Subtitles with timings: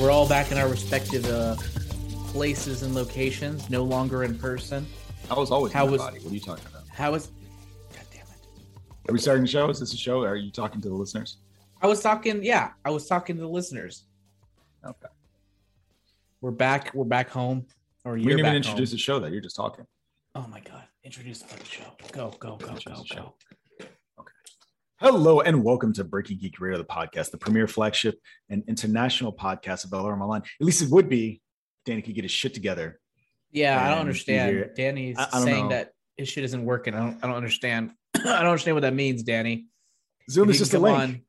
[0.00, 1.56] We're all back in our respective uh,
[2.28, 4.86] places and locations, no longer in person.
[5.30, 6.20] I was always How in was- body.
[6.20, 6.84] What are you talking about?
[6.88, 7.26] How is?
[7.92, 9.08] God damn it!
[9.08, 9.68] Are we starting the show?
[9.68, 10.22] Is this a show?
[10.22, 11.36] Are you talking to the listeners?
[11.82, 12.42] I was talking.
[12.42, 14.04] Yeah, I was talking to the listeners.
[14.84, 15.08] Okay.
[16.40, 16.92] We're back.
[16.94, 17.66] We're back home.
[18.04, 18.94] Or you're didn't even introduce home.
[18.94, 19.20] the show.
[19.20, 19.86] That you're just talking.
[20.34, 20.84] Oh my god!
[21.04, 21.92] Introduce the fucking show.
[22.12, 23.14] Go go go Introduce go show.
[23.16, 23.34] go.
[25.00, 28.18] Hello and welcome to Breaking Geek Radio, the podcast, the premier flagship
[28.50, 30.42] and international podcast of LRM Online.
[30.42, 31.40] At least it would be.
[31.86, 33.00] Danny could get his shit together.
[33.50, 34.70] Yeah, I don't understand.
[34.76, 35.68] Danny's I- I don't saying know.
[35.70, 36.94] that his shit isn't working.
[36.94, 37.24] I don't.
[37.24, 37.92] I don't understand.
[38.14, 39.66] I don't understand what that means, Danny.
[40.30, 40.98] Zoom is just a link.
[40.98, 41.22] on-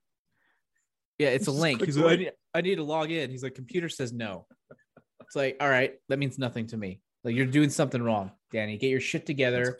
[1.17, 1.81] Yeah, it's a link.
[1.83, 3.29] He's like, I need, I need to log in.
[3.31, 4.45] He's like, computer says no.
[5.21, 6.99] It's like, all right, that means nothing to me.
[7.23, 8.77] Like you're doing something wrong, Danny.
[8.77, 9.77] Get your shit together.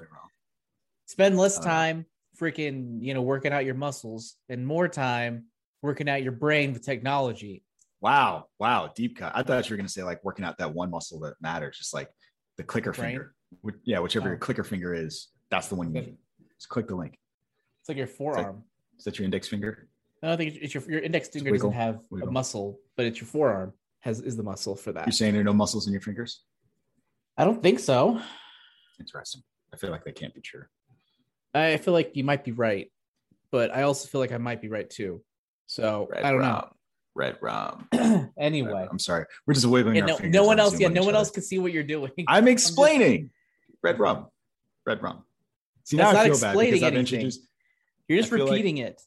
[1.08, 2.06] Spend less Uh, time
[2.40, 5.46] freaking, you know, working out your muscles and more time
[5.82, 7.64] working out your brain with technology.
[8.02, 9.32] Wow, wow, deep cut.
[9.36, 11.94] I thought you were gonna say like working out that one muscle that matters, just
[11.94, 12.10] like
[12.58, 13.10] the clicker Brain?
[13.12, 13.36] finger.
[13.62, 14.40] Which, yeah, whichever your Oh.
[14.40, 16.18] clicker finger is, that's the one you need.
[16.58, 17.18] Just click the link.
[17.82, 18.64] It's like your forearm.
[18.98, 19.88] Is that your index finger?
[20.24, 22.30] I don't think it's your your index finger wiggle, doesn't have wiggle.
[22.30, 25.06] a muscle, but it's your forearm has is the muscle for that.
[25.08, 26.44] You're saying there are no muscles in your fingers?
[27.38, 28.22] I don't think so.
[29.00, 29.42] Interesting.
[29.74, 30.66] I feel like that can't be true.
[31.54, 32.92] I feel like you might be right,
[33.52, 35.22] but I also feel like I might be right too.
[35.68, 36.70] So I don't know.
[37.14, 37.88] Red rum.
[38.38, 39.26] anyway, I'm sorry.
[39.46, 40.34] We're just wiggling Yeah, our no, fingers.
[40.34, 40.80] no one else.
[40.80, 42.12] Yeah, no one else can see what you're doing.
[42.28, 43.32] I'm just- explaining.
[43.84, 44.28] Red rum.
[44.86, 45.24] Red rum.
[45.84, 47.42] See, That's now I feel bad explaining because I've introduced.
[48.08, 49.02] You're just feel like- repeating it.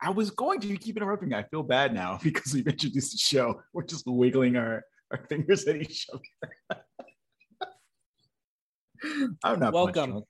[0.00, 0.66] I was going to.
[0.66, 1.36] You keep interrupting me.
[1.36, 3.60] I feel bad now because we've introduced the show.
[3.72, 6.80] We're just wiggling our, our fingers at each other.
[9.44, 10.22] I'm not Welcome.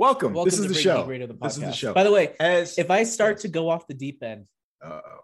[0.00, 0.32] Welcome.
[0.32, 1.04] Welcome This is the Breaking show.
[1.06, 1.92] Radio, the This is the show.
[1.92, 4.46] By the way, As if I start to go off the deep end
[4.82, 5.20] Uh-oh.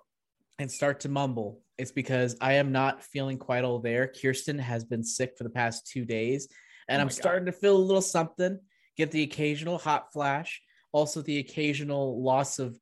[0.58, 4.06] and start to mumble, it's because I am not feeling quite all there.
[4.06, 6.48] Kirsten has been sick for the past two days,
[6.90, 7.14] and Oh I'm God.
[7.14, 8.58] starting to feel a little something.
[8.98, 10.60] Get the occasional hot flash,
[10.92, 12.78] also the occasional loss of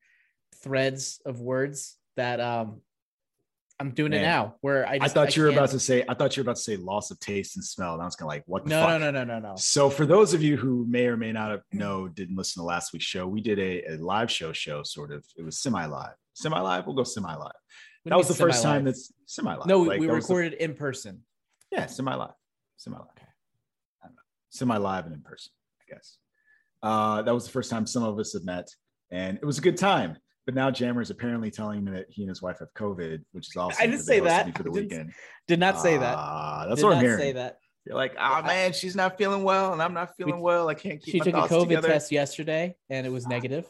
[0.65, 2.81] threads of words that um
[3.81, 4.55] I'm doing it now.
[4.61, 6.05] Where I I just, thought you were can't- about to say.
[6.09, 7.95] I thought you were about to say loss of taste and smell.
[7.95, 9.01] And I was gonna like, what the No, fuck?
[9.01, 9.57] no, no, no, no, no.
[9.57, 12.67] So for those of you who may or may not have know, didn't listen to
[12.67, 15.25] last week's show, we did a, a live show show sort of.
[15.37, 16.15] It was semi-live.
[16.35, 17.53] Semi-live, we'll go semi-live.
[18.07, 19.67] That was the mean first time that's semi live.
[19.67, 21.23] No, we, we recorded in person.
[21.73, 22.35] yeah, semi live,
[22.77, 23.07] semi live.
[24.03, 24.21] I don't know,
[24.51, 26.19] semi live and in person, I guess.
[26.83, 28.69] Uh, that was the first time some of us had met,
[29.11, 30.19] and it was a good time.
[30.47, 33.57] But now Jammer's apparently telling me that he and his wife have COVID, which is
[33.57, 33.79] awesome.
[33.83, 34.55] I didn't say that.
[34.57, 35.13] for the Didn't- weekend.
[35.49, 36.15] Did not say that.
[36.19, 37.19] Ah, that's Did what I'm hearing.
[37.19, 37.59] say that.
[37.87, 40.69] You're like, oh man, she's not feeling well, and I'm not feeling well.
[40.69, 41.89] I can't keep She my took a COVID together.
[41.89, 43.67] test yesterday and it was negative.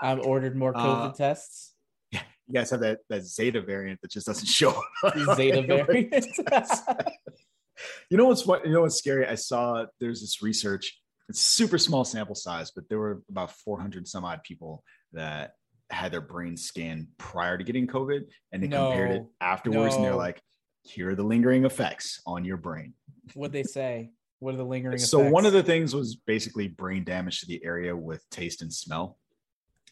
[0.00, 1.74] I've ordered more COVID Uh, tests.
[2.12, 2.20] You
[2.54, 4.82] guys have that that Zeta variant that just doesn't show.
[5.04, 5.14] up.
[5.36, 6.26] Zeta variant.
[8.10, 8.64] you know what's what?
[8.66, 9.26] You know what's scary?
[9.26, 10.98] I saw there's this research.
[11.28, 15.52] It's super small sample size, but there were about 400 some odd people that
[15.90, 19.30] had their brain scanned prior to getting COVID, and they compared it No.
[19.40, 20.42] afterwards, and they're like,
[20.82, 22.94] "Here are the lingering effects on your brain."
[23.34, 24.10] What'd they say?
[24.40, 25.10] What are the lingering effects?
[25.10, 25.32] So effects?
[25.32, 29.18] one of the things was basically brain damage to the area with taste and smell.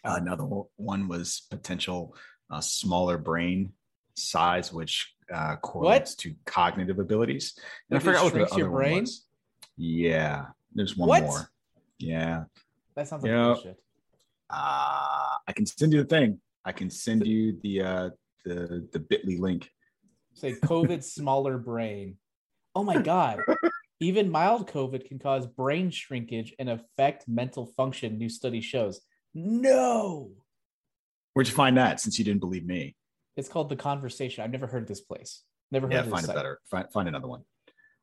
[0.05, 0.15] Oh.
[0.15, 0.45] Another
[0.77, 2.15] one was potential
[2.51, 3.73] uh, smaller brain
[4.15, 7.59] size, which uh, correlates to cognitive abilities.
[7.91, 9.27] And I forgot what the other your one was.
[9.77, 11.23] Yeah, there's one What?
[11.25, 11.51] more.
[11.99, 12.45] Yeah,
[12.95, 13.45] that sounds like Yeah.
[13.55, 13.83] bullshit.
[14.49, 16.41] uh, I can send you the thing.
[16.65, 18.11] I can send you the uh,
[18.45, 19.71] the the Bitly link.
[20.35, 22.17] Say COVID smaller brain.
[22.75, 23.41] Oh my god.
[24.01, 29.01] Even mild COVID can cause brain shrinkage and affect mental function, new study shows.
[29.35, 30.33] No.
[31.33, 32.01] Where'd you find that?
[32.01, 32.95] Since you didn't believe me,
[33.37, 34.45] It's called The Conversation.
[34.45, 35.43] I've never heard of this place.
[35.71, 36.59] Never heard yeah, of find it better.
[36.71, 37.43] Find, find another one.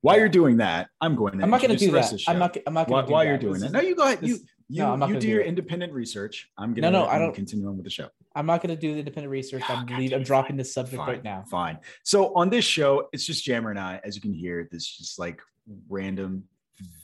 [0.02, 1.38] While you're doing that, I'm going.
[1.38, 2.14] To I'm not going to do that.
[2.28, 2.58] I'm not.
[2.68, 3.30] I'm not going while, to do while that.
[3.30, 3.72] you're doing This that.
[3.72, 4.20] No, you go ahead.
[4.20, 4.40] This- you,
[4.80, 5.48] no, I'm not you do your it.
[5.48, 6.50] independent research.
[6.58, 8.10] I'm gonna No, no, I'm I gonna don't- continue on with the show.
[8.36, 9.62] I'm not going to do the independent research.
[9.70, 11.44] I'm God leave, I'm dropping this subject Fine, right now.
[11.52, 11.78] Fine.
[12.02, 14.02] So on this show, it's just Jammer and I.
[14.04, 15.40] As you can hear, this just like
[15.88, 16.44] random,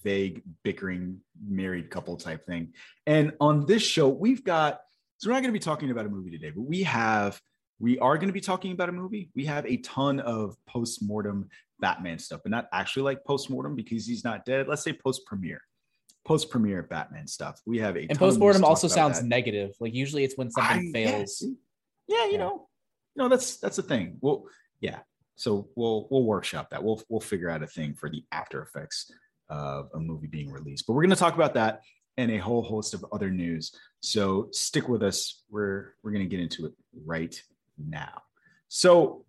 [0.03, 2.73] vague, bickering married couple type thing.
[3.05, 4.81] And on this show, we've got.
[5.17, 7.39] So we're not going to be talking about a movie today, but we have.
[7.81, 9.29] We are going to be talking about a movie.
[9.35, 11.47] We have a ton of post mortem
[11.79, 14.67] Batman stuff, but not actually like post mortem because he's not dead.
[14.67, 15.61] Let's say post premiere,
[16.29, 17.59] post premiere Batman stuff.
[17.65, 19.25] We have a And ton of news to postmortem talk also sounds that.
[19.25, 19.71] negative.
[19.79, 21.39] Like usually it's when something I- fails.
[21.39, 21.55] see?
[22.07, 22.37] Yeah, you Yeah.
[22.37, 22.69] know,
[23.15, 24.17] no, that's that's a thing.
[24.21, 24.45] Well,
[24.79, 24.99] yeah.
[25.35, 26.83] So we'll we'll workshop that.
[26.83, 29.09] We'll we'll figure out a thing for the after effects
[29.49, 30.85] of a movie being released.
[30.85, 31.81] But we're going to talk about that
[32.17, 33.71] and a whole host of other news.
[34.01, 35.43] So stick with us.
[35.49, 36.73] We're we're going to get into it
[37.05, 37.35] right
[37.79, 38.21] now.
[38.67, 39.25] So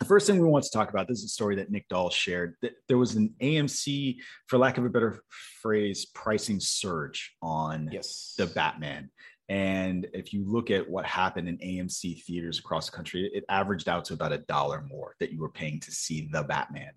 [0.00, 2.08] the first thing we want to talk about this is a story that Nick Doll
[2.08, 4.16] shared that there was an AMC,
[4.46, 5.22] for lack of a better
[5.60, 8.34] phrase, pricing surge on Yes.
[8.38, 9.10] the Batman.
[9.50, 13.88] And if you look at what happened in AMC theaters across the country, it averaged
[13.88, 16.92] out to about a dollar more that you were paying to see the Batman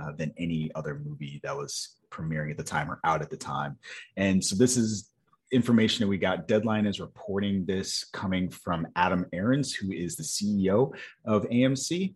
[0.00, 3.36] uh, than any other movie that was premiering at the time or out at the
[3.36, 3.76] time.
[4.16, 5.10] And so this is
[5.52, 6.48] information that we got.
[6.48, 10.94] Deadline is reporting this coming from Adam Aarons, who is the CEO
[11.24, 12.14] of AMC.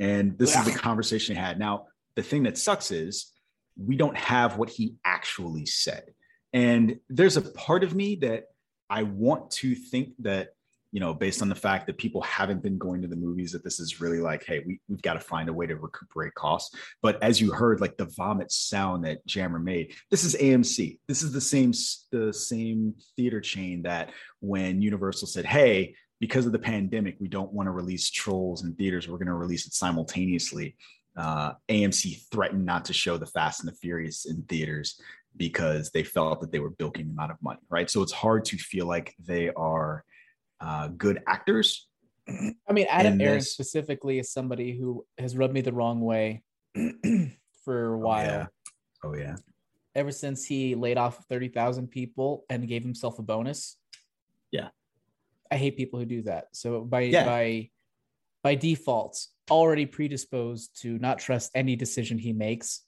[0.00, 1.58] And this is the conversation he had.
[1.58, 1.86] Now,
[2.16, 3.32] the thing that sucks is
[3.76, 6.12] we don't have what he actually said.
[6.52, 8.46] And there's a part of me that
[8.88, 10.48] I want to think that,
[10.90, 13.62] you know, based on the fact that people haven't been going to the movies, that
[13.62, 16.74] this is really like, hey, we, we've got to find a way to recuperate costs.
[17.00, 20.98] But as you heard, like the vomit sound that Jammer made, this is AMC.
[21.06, 21.72] This is the same
[22.10, 24.10] the same theater chain that
[24.40, 28.74] when Universal said, hey, because of the pandemic, we don't want to release Trolls in
[28.74, 29.08] theaters.
[29.08, 30.76] We're going to release it simultaneously.
[31.16, 35.00] Uh, AMC threatened not to show the Fast and the Furious in theaters
[35.36, 37.90] because they felt that they were bilking them out of money, right?
[37.90, 40.04] So it's hard to feel like they are
[40.60, 41.86] uh, good actors.
[42.28, 46.42] I mean, Adam Aron this- specifically is somebody who has rubbed me the wrong way
[47.64, 48.24] for a while.
[48.24, 48.46] yeah.
[49.02, 49.36] Oh yeah,
[49.94, 53.78] Ever since he laid off 30,000 people and gave himself a bonus.
[54.52, 54.68] Yeah.
[55.50, 56.46] I hate people who do that.
[56.52, 57.24] So by Yeah.
[57.24, 57.70] by
[58.42, 62.82] by default, already predisposed to not trust any decision he makes.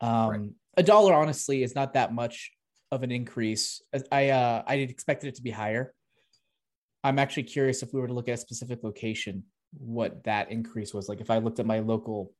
[0.00, 0.50] Um Right.
[0.76, 2.52] a dollar honestly is not that much
[2.90, 3.82] of an increase.
[3.92, 5.94] As- I uh I expected it to be higher.
[7.02, 10.94] I'm actually curious if we were to look at a specific location, what that increase
[10.94, 11.08] was.
[11.08, 12.32] Like if I looked at my local,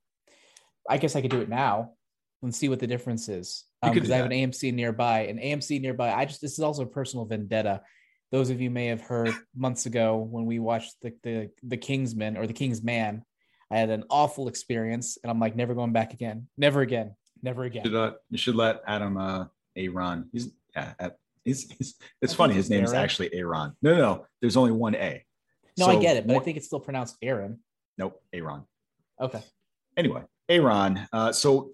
[0.88, 1.94] I guess I could do it now
[2.42, 3.64] and see what the difference is.
[3.82, 4.32] Because do I have an.
[4.32, 5.20] AMC nearby.
[5.26, 6.12] An AMC nearby.
[6.12, 7.82] I just this is also a personal vendetta.
[8.34, 12.36] Those of you may have heard months ago when we watched the the the Kingsman
[12.36, 13.24] or the King's Man.
[13.70, 16.48] I had an awful experience, and I'm like, never going back again.
[16.58, 17.14] Never again.
[17.44, 18.14] Never you should, again.
[18.30, 19.44] you should let Adam uh,
[19.76, 20.28] Aaron.
[20.32, 20.94] He's yeah.
[21.44, 22.54] He's, he's, it's I funny.
[22.54, 23.76] His name is actually Aaron.
[23.82, 24.26] No, no, no.
[24.40, 25.24] There's only one A.
[25.78, 27.60] No, I get it, but I think it's still pronounced Aaron.
[27.98, 28.20] nope.
[28.32, 28.64] Aaron.
[29.20, 29.44] Okay.
[29.96, 31.06] anyway, Aaron.
[31.12, 31.70] Uh, so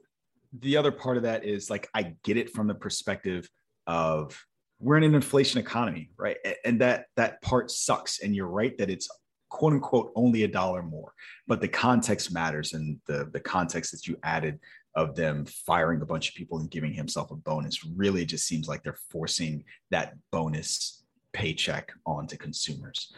[0.52, 3.49] the other part of that is like I get it from the perspective
[3.87, 4.38] of
[4.81, 6.39] we're in an inflation economy, right?
[6.65, 8.21] And that that part sucks.
[8.21, 9.09] And you're right that it's
[9.51, 11.13] quote unquote only a dollar more,
[11.47, 14.59] but the context matters and the the context that you added
[14.97, 18.67] of them firing a bunch of people and giving himself a bonus really just seems
[18.67, 23.13] like they're forcing that bonus paycheck onto consumers.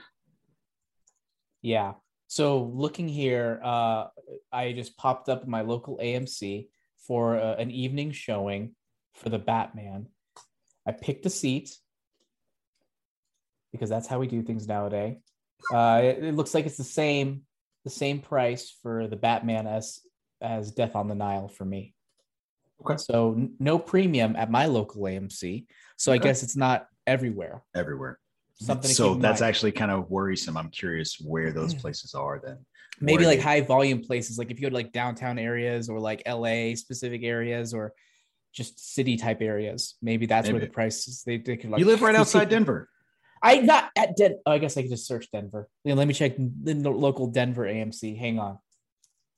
[1.63, 1.93] Yeah.
[2.27, 4.07] So looking here, uh,
[4.53, 6.69] I just popped up my local AMC
[7.07, 8.75] for uh, an evening showing
[9.15, 10.07] for the Batman.
[10.87, 11.77] I picked a seat
[13.73, 15.17] because that's how we do things nowadays.
[15.73, 17.43] Uh, it, it looks like it's the same
[17.85, 20.01] the same price for the Batman as
[20.41, 21.95] as Death on the Nile for me.
[22.81, 22.97] Okay.
[22.97, 25.67] So n- no premium at my local AMC.
[25.97, 27.63] So I guess it's not everywhere.
[27.77, 28.19] Everywhere.
[28.55, 29.49] Something so that's mind.
[29.49, 30.57] actually kind of worrisome.
[30.57, 32.59] I'm curious where those places are then.
[33.01, 35.89] maybe Where like they- high volume places like if you go to like downtown areas
[35.89, 37.93] or like la specific areas or
[38.53, 42.03] just city type areas maybe that's where the prices they, they could like you live
[42.03, 42.89] right outside Denver.
[43.43, 46.15] i not at Den- oh, i guess i could just search denver Yeah, let me
[46.15, 48.59] check the local denver amc hang on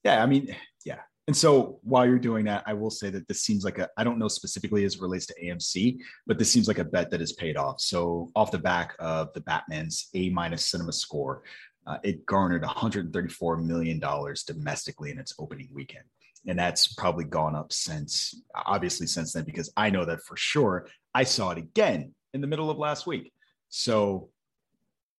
[0.04, 0.54] Yeah, I mean,
[0.84, 1.00] yeah.
[1.26, 4.04] And so while you're doing that, I will say that this seems like a I
[4.04, 7.22] don't know specifically as it relates to AMC, but this seems like a bet that
[7.22, 7.80] is paid off.
[7.80, 11.42] So off the back of the Batman's A minus cinema score,
[11.86, 16.04] uh, it garnered 134 million dollars domestically in its opening weekend.
[16.46, 20.88] And that's probably gone up since obviously since then because I know that for sure
[21.14, 23.32] I saw it again in the middle of last week.
[23.70, 24.28] So,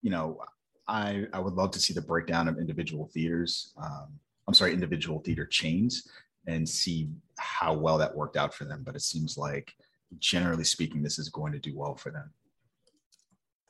[0.01, 0.39] you know,
[0.87, 3.73] I I would love to see the breakdown of individual theaters.
[3.81, 6.07] Um, I'm sorry, individual theater chains
[6.47, 8.83] and see how well that worked out for them.
[8.85, 9.73] But it seems like,
[10.19, 12.31] generally speaking, this is going to do well for them.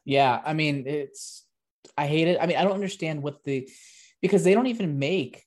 [0.03, 1.45] yeah i mean it's
[1.97, 3.67] i hate it i mean i don't understand what the
[4.21, 5.43] because they don't even make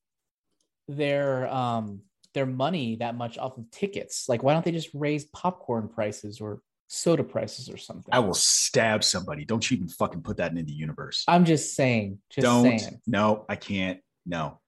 [0.88, 2.00] their um
[2.34, 6.40] their money that much off of tickets like why don't they just raise popcorn prices
[6.40, 9.44] or soda prices or something I will stab somebody.
[9.44, 11.24] Don't you even fucking put that into the universe.
[11.28, 12.62] i'm just saying just Don't.
[12.78, 14.00] saying No, I can't.
[14.24, 14.60] No,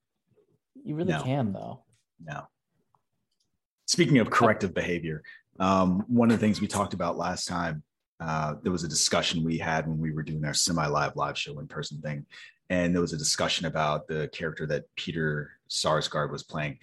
[0.84, 1.22] You really No.
[1.22, 1.84] can though.
[2.22, 2.44] no.
[3.86, 5.22] Speaking of corrective behavior,
[5.58, 7.82] um, one of the things we talked about last time,
[8.20, 11.58] uh, there was a discussion we had when we were doing our semi-live live show
[11.58, 12.24] in person thing,
[12.68, 16.78] and there was a discussion about the character that Peter Sarsgaard was playing.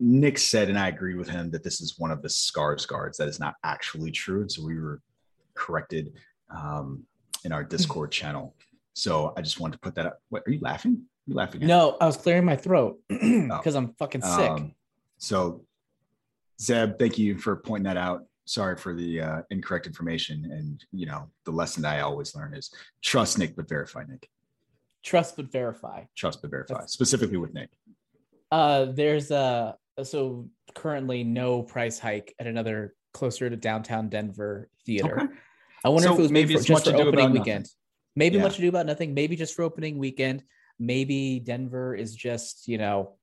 [0.00, 3.16] Nick said, and I agreed with him, that this is one of the Skarsgards.
[3.16, 4.42] That is not actually true.
[4.42, 5.00] And so we were
[5.54, 6.12] corrected
[6.50, 7.02] um,
[7.44, 8.54] in our Discord channel.
[8.94, 10.20] So I just wanted to put that up.
[10.28, 10.92] What are you laughing?
[10.92, 11.66] Are you laughing?
[11.66, 14.50] No, I was clearing my throat because I'm fucking sick.
[14.50, 14.74] Um,
[15.18, 15.64] so,
[16.60, 18.24] Zeb, thank you for pointing that out.
[18.44, 20.48] Sorry for the uh, incorrect information.
[20.50, 24.28] And, you know, the lesson that I always learn is trust Nick, but verify Nick.
[25.02, 26.04] Trust but verify.
[26.16, 27.70] Trust, but verify, That's- specifically with Nick.
[28.50, 35.20] Uh, there's a so currently no price hike at another closer to downtown Denver theater.
[35.20, 35.32] Okay.
[35.84, 37.64] I wonder So if it was maybe for, just for opening weekend.
[37.64, 37.66] nothing.
[38.16, 38.42] Maybe Yeah.
[38.42, 39.14] much ado about nothing.
[39.14, 40.44] Maybe just for opening weekend.
[40.78, 43.16] Maybe Denver is just you know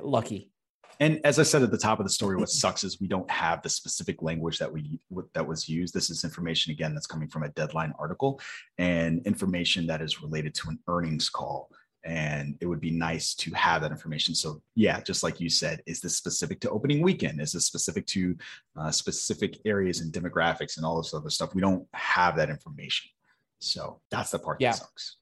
[0.00, 0.50] lucky.
[0.98, 3.30] And as I said at the top of the story, what sucks is we don't
[3.30, 4.98] have the specific language that we
[5.34, 5.92] that was used.
[5.92, 8.40] This is information again that's coming from a deadline article
[8.78, 11.70] and information that is related to an earnings call.
[12.06, 14.32] And it would be nice to have that information.
[14.34, 17.40] So yeah, just like you said, is this specific to opening weekend?
[17.40, 18.36] Is this specific to
[18.76, 21.52] uh, specific areas and demographics and all this other stuff?
[21.52, 23.10] We don't have that information.
[23.58, 24.70] So that's the part Yeah.
[24.72, 25.16] that sucks.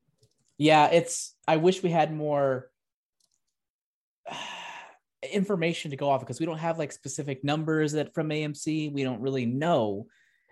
[0.59, 1.35] Yeah, it's.
[1.49, 2.71] I wish we had more
[5.33, 8.93] information to go off because we don't have like specific numbers that from AMC.
[8.93, 10.07] We don't really know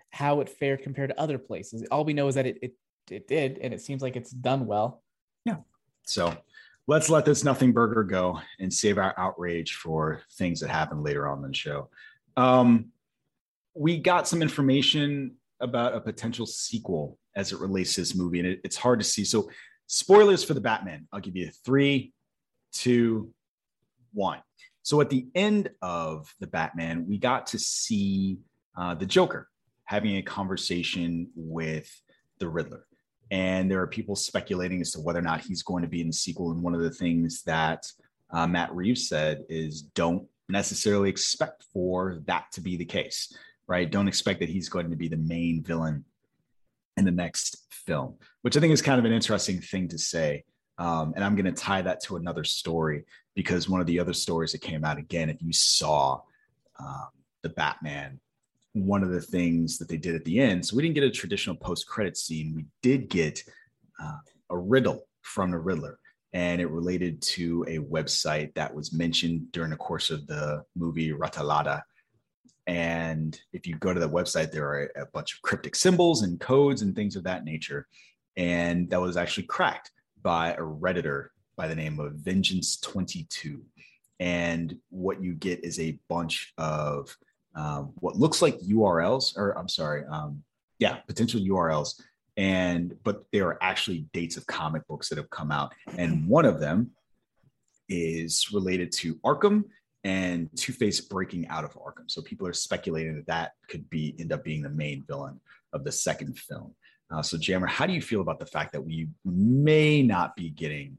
[0.09, 1.87] how it fared compared to other places.
[1.91, 2.73] All we know is that it it,
[3.11, 5.03] it did, and it seems like it's done well.
[6.05, 6.35] So
[6.87, 11.27] let's let this nothing burger go and save our outrage for things that happen later
[11.27, 11.89] on in the show.
[12.35, 12.87] Um,
[13.73, 18.47] we got some information about a potential sequel as it relates to this movie, and
[18.47, 19.23] it, it's hard to see.
[19.23, 19.49] So,
[19.87, 21.07] spoilers for the Batman.
[21.11, 22.13] I'll give you three,
[22.71, 23.33] two,
[24.13, 24.39] one.
[24.83, 28.39] So, at the end of the Batman, we got to see
[28.77, 29.49] uh, the Joker
[29.85, 31.89] having a conversation with
[32.39, 32.85] the Riddler
[33.31, 36.07] and there are people speculating as to whether or not he's going to be in
[36.07, 36.51] the sequel.
[36.51, 37.85] And one of the things that
[38.31, 43.35] uh, Matt Reeves said is don't necessarily expect for that to be the case,
[43.67, 43.89] right?
[43.89, 46.05] Don't expect that he's going to be the main villain
[46.97, 50.43] in the next film, which I think is kind of an interesting thing to say.
[50.77, 54.13] Um, and I'm going to tie that to another story because one of the other
[54.13, 56.21] stories that came out again, if you saw
[56.79, 57.07] um,
[57.41, 58.19] the Batman
[58.73, 60.65] one of the things that they did at the end.
[60.65, 62.53] So we didn't get a traditional post credit scene.
[62.55, 63.43] We did get
[64.01, 64.17] uh,
[64.49, 65.99] a riddle from the Riddler,
[66.33, 71.11] and it related to a website that was mentioned during the course of the movie
[71.11, 71.81] Rata Alada.
[72.65, 76.39] And if you go to the website, there are a bunch of cryptic symbols and
[76.39, 77.87] codes and things of that nature.
[78.37, 83.61] And that was actually cracked by a Redditor by the name of Vengeance22.
[84.19, 87.15] And what you get is a bunch of
[87.55, 90.43] um, what looks like URLs, or I'm sorry, um,
[90.79, 92.01] yeah, potential URLs.
[92.35, 95.73] And but they are actually dates of comic books that have come out.
[95.97, 96.91] And one of them
[97.89, 99.65] is related to Arkham
[100.03, 102.09] and Two Face breaking out of Arkham.
[102.09, 105.39] So people are speculating that that could be end up being the main villain
[105.73, 106.73] of the second film.
[107.11, 110.49] Uh, so Jammer, how do you feel about the fact that we may not be
[110.49, 110.97] getting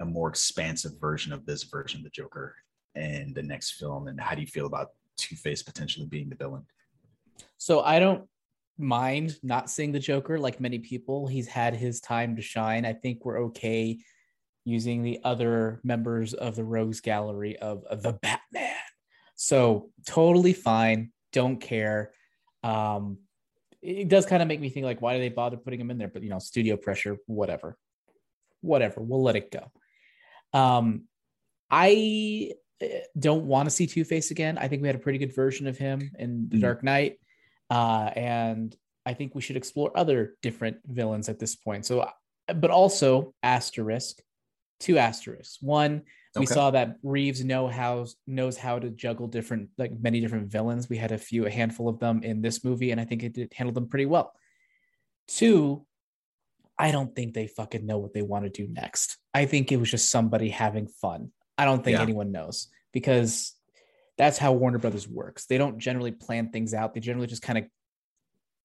[0.00, 2.54] a more expansive version of this version of the Joker
[2.94, 4.08] in the next film?
[4.08, 6.66] And how do you feel about Two Face potentially being the villain?
[7.58, 8.28] So I don't
[8.78, 11.26] mind not seeing the Joker like many people.
[11.26, 12.84] He's had his time to shine.
[12.84, 13.98] I think we're okay
[14.64, 18.74] using the other members of the Rogues Gallery of, of the Batman.
[19.36, 21.12] So totally fine.
[21.32, 22.12] Don't care.
[22.62, 23.18] Um,
[23.82, 25.98] it does kind of make me think like, why do they bother putting him in
[25.98, 26.08] there?
[26.08, 27.76] But you know, studio pressure, whatever,
[28.62, 29.02] whatever.
[29.02, 29.70] We'll let it go.
[30.58, 31.04] Um,
[31.70, 32.52] I
[33.18, 34.58] don't want to see Two Face again.
[34.58, 37.18] I think we had a pretty good version of him in The mm Dark Knight,
[37.70, 38.76] uh, and
[39.06, 41.86] I think we should explore other different villains at this point.
[41.86, 42.08] So,
[42.54, 44.20] but also asterisk
[44.80, 45.58] two asterisks.
[45.60, 46.02] One,
[46.36, 50.88] we saw that Reeves know how knows how to juggle different like many different villains.
[50.88, 53.34] We had a few, a handful of them in this movie, and I think it
[53.34, 54.32] did handle them pretty well.
[55.28, 55.86] Two,
[56.78, 59.16] I don't think they fucking know what they want to do next.
[59.32, 61.30] I think it was just somebody having fun.
[61.56, 62.02] I don't think yeah.
[62.02, 63.52] anyone knows because
[64.18, 65.46] that's how Warner Brothers works.
[65.46, 66.94] They don't generally plan things out.
[66.94, 67.64] They generally just kind of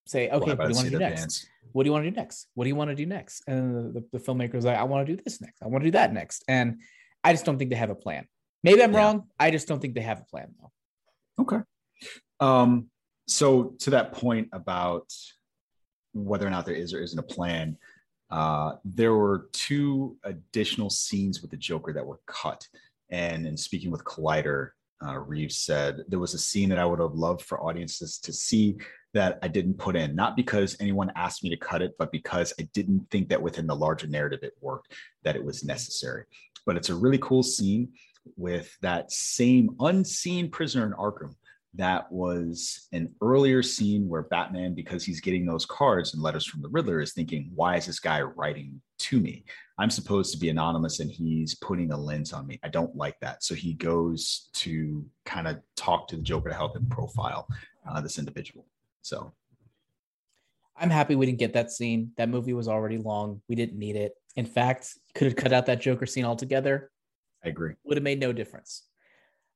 [0.06, 1.22] say, okay, what do you want to do next?
[1.22, 2.48] Bands what do you want to do next?
[2.56, 3.44] What do you want to do next?
[3.48, 5.62] And the, the filmmaker's like, I want to do this next.
[5.62, 6.44] I want to do that next.
[6.48, 6.82] And
[7.24, 8.26] I just don't think they have a plan.
[8.64, 9.00] Maybe I'm yeah.
[9.00, 9.24] wrong.
[9.40, 11.44] I just don't think they have a plan though.
[11.44, 11.64] Okay.
[12.40, 12.88] Um,
[13.28, 15.12] so to that point about
[16.14, 17.78] whether or not there is or isn't a plan,
[18.32, 22.68] uh, there were two additional scenes with the Joker that were cut.
[23.10, 24.72] And in speaking with Collider,
[25.06, 28.34] uh, Reeves said there was a scene that I would have loved for audiences to
[28.34, 28.78] see
[29.14, 32.54] that I didn't put in, not because anyone asked me to cut it, but because
[32.60, 36.26] I didn't think that within the larger narrative it worked, that it was necessary.
[36.66, 37.94] But it's a really cool scene
[38.36, 41.34] with that same unseen prisoner in Arkham.
[41.76, 46.62] That was an earlier scene where Batman, because he's getting those cards and letters from
[46.62, 49.46] the Riddler, is thinking, why is this guy writing to me?
[49.78, 52.60] I'm supposed to be anonymous and he's putting a lens on me.
[52.64, 53.44] I don't like that.
[53.44, 57.48] So he goes to kind of talk to the Joker to help him profile
[57.90, 58.66] uh, this individual.
[59.04, 59.32] So
[60.76, 62.12] I'm happy we didn't get that scene.
[62.18, 63.42] That movie was already long.
[63.48, 64.14] We didn't need it.
[64.36, 66.92] In fact, could have cut out that Joker scene altogether.
[67.44, 67.74] I agree.
[67.84, 68.89] Would have made no difference.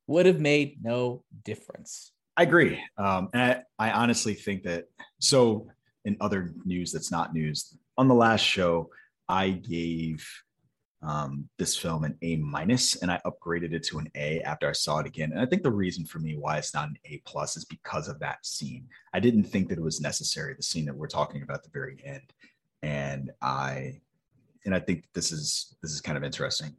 [0.08, 2.12] Would have made no difference.
[2.36, 2.80] I agree.
[2.98, 4.86] Um, and I, I honestly think that
[5.20, 5.68] so
[6.06, 8.90] in other news that's not news, on the last show,
[9.30, 10.28] I gave
[11.02, 14.72] um, this film an A minus, and I upgraded it to an A after I
[14.72, 15.32] saw it again.
[15.32, 18.08] And I think the reason for me why it's not an A plus is because
[18.08, 18.88] of that scene.
[19.14, 20.54] I didn't think that it was necessary.
[20.54, 22.34] The scene that we're talking about at the very end,
[22.82, 24.02] and I,
[24.66, 26.76] and I think this is this is kind of interesting.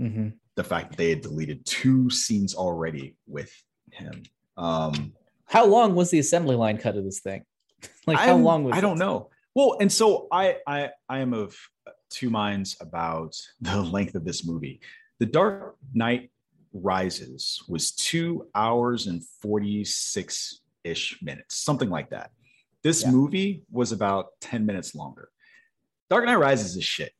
[0.00, 0.28] Mm-hmm.
[0.56, 3.52] The fact that they had deleted two scenes already with
[3.92, 4.22] him.
[4.56, 5.12] Um,
[5.46, 7.44] how long was the assembly line cut of this thing?
[8.06, 8.74] like how I'm, long was?
[8.74, 9.30] I don't know.
[9.54, 11.56] Well, and so I I I am of
[12.10, 14.80] two minds about the length of this movie.
[15.18, 16.30] The Dark Knight
[16.72, 22.30] Rises was two hours and 46 ish minutes, something like that.
[22.82, 23.10] This yeah.
[23.10, 25.28] movie was about 10 minutes longer.
[26.08, 27.12] Dark Knight Rises is shit.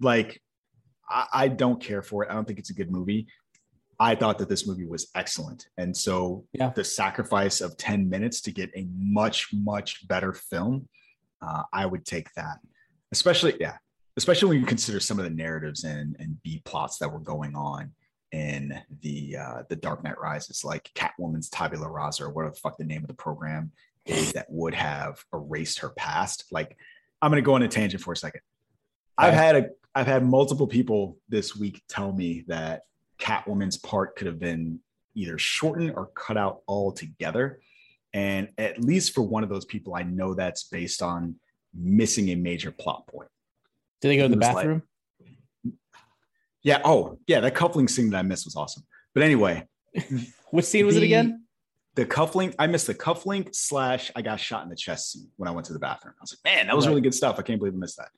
[0.00, 0.40] Like,
[1.08, 2.30] I, I don't care for it.
[2.30, 3.26] I don't think it's a good movie.
[3.98, 5.68] I thought that this movie was excellent.
[5.78, 6.70] And so yeah.
[6.70, 10.88] the sacrifice of 10 minutes to get a much, much better film,
[11.40, 12.58] uh, I would take that.
[13.12, 13.76] Especially, yeah,
[14.16, 17.54] especially when you consider some of the narratives and, and B plots that were going
[17.54, 17.92] on
[18.32, 22.76] in the uh, the Dark Knight Rises, like Catwoman's tabula rasa, or whatever the fuck
[22.76, 23.70] the name of the program
[24.04, 26.44] is that would have erased her past.
[26.50, 26.76] Like,
[27.22, 28.40] I'm gonna go on a tangent for a second.
[29.16, 32.82] I've had a I've had multiple people this week tell me that
[33.18, 34.78] Catwoman's part could have been
[35.14, 37.60] either shortened or cut out altogether.
[38.12, 41.36] And at least for one of those people, I know that's based on
[41.74, 43.30] missing a major plot point.
[44.02, 44.82] Did they go to the bathroom?
[45.64, 45.74] Like,
[46.62, 46.82] yeah.
[46.84, 47.40] Oh, yeah.
[47.40, 48.82] That cufflink scene that I missed was awesome.
[49.14, 49.66] But anyway,
[50.50, 51.46] which scene was the, it again?
[51.94, 52.54] The cufflink.
[52.58, 55.66] I missed the cufflink slash I got shot in the chest scene when I went
[55.68, 56.12] to the bathroom.
[56.18, 56.90] I was like, man, that was right.
[56.90, 57.36] really good stuff.
[57.38, 58.08] I can't believe I missed that.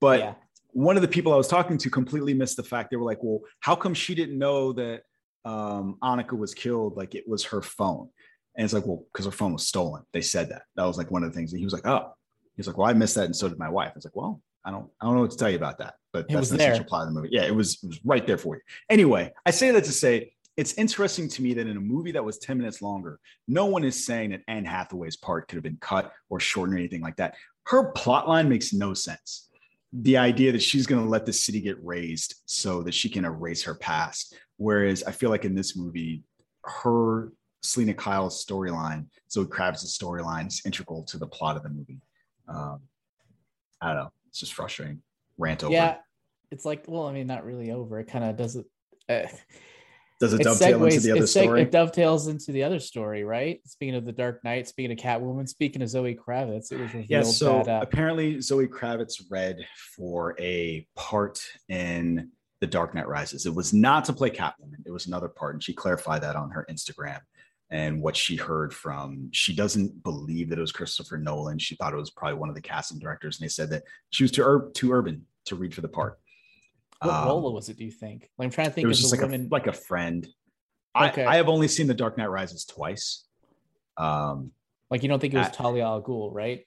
[0.00, 0.34] But yeah.
[0.72, 3.22] One of the people I was talking to completely missed the fact they were like,
[3.22, 5.02] well, how come she didn't know that
[5.44, 6.96] um, Annika was killed?
[6.96, 8.08] Like it was her phone.
[8.56, 10.02] And it's like, well, because her phone was stolen.
[10.12, 10.62] They said that.
[10.76, 11.52] That was like one of the things.
[11.52, 12.12] And he was like, oh,
[12.58, 13.92] He's like, well, I missed that, and so did my wife.
[13.92, 15.94] I was like, well, I don't, I don't know what to tell you about that,
[16.12, 17.28] but It that's the essential plot of the movie.
[17.30, 18.62] Yeah, it was, it was right there for you.
[18.90, 22.24] Anyway, I say that to say it's interesting to me that in a movie that
[22.24, 25.78] was 10 minutes longer, no one is saying that Anne Hathaway's part could have been
[25.80, 27.36] cut or shortened or anything like that.
[27.66, 29.47] Her plot line makes no sense.
[29.92, 33.24] The idea that she's going to let the city get raised so that she can
[33.24, 34.34] erase her past.
[34.56, 36.22] Whereas I feel like in this movie,
[36.64, 42.00] her Selina Kyle's storyline, Zoe Kravitz' storyline is integral to the plot of the movie.
[42.48, 42.80] Um,
[43.80, 44.12] I don't know.
[44.28, 45.02] It's just frustrating.
[45.38, 45.72] Rant over.
[45.72, 45.96] Yeah,
[46.50, 47.98] it's like, well, I mean, not really over.
[48.00, 48.66] It kind of does it.
[49.08, 49.28] Uh,
[50.20, 51.62] Does it it dovetail into segues- the other it seg- story?
[51.62, 53.60] It dovetails into the other story, right?
[53.66, 57.06] Speaking of the Dark Knight, speaking of Catwoman, speaking of Zoe Kravitz, it was revealed
[57.08, 59.58] Yeah, so that uh, apparently Zoe Kravitz read
[59.96, 63.46] for a part in The Dark Knight Rises.
[63.46, 65.54] It was not to play Catwoman, it was another part.
[65.54, 67.20] And she clarified that on her Instagram.
[67.70, 71.58] And what she heard from, she doesn't believe that it was Christopher Nolan.
[71.58, 73.38] She thought it was probably one of the casting directors.
[73.38, 76.18] And they said that she was too, ur- too urban to read for the part.
[77.00, 77.76] What Um, role was it?
[77.76, 78.30] Do you think?
[78.38, 79.46] Like, I'm trying to think it was of just the like women.
[79.46, 80.26] a like a friend.
[80.94, 81.24] I, Okay.
[81.24, 83.24] I have only seen The Dark Knight Rises twice.
[83.96, 84.52] Um,
[84.90, 86.64] like you don't think it was I- Talia al Ghul, right?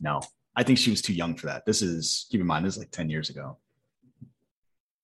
[0.00, 0.20] no,
[0.54, 1.64] I think she was too young for that.
[1.66, 3.58] This is keep in mind this is like ten years ago.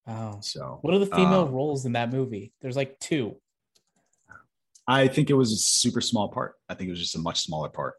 [0.06, 2.52] Oh, So what are the female um, roles in that movie?
[2.60, 3.36] There's like two.
[4.86, 6.56] I think it was a super small part.
[6.68, 7.94] I think it was just a much smaller part,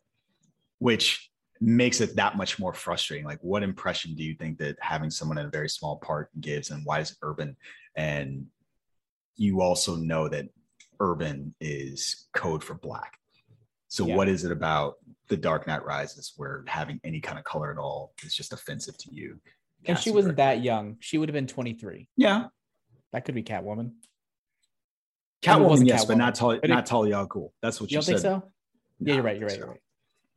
[0.78, 3.26] which makes it that much more frustrating.
[3.26, 6.70] Like, what impression do you think that having someone in a very small part gives,
[6.72, 7.56] and why is it urban?
[7.96, 8.48] And
[9.36, 10.46] you also know that
[11.00, 13.14] urban is code for black.
[13.88, 14.16] So, Yeah.
[14.16, 14.96] what is it about
[15.28, 18.98] the Dark Knight Rises where having any kind of color at all is just offensive
[19.00, 19.40] to you?
[19.86, 20.98] And she wasn't that young.
[21.00, 22.10] She would have been 23.
[22.18, 22.48] Yeah,
[23.12, 23.78] That could be Catwoman.
[25.48, 27.52] I mean, it Catwoman, yes, but not Catwoman, it- not al Ghul.
[27.62, 28.42] That's what You you, don't think said.
[28.42, 28.52] so?
[29.00, 29.38] No, yeah, you're right.
[29.38, 29.58] You're right.
[29.58, 29.82] think You're right.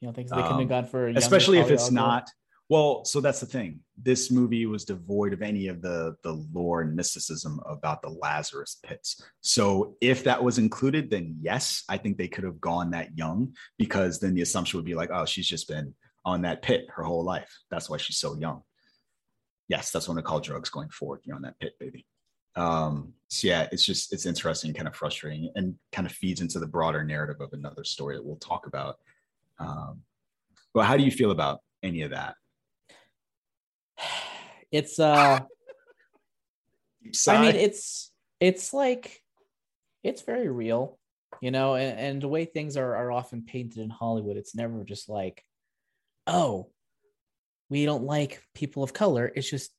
[0.00, 0.36] You think so?
[0.36, 2.28] they couldn't have Um, gone for a especially if it's not
[2.68, 3.80] well so that's the thing.
[4.00, 8.78] This movie was devoid of any of the the lore and mysticism about the lazarus
[8.84, 9.22] pits.
[9.40, 13.54] So if that was included then yes i think they could have gone that young
[13.78, 17.02] because then the assumption would be like oh she's just been on that pit her
[17.02, 17.50] whole life.
[17.70, 18.62] That's why she's so young.
[19.68, 22.06] Yes that's what i call drugs going forward you're on that pit baby.
[22.54, 26.58] Um so yeah it's just it's interesting kind of frustrating and kind of feeds into
[26.60, 28.96] the broader narrative of another story that we'll talk about
[29.58, 30.02] um
[30.74, 32.34] but how do you feel about any of that
[34.70, 35.40] It's uh
[37.28, 39.22] I mean, it's it's like
[40.04, 40.98] it's very real,
[41.40, 44.84] you know, and, and the way things are are often painted in Hollywood, it's never
[44.84, 45.42] just like,
[46.26, 46.70] oh,
[47.70, 49.30] we don't like people of color.
[49.34, 49.70] It's just,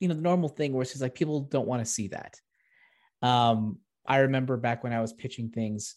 [0.00, 2.40] you know, the normal thing where it's just like people don't want to see that.
[3.22, 5.94] Um, I remember back when I was pitching things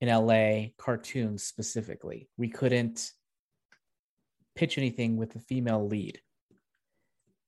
[0.00, 3.10] in LA, cartoons specifically, we couldn't
[4.54, 6.20] pitch anything with a female lead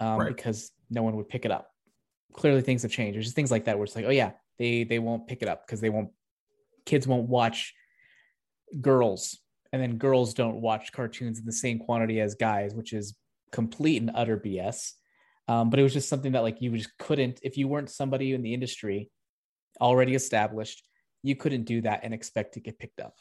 [0.01, 0.35] um, Right.
[0.35, 1.71] because no one would pick it up.
[2.35, 3.17] Clearly, things have changed.
[3.17, 5.49] There's just things like that where it's like, oh yeah, they they won't pick it
[5.49, 6.11] up because they won't.
[6.87, 7.75] Kids won't watch
[8.81, 9.39] girls,
[9.73, 13.17] and then girls don't watch cartoons in the same quantity as guys, which is
[13.53, 14.93] complete and utter BS.
[15.49, 18.35] Um, but it was just something that like you just couldn't if you weren't somebody
[18.35, 19.11] in the industry
[19.81, 20.87] already established,
[21.23, 23.15] you couldn't do that and expect to get picked up.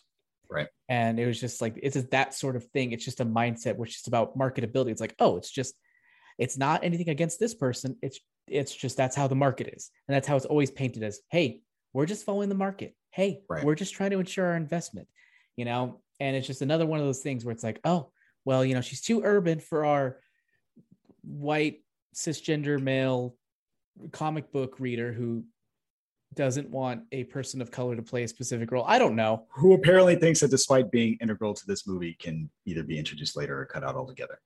[0.49, 0.67] Right.
[0.87, 2.91] And it was just like it's just that sort of thing.
[2.91, 4.89] It's just a mindset which is about marketability.
[4.91, 5.75] It's like, oh, it's just
[6.37, 7.97] it's not anything against this person.
[8.01, 9.91] It's it's just that's how the market is.
[10.07, 11.61] And that's how it's always painted as, hey,
[11.93, 12.95] we're just following the market.
[13.11, 13.63] Hey, Right.
[13.63, 15.07] we're just trying to ensure our investment,
[15.57, 16.01] you know?
[16.19, 18.11] And it's just another one of those things where it's like, oh,
[18.45, 20.19] well, you know, she's too urban for our
[21.23, 21.83] white
[22.15, 23.35] cisgender male
[24.11, 25.43] comic book reader who
[26.33, 28.85] doesn't want a person of color to play a specific role.
[28.87, 29.45] I don't know.
[29.49, 33.59] who apparently thinks that despite being integral to this movie can either be introduced later
[33.59, 34.39] or cut out altogether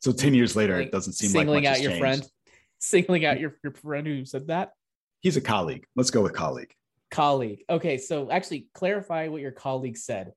[0.00, 2.00] so 10 years later it doesn't seem like singling much out your changed.
[2.00, 2.22] friend,
[2.78, 4.72] singling out your, your friend who said that
[5.20, 6.72] he's a colleague let's go with colleague
[7.10, 7.62] colleague.
[7.70, 10.32] Okay, so actually clarify what your colleague said.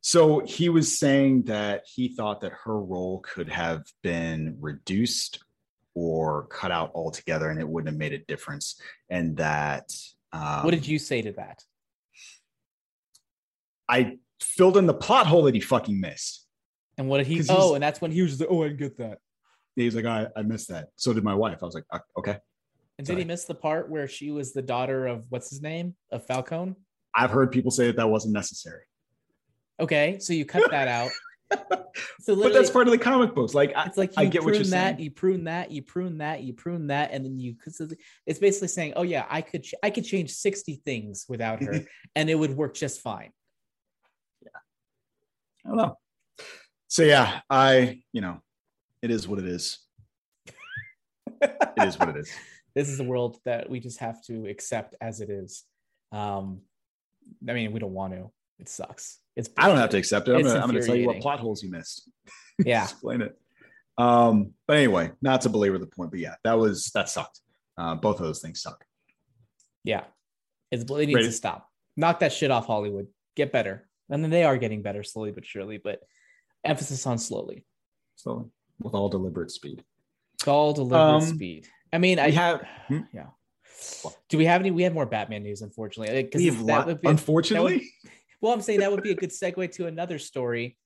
[0.00, 5.42] so he was saying that he thought that her role could have been reduced
[5.94, 9.92] or cut out altogether and it wouldn't have made a difference and that
[10.32, 11.62] um, what did you say to that?
[13.88, 16.46] i filled in the plot hole that he fucking missed
[16.98, 17.42] And what did he?
[17.48, 19.18] Oh, and that's when he was like, "Oh, I didn't get that."
[19.76, 22.38] he's like I, I missed that so did my wife i was like "Uh, okay
[22.98, 25.94] And did he miss the part where she was the daughter of what's his name
[26.10, 26.74] of Falcone?
[27.14, 28.82] i've heard people say that that wasn't necessary
[29.80, 31.10] Okay, so you cut that out.
[32.20, 34.54] So but that's part of the comic books like it's like I you get what
[34.54, 35.00] you're that, saying.
[35.00, 37.54] you prune that, you prune that, you prune that, and then you.
[37.62, 37.80] Cause
[38.26, 41.80] it's basically saying, "Oh yeah, I could, ch- I could change sixty things without her,
[42.16, 43.30] and it would work just fine."
[44.40, 44.50] Yeah,
[45.64, 45.98] I don't know.
[46.88, 48.40] So yeah, I you know,
[49.02, 49.78] it is what it is.
[51.40, 52.30] it is what it is.
[52.74, 55.64] This is the world that we just have to accept as it is.
[56.10, 56.62] Um,
[57.46, 58.30] I mean, we don't want to.
[58.58, 59.18] It sucks.
[59.36, 60.34] It's I don't have to accept it.
[60.34, 62.08] I'm gonna, I'm gonna tell you what plot holes you missed.
[62.64, 62.82] Yeah.
[62.84, 63.36] Explain it.
[63.96, 67.40] Um, but anyway, not to belabor the point, but yeah, that was that sucked.
[67.78, 68.84] Uh, both of those things suck.
[69.84, 70.04] Yeah.
[70.70, 71.26] It's, it needs Ready?
[71.26, 71.68] to stop.
[71.96, 73.06] Knock that shit off Hollywood.
[73.36, 73.88] Get better.
[74.10, 76.00] And then they are getting better slowly but surely, but
[76.62, 77.64] emphasis on slowly.
[78.16, 78.44] Slowly,
[78.80, 79.82] with all deliberate speed.
[80.34, 81.66] It's all deliberate Um, speed.
[81.92, 83.00] I mean, I have hmm?
[83.14, 83.28] yeah.
[84.28, 84.70] Do we have any?
[84.70, 86.14] We have more Batman news, unfortunately.
[86.14, 87.78] Like, 'cause we have that lot, would be- that unfortunately.
[87.78, 90.76] would- well, I'm saying that would be a good segue to another story,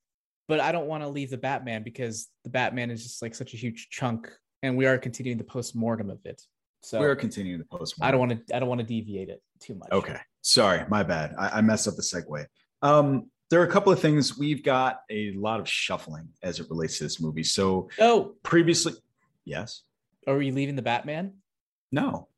[0.47, 3.55] but I don't want to leave the Batman because the Batman is just like such
[3.55, 4.31] a huge chunk,
[4.62, 6.40] and we are continuing the post mortem of it.
[6.83, 7.95] So We're continuing the post.
[8.01, 8.55] I don't want to.
[8.55, 9.88] I don't want to deviate it too much.
[9.90, 10.19] Okay.
[10.42, 11.35] Sorry, my bad.
[11.37, 12.45] I, I messed up the segue.
[12.83, 14.38] Um, there are a couple of things.
[14.38, 17.42] We've got a lot of shuffling as it relates to this movie.
[17.42, 18.92] So Oh, previously,
[19.47, 19.83] yes,
[20.27, 21.33] are we leaving the Batman?
[21.90, 22.29] no,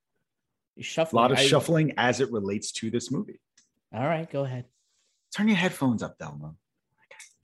[0.76, 3.40] You a lot of I- shuffling as it relates to this movie.
[3.92, 4.66] All right, go ahead.
[5.36, 6.54] Turn your headphones up, Delma.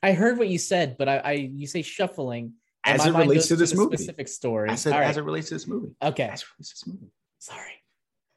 [0.03, 3.57] I heard what you said, but I, I you say shuffling As it relates to
[3.57, 3.97] this the movie.
[3.97, 4.69] specific story.
[4.71, 5.09] As it, All right.
[5.09, 5.95] as it relates to this movie.
[6.03, 6.25] okay.
[6.25, 7.13] As it relates to this movie.
[7.39, 7.73] Sorry.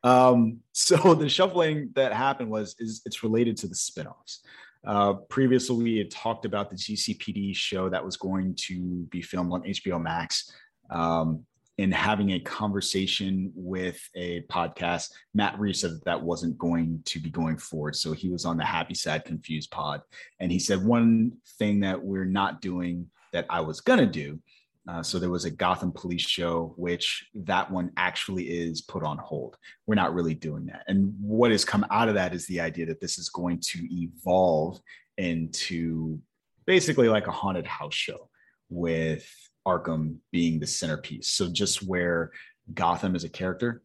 [0.03, 4.39] Um, so the shuffling that happened was is it's related to the spinoffs.
[4.85, 9.51] Uh, previously, we had talked about the GCPD show that was going to be filmed
[9.51, 10.49] on HBO Max.
[10.89, 11.43] Um,
[11.77, 17.19] in having a conversation with a podcast, Matt Reeves said that, that wasn't going to
[17.19, 17.95] be going forward.
[17.95, 20.01] So he was on the Happy Sad Confused pod,
[20.39, 24.39] and he said one thing that we're not doing that I was gonna do
[24.87, 29.17] uh, so there was a Gotham Police show, which that one actually is put on
[29.17, 29.57] hold.
[29.85, 30.83] We're not really doing that.
[30.87, 33.79] And what has come out of that is the idea that this is going to
[33.91, 34.79] evolve
[35.17, 36.19] into
[36.65, 38.29] basically like a haunted house show
[38.69, 39.29] with
[39.67, 41.27] Arkham being the centerpiece.
[41.27, 42.31] So just where
[42.73, 43.83] Gotham is a character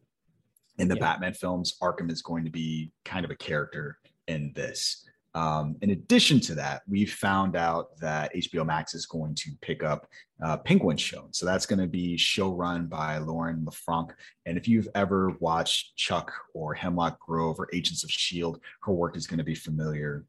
[0.79, 1.01] in the Yeah.
[1.01, 5.05] Batman films, Arkham is going to be kind of a character in this.
[5.35, 9.83] Um, in addition to that, we found out that HBO Max is going to pick
[9.83, 10.07] up
[10.43, 11.27] uh, Penguin Show.
[11.31, 14.11] So that's going to be show run by Lauren LeFranc.
[14.45, 19.17] And if you've ever watched Chuck or Hemlock Grove or Agents of S.H.I.E.L.D., her work
[19.17, 20.23] is going to be familiar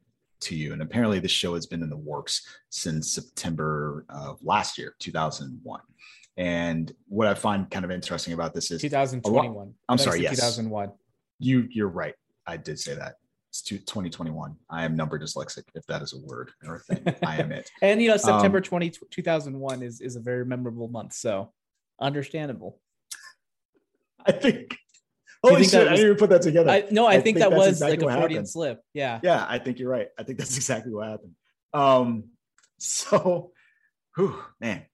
[0.44, 0.72] to you.
[0.72, 5.80] And apparently, this show has been in the works since September of last year, 2001.
[6.36, 9.72] And what I find kind of interesting about this is 2021.
[9.88, 10.36] I'm sorry, yes.
[10.36, 10.90] 2001.
[11.38, 12.14] you you're right.
[12.46, 13.14] I did say that.
[13.50, 14.56] It's two- 2021.
[14.68, 17.14] I am number dyslexic, if that is a word or a thing.
[17.24, 17.70] I am it.
[17.82, 21.12] And you know, September Um, 20, 2001 is is a very memorable month.
[21.12, 21.52] So
[22.00, 22.80] understandable.
[24.26, 24.76] I think.
[25.44, 25.80] You Holy think shit!
[25.80, 26.70] that I didn't even put that together.
[26.70, 28.48] I no, I, think, that was exactly like a Freudian happened.
[28.48, 28.80] slip.
[28.94, 29.20] Yeah.
[29.22, 30.08] Yeah, I think you're right.
[30.18, 31.32] I think that's exactly what happened.
[31.72, 32.24] Um,
[32.78, 33.52] so,
[34.16, 34.86] whew, man,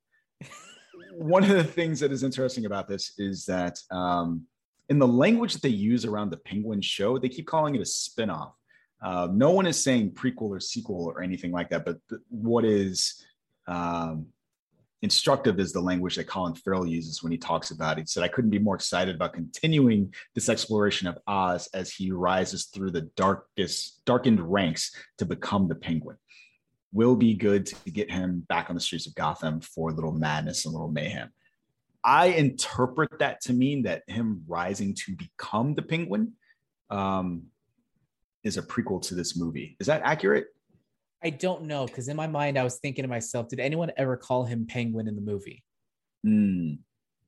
[1.13, 4.47] one of the things that is interesting about this is that um,
[4.89, 7.85] in the language that they use around the Penguin show, they keep calling it a
[7.85, 8.53] spinoff.
[9.03, 12.65] Uh, no one is saying prequel or sequel or anything like that, but th- what
[12.65, 13.25] is
[13.67, 14.27] um,
[15.03, 18.03] instructive is the language that Colin Farrell uses when he talks about it.
[18.03, 22.11] He said, I couldn't be more excited about continuing this exploration of Oz as he
[22.11, 26.17] rises through the darkest, darkened ranks to become the penguin.
[26.93, 30.13] Will be good to get him back on the streets of Gotham for a little
[30.13, 31.31] madness and a little mayhem.
[32.03, 36.33] I interpret that to mean that him rising to become the penguin
[36.89, 37.45] um,
[38.43, 39.77] is a prequel to this movie.
[39.79, 40.47] Is that accurate?
[41.23, 44.17] I don't know because in my mind I was thinking to myself, did anyone ever
[44.17, 45.63] call him Penguin in the movie?
[46.25, 46.75] Hmm.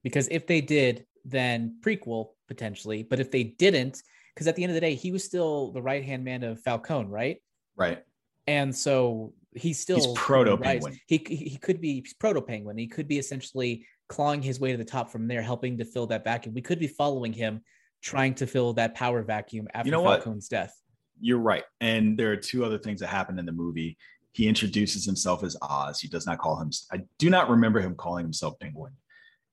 [0.03, 3.03] Because if they did, then prequel potentially.
[3.03, 4.03] But if they didn't,
[4.35, 6.61] because at the end of the day, he was still the right hand man of
[6.61, 7.37] Falcone, right?
[7.77, 8.03] right.
[8.47, 10.99] And so he's still He's proto penguin.
[11.07, 12.79] He he could be proto penguin.
[12.79, 16.07] He could be essentially clawing his way to the top from there, helping to fill
[16.09, 16.55] that vacuum.
[16.55, 17.61] We could be following him,
[18.03, 20.25] trying to fill that power vacuum after know what?
[20.49, 20.75] Death.
[21.23, 21.65] You're right.
[21.81, 23.97] And there are two other things that happen in the movie.
[24.33, 26.01] He introduces himself as Oz.
[26.01, 28.93] He does not call him, I do not remember him calling himself Penguin.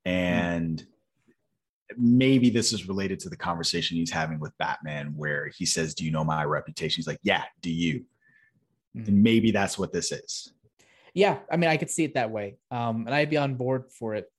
[0.03, 0.84] And
[1.95, 6.05] maybe this is related to the conversation he's having with Batman, where he says, Do
[6.05, 6.97] you know my reputation?
[6.97, 8.05] He's like, Yeah, do you?
[8.97, 9.08] Mhm.
[9.08, 10.51] And maybe that's what this is.
[11.13, 13.91] Yeah, I mean, I could see it that way, um, and I'd be on board
[13.91, 14.32] for it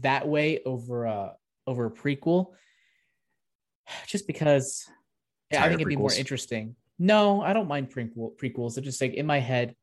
[0.00, 1.34] that way over a
[1.66, 2.52] over a prequel,
[4.06, 4.86] just because
[5.50, 6.76] yeah, I think it'd be more interesting.
[6.98, 8.76] No, I don't mind prequel prequels.
[8.76, 9.74] It's just like in my head,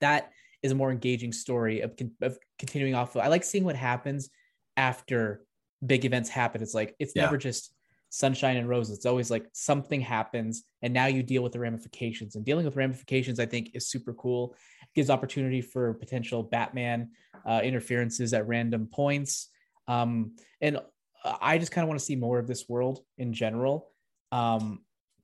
[0.00, 3.14] that is a more engaging story of, of continuing off.
[3.16, 4.30] Of, I like seeing what happens
[4.76, 5.44] after
[5.84, 6.62] big events happen.
[6.62, 7.24] It's like it's Yeah.
[7.24, 7.74] never just
[8.10, 8.98] sunshine and roses.
[8.98, 12.36] It's always like something happens, and now you deal with the ramifications.
[12.36, 14.54] And dealing with ramifications, I think, is super cool.
[14.94, 17.12] gives opportunity for potential Batman
[17.46, 19.48] uh, interferences at random points.
[19.88, 20.80] Um, and
[21.24, 23.91] I just kind of want to see more of this world in general
[24.32, 24.80] um,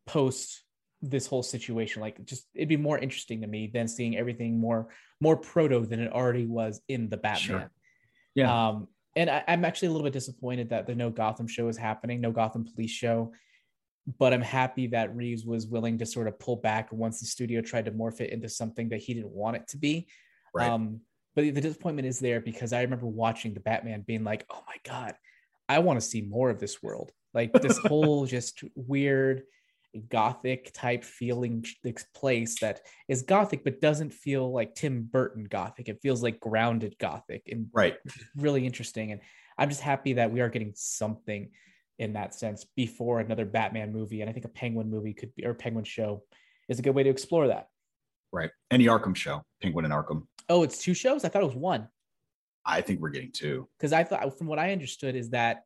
[0.06, 0.62] post
[1.02, 2.00] this whole situation.
[2.00, 4.88] Like, just it'd be more interesting to me than seeing everything more
[5.20, 7.38] more proto than it already was in the Batman.
[7.60, 7.70] Sure.
[8.34, 8.68] Yeah.
[8.68, 11.76] Um, and I, am actually a little bit disappointed that the No Gotham show is
[11.76, 13.32] happening, No Gotham Police show.
[14.18, 17.60] But I'm happy that Reeves was willing to sort of pull back once the studio
[17.60, 20.06] tried to morph it into something that he didn't want it to be.
[20.54, 20.70] Right.
[20.70, 21.00] Um,
[21.34, 24.76] but the disappointment is there because I remember watching the Batman being like, oh my
[24.84, 25.14] God,
[25.68, 27.12] I want to see more of this world.
[27.34, 29.42] Like this whole just weird
[30.08, 31.64] gothic type feeling
[32.14, 35.88] place that is gothic but doesn't feel like Tim Burton gothic.
[35.88, 37.96] It feels like grounded gothic and right.
[38.36, 39.12] really interesting.
[39.12, 39.20] And
[39.56, 41.50] I'm just happy that we are getting something
[41.98, 44.20] in that sense before another Batman movie.
[44.20, 46.22] And I think a Penguin movie could be or Penguin show
[46.68, 47.68] is a good way to explore that.
[48.30, 48.50] Right.
[48.70, 50.26] Any Arkham show, Penguin and Arkham.
[50.48, 51.24] Oh, it's two shows?
[51.24, 51.88] I thought it was one.
[52.64, 53.68] I think we're getting two.
[53.78, 55.62] Because I thought from what I understood is that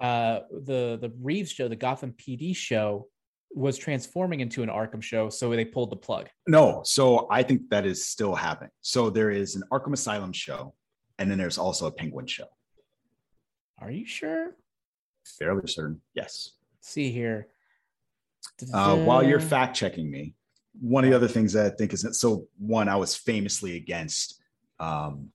[0.00, 3.08] uh, the the Reeves show, the Gotham PD show,
[3.52, 6.28] was transforming into an Arkham show, so they pulled the plug.
[6.46, 8.70] No, so I think that is still happening.
[8.80, 10.74] So there is an Arkham Asylum show,
[11.18, 12.46] and then there's also a Penguin show.
[13.78, 14.56] Are you sure?
[15.38, 16.00] Fairly certain.
[16.14, 16.52] Yes.
[16.78, 17.48] Let's see here.
[18.72, 20.34] Uh, while you're fact checking me,
[20.80, 24.40] one of the other things that I think is so one, I was famously against
[24.78, 25.30] um,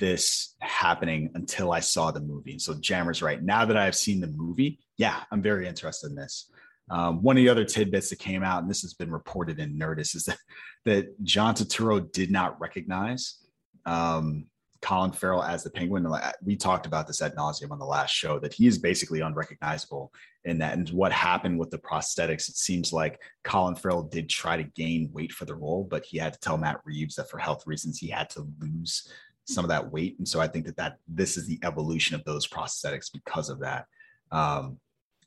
[0.00, 2.58] this happening until I saw the movie.
[2.58, 3.42] So Jammer's right.
[3.42, 6.50] Now that I've seen the movie, yeah, I'm very interested in this.
[6.90, 9.78] Um, one of the other tidbits that came out, and this has been reported in
[9.78, 10.38] Nerdist, is that
[10.84, 13.38] that John Turturro did not recognize
[13.86, 14.46] um,
[14.82, 16.06] Colin Farrell as the Penguin.
[16.44, 20.12] We talked about this ad nauseum on the last show that he is basically unrecognizable
[20.44, 20.76] in that.
[20.76, 25.08] And what happened with the prosthetics, it seems like Colin Farrell did try to gain
[25.12, 27.98] weight for the role, but he had to tell Matt Reeves that for health reasons
[27.98, 29.08] he had to lose
[29.44, 30.16] some of that weight.
[30.18, 33.60] And so I think that that this is the evolution of those prosthetics because of
[33.60, 33.86] that.
[34.30, 34.78] Um,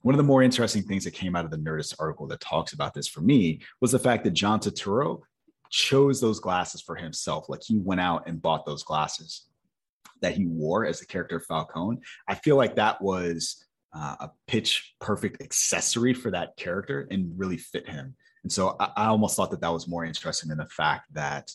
[0.02, 2.74] one of the more interesting things that came out of the Nerdist article that talks
[2.74, 5.22] about this for me was the fact that John Turturro
[5.72, 7.50] chose those glasses for himself.
[7.50, 9.48] Like he went out and bought those glasses
[10.22, 12.00] that he wore as the character Falcone.
[12.28, 17.58] I feel like that was uh, a pitch perfect accessory for that character and really
[17.58, 18.16] fit him.
[18.44, 21.52] And so I, I almost thought that that was more interesting than the fact that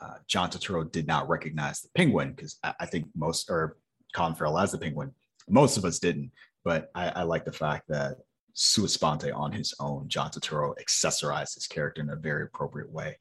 [0.00, 3.76] uh, John Turturro did not recognize the penguin because I, I, think most or
[4.14, 5.12] Colin Farrell as the penguin,
[5.48, 6.32] most of us didn't.
[6.64, 8.16] But I, I like the fact that
[8.54, 13.16] sua sponte on his own, John Turturro accessorized his character in a very appropriate way.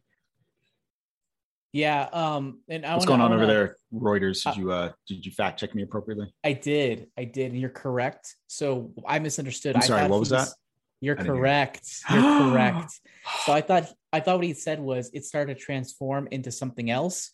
[1.72, 2.10] Yeah.
[2.12, 4.44] Um, and I what's wanna, going on over there, Reuters?
[4.44, 6.34] Did uh, you uh did you fact check me appropriately?
[6.44, 7.08] I did.
[7.18, 7.52] I did.
[7.52, 8.36] And you're correct.
[8.48, 9.76] So I misunderstood.
[9.76, 10.56] I'm sorry, I what was, was that?
[11.02, 11.88] You're correct.
[12.12, 13.00] You're correct.
[13.46, 16.90] So I thought I thought what he said was it started to transform into something
[16.90, 17.30] else.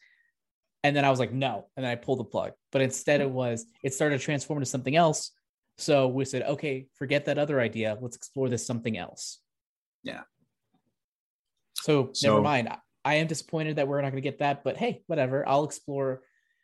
[0.84, 1.67] And then I was like, no.
[1.78, 2.51] And then I pulled the plug.
[2.73, 5.32] But instead it was it started to transform into something else.
[5.78, 7.97] So we said, okay, forget that other idea.
[8.01, 9.39] Let's explore this something else.
[10.04, 10.23] Yeah.
[11.75, 12.69] So, so never mind.
[13.06, 15.47] I am disappointed that we're not going to get that, but hey, whatever.
[15.47, 16.23] I'll explore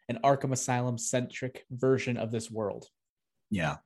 [0.09, 2.87] an Arkham Asylum centric version of this world.
[3.49, 3.77] Yeah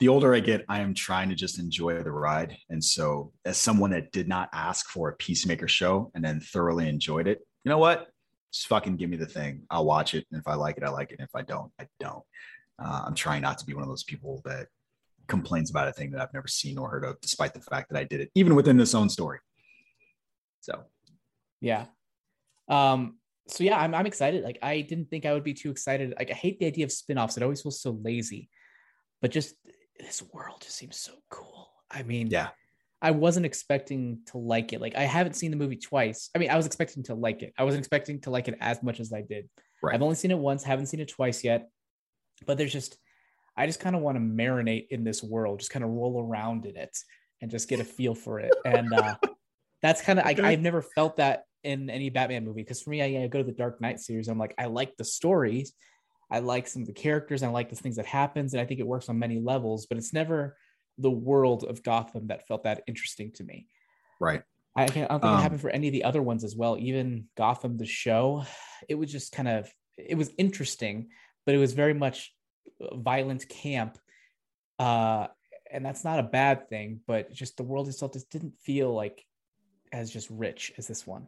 [0.00, 2.56] the older I get, I am trying to just enjoy the ride.
[2.70, 6.88] And so, as someone that did not ask for a Peacemaker show and then thoroughly
[6.88, 8.08] enjoyed it, you know what?
[8.52, 9.62] Just fucking give me the thing.
[9.70, 10.26] I'll watch it.
[10.30, 11.20] And if I like it, I like it.
[11.20, 12.24] And if I don't, I don't.
[12.82, 14.66] Uh, I'm trying not to be one of those people that
[15.28, 17.98] complains about a thing that I've never seen or heard of, despite the fact that
[17.98, 19.38] I did it, even within this own story.
[20.60, 20.82] So,
[21.60, 21.86] yeah.
[22.68, 24.42] Um, so yeah, I'm, I'm excited.
[24.42, 26.14] Like I didn't think I would be too excited.
[26.18, 27.36] Like I hate the idea of spin-offs.
[27.36, 28.48] It always feels so lazy
[29.22, 29.54] but just
[29.98, 31.70] this world just seems so cool.
[31.90, 32.48] I mean, yeah,
[33.00, 34.80] I wasn't expecting to like it.
[34.80, 36.28] Like I haven't seen the movie twice.
[36.34, 37.54] I mean, I was expecting to like it.
[37.56, 39.48] I wasn't expecting to like it as much as I did.
[39.82, 39.94] Right.
[39.94, 41.68] I've only seen it once, haven't seen it twice yet.
[42.46, 42.98] But there's just
[43.56, 46.66] I just kind of want to marinate in this world, just kind of roll around
[46.66, 46.96] in it
[47.40, 48.52] and just get a feel for it.
[48.64, 49.16] And uh
[49.82, 50.26] that's kind of.
[50.26, 53.44] I've never felt that in any Batman movie because for me, I, I go to
[53.44, 54.28] the Dark Knight series.
[54.28, 55.72] I'm like, I like the stories,
[56.32, 57.42] I like some of the characters.
[57.42, 59.86] I like the things that happens, and I think it works on many levels.
[59.86, 60.56] But it's never
[60.98, 63.66] the world of Gotham that felt that interesting to me.
[64.18, 64.42] Right.
[64.74, 66.56] I, can't, I don't think um, it happened for any of the other ones as
[66.56, 66.78] well.
[66.78, 68.44] Even Gotham, the show,
[68.88, 71.08] it was just kind of it was interesting,
[71.44, 72.34] but it was very much
[72.94, 73.98] violent camp.
[74.78, 75.26] Uh,
[75.70, 79.24] and that's not a bad thing, but just the world itself just didn't feel like
[79.92, 81.26] as just rich as this one.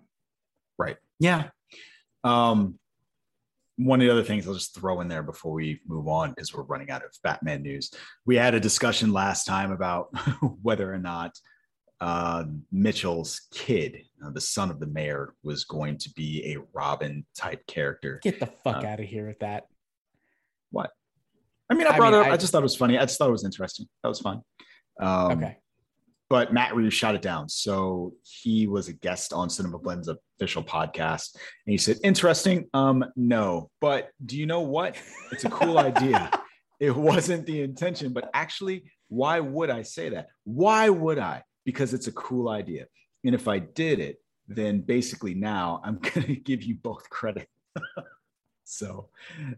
[0.79, 0.97] Right.
[1.19, 1.49] Yeah.
[2.25, 2.79] Um,
[3.77, 6.55] one of the other things I'll just throw in there before we move on, because
[6.55, 7.91] we're running out of Batman news.
[8.25, 10.09] We had a discussion last time about
[10.62, 11.33] whether or not
[12.01, 17.25] uh, Mitchell's kid, uh, the son of the mayor, was going to be a Robin
[17.37, 18.20] type character.
[18.22, 19.64] Get the fuck uh, out of here with that.
[20.70, 20.91] What?
[21.70, 22.33] I mean, I brought I mean, it up.
[22.33, 22.99] I, I, just thought it was funny.
[22.99, 23.87] I just thought it was interesting.
[24.03, 24.43] That was fun.
[25.01, 25.57] Um, okay.
[26.35, 27.49] But Matt Reeves shot it down.
[27.49, 31.37] So he was a guest on Cinema Blend's official podcast.
[31.37, 32.68] And he said, interesting.
[32.74, 33.70] Um, no.
[33.80, 34.97] But do you know what?
[35.30, 36.32] It's a cool idea.
[36.80, 40.26] It wasn't the intention, but actually, why would I say that?
[40.43, 41.45] Why would I?
[41.64, 42.87] Because it's a cool idea.
[43.24, 44.16] And if I did it,
[44.49, 47.49] then basically now I'm going to give you both credit.
[48.64, 49.09] so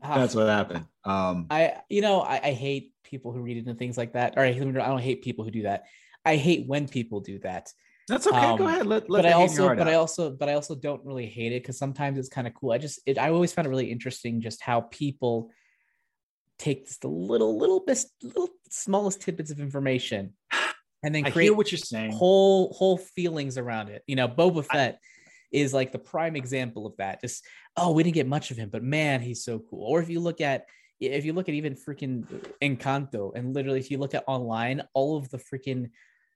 [0.03, 0.19] ah.
[0.19, 0.85] that's what happened.
[1.05, 4.35] Um, I, you know, I, I, hate people who read into things like that.
[4.37, 5.85] Or I, I don't hate people who do that.
[6.27, 7.73] I hate when people do that.
[8.09, 8.37] That's okay.
[8.37, 8.87] Um, Go ahead.
[8.87, 9.89] Let, let but I also, but out.
[9.89, 12.73] I also, but I also don't really hate it because sometimes it's kind of cool.
[12.73, 15.51] I just, it, I always found it really interesting just how people
[16.59, 20.35] take just the little, little bit, little smallest tidbits of information,
[21.03, 22.13] and then create what you're saying.
[22.13, 24.03] Whole, whole feelings around it.
[24.07, 24.95] You know, Boba Fett.
[24.95, 24.99] I,
[25.53, 27.21] is like the prime example of that.
[27.21, 27.45] Just
[27.77, 29.85] oh, we didn't get much of him, but man, he's so cool.
[29.87, 30.67] Or if you look at
[31.01, 32.25] if you look at even freaking
[32.63, 35.91] Encanto, and literally if you look at online, all of the freaking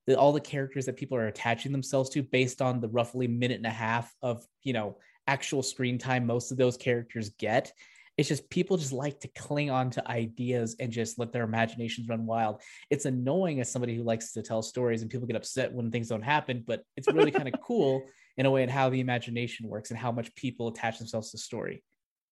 [0.07, 3.59] the, all the characters that people are attaching themselves to based on the roughly minute
[3.59, 4.96] and a half of you know
[5.26, 7.72] actual screen time most of those characters get.
[8.16, 12.09] It's just people just like to cling on to ideas and just let their imaginations
[12.09, 12.61] run wild.
[12.90, 16.09] It's annoying as somebody who likes to tell stories and people get upset when things
[16.09, 18.03] don't happen but it's really kind of cool
[18.36, 21.38] in a way and how the imagination works and how much people attach themselves to
[21.38, 21.82] story.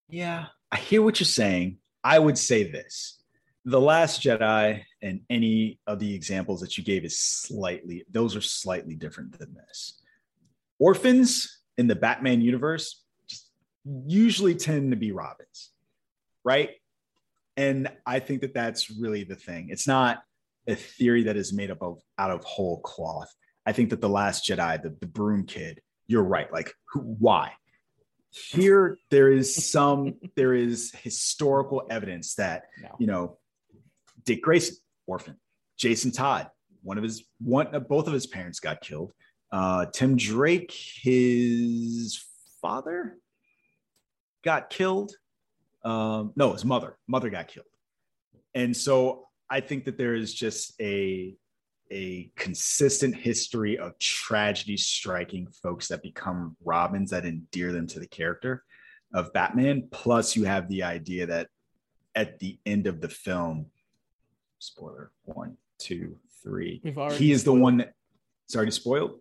[0.09, 1.77] Yeah i hear what you're saying.
[2.03, 3.18] I would say this
[3.69, 8.41] the last jedi and any of the examples that you gave is slightly those are
[8.41, 10.01] slightly different than this.
[10.79, 13.03] Orphans in the batman universe
[14.07, 15.71] usually tend to be robins
[16.43, 16.71] right?
[17.57, 19.69] And i think that that's really the thing.
[19.69, 20.23] It's not
[20.67, 23.33] a theory that is made up of out of whole cloth.
[23.65, 26.51] I think that the last jedi the, the broom kid you're right.
[26.51, 27.51] Like who, why?
[28.31, 32.95] Here there is some there is historical evidence that no.
[32.99, 33.37] you know
[34.29, 34.75] Dick Grayson,
[35.07, 35.37] orphan.
[35.75, 36.51] Jason Todd,
[36.83, 39.11] one of his one both of his parents got killed.
[39.51, 42.23] Uh, Tim Drake, his
[42.61, 43.17] father
[44.45, 45.13] got killed.
[45.83, 46.95] Um, no, his mother.
[47.07, 47.65] Mother got killed.
[48.53, 51.35] And so I think that there is just a
[51.91, 58.07] a consistent history of tragedy striking folks that become Robins that endear them to the
[58.07, 58.63] character
[59.11, 59.87] of Batman.
[59.91, 61.47] Plus, you have the idea that
[62.13, 63.65] at the end of the film,
[64.59, 66.81] spoiler one, two, three.
[67.13, 67.93] He is the one that.
[68.47, 69.19] Sorry to spoil.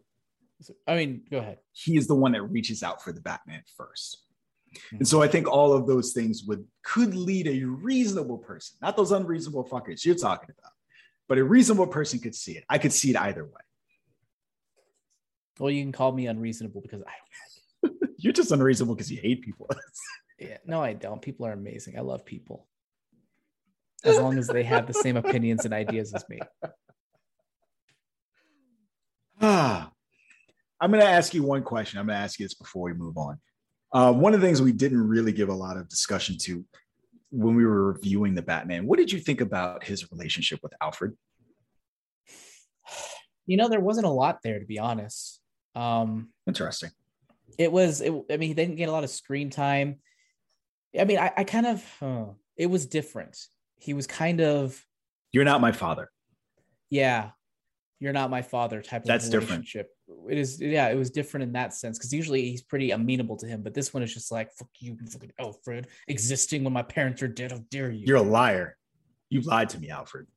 [0.87, 1.59] I mean, go ahead.
[1.73, 4.17] He is the one that reaches out for the Batman 1st
[4.91, 5.05] And hmm.
[5.05, 9.13] so I think all of those things would could lead a reasonable person, not those
[9.13, 10.73] unreasonable fuckers you're talking about,
[11.29, 12.65] but a reasonable person could see it.
[12.69, 13.51] I could see it either way.
[15.59, 17.13] Well, you can call me unreasonable because I
[18.17, 19.69] You're just unreasonable because you hate people.
[20.39, 21.23] yeah, no, I don't.
[21.23, 21.97] People are amazing.
[21.97, 22.67] I love people
[24.05, 26.39] as long as they have the same opinions and ideas as me.
[29.41, 29.91] Ah,
[30.81, 31.99] I'm going to ask you one question.
[31.99, 33.41] I'm going to ask you this before we move on.
[33.93, 36.65] Uh, one of the things we didn't really give a lot of discussion to
[37.31, 41.15] when we were reviewing the Batman, what did you think about his relationship with Alfred?
[43.47, 45.41] You know, there wasn't a lot there, to be honest.
[45.75, 46.91] Um, Interesting.
[47.59, 49.97] It was, it, I mean, he didn't get a lot of screen time.
[50.99, 52.25] I mean, I, I kind of, uh,
[52.57, 53.37] it was different
[53.79, 54.85] he was kind of
[55.33, 56.11] you're not my father.
[56.91, 57.31] Yeah.
[58.01, 59.91] You're not my father type of that's relationship.
[60.07, 60.31] Different.
[60.31, 63.47] it is yeah it was different in that sense because usually he's pretty amenable to
[63.47, 67.23] him but this one is just like fuck you fucking alfred existing when my parents
[67.23, 68.05] are dead how dare you?
[68.07, 68.77] You're a liar.
[69.31, 70.29] You lied to me alfred.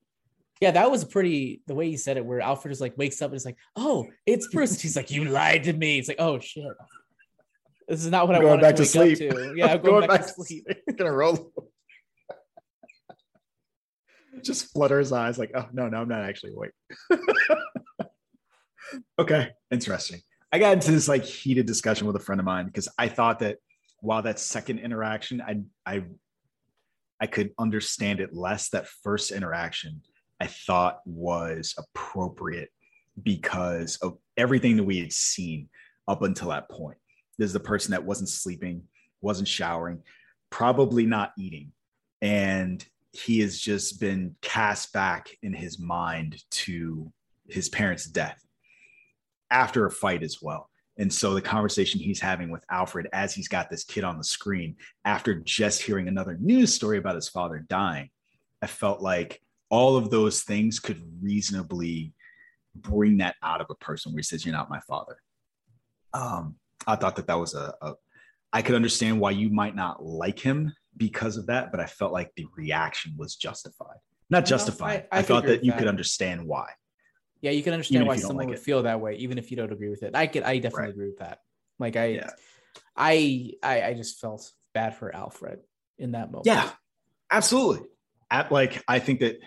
[0.60, 3.30] Yeah that was pretty the way he said it where alfred is like wakes up
[3.30, 4.82] and is like oh it's bruce.
[4.82, 6.00] He's like you lied to me.
[6.00, 6.66] It's like oh shit.
[7.88, 9.18] This is not what I'm i wanted back to, sleep.
[9.20, 9.54] to.
[9.58, 10.78] yeah i'm going, going back, back, to sleep, sleep.
[10.98, 11.52] gonna roll
[14.44, 16.72] just flutter his eyes like, oh no, no, I'm not actually awake.
[19.20, 20.22] okay, interesting.
[20.52, 23.40] I got into this like heated discussion with a friend of mine because I thought
[23.40, 23.58] that
[24.00, 26.04] while that second interaction, I I
[27.20, 28.70] I could understand it less.
[28.70, 30.02] That first interaction
[30.40, 32.70] I thought was appropriate
[33.22, 35.70] because of everything that we had seen
[36.08, 36.98] up until that point.
[37.38, 38.84] This is the person that wasn't sleeping,
[39.22, 40.02] wasn't showering,
[40.50, 41.72] probably not eating.
[42.22, 47.12] And he has just been cast back in his mind to
[47.48, 48.42] his parents' death
[49.50, 50.70] after a fight as well.
[50.98, 54.24] And so the conversation he's having with Alfred as he's got this kid on the
[54.24, 58.10] screen after just hearing another news story about his father dying,
[58.62, 62.14] I felt like all of those things could reasonably
[62.76, 65.18] bring that out of a person where he says, You're not my father.
[66.14, 66.56] Um,
[66.86, 67.94] I thought that that was a, a,
[68.54, 72.12] I could understand why you might not like him because of that, but I felt
[72.12, 73.98] like the reaction was justified.
[74.30, 75.08] Not justified.
[75.12, 75.80] I- I I, thought that you that.
[75.80, 76.68] could understand why.
[77.42, 78.64] Yeah, you can understand why someone like would it.
[78.64, 80.16] feel that way, even if you don't agree with it.
[80.16, 80.90] I could, I definitely Right.
[80.92, 81.40] agree with that.
[81.80, 82.30] Like I, Yeah.
[82.96, 85.60] I, I, I just felt bad for Alfred
[85.98, 86.46] in that moment.
[86.46, 86.70] Yeah,
[87.32, 87.88] absolutely.
[88.30, 89.40] At, like, I think that,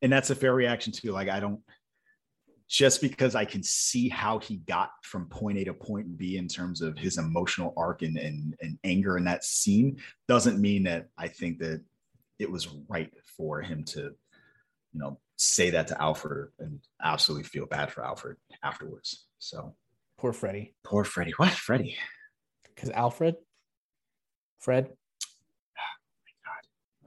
[0.00, 1.12] and that's a fair reaction too.
[1.12, 1.60] Like, I don't,
[2.68, 6.48] just because I can see how he got from point A to point B in
[6.48, 9.98] terms of his emotional arc and, and, and anger in that scene
[10.28, 11.82] doesn't mean that I think that
[12.38, 17.66] it was right for him to, you know, say that to Alfred and absolutely feel
[17.66, 19.26] bad for Alfred afterwards.
[19.38, 19.74] So
[20.18, 21.34] poor Freddie, poor Freddie.
[21.36, 21.52] What?
[21.52, 21.96] Freddie?
[22.74, 23.36] because Alfred,
[24.60, 24.88] Fred.
[24.90, 24.96] Oh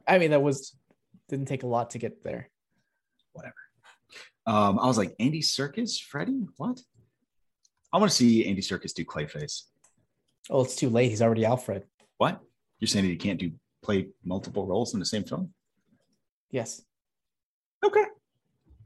[0.07, 0.75] I mean, that was
[1.29, 2.49] didn't take a lot to get there.
[3.33, 3.55] whatever.
[4.47, 6.79] Um, I was like, Andy Serkis, Freddie, what?
[7.91, 9.63] I want to see Andy Serkis do Clayface.
[10.49, 11.09] Oh, it's too late.
[11.09, 11.83] He's already Alfred.
[12.17, 12.39] What?
[12.79, 13.51] You're saying that he can't do
[13.83, 15.53] play multiple roles in the same film?
[16.49, 16.81] Yes.
[17.85, 18.05] Okay.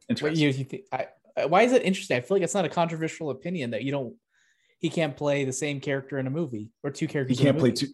[0.09, 0.41] Interesting.
[0.41, 0.83] you, you think?
[0.91, 2.17] I, why is it interesting?
[2.17, 4.15] I feel like it's not a controversial opinion that you don't.
[4.79, 7.39] He can't play the same character in a movie or two He characters.
[7.39, 7.87] in a can't play two.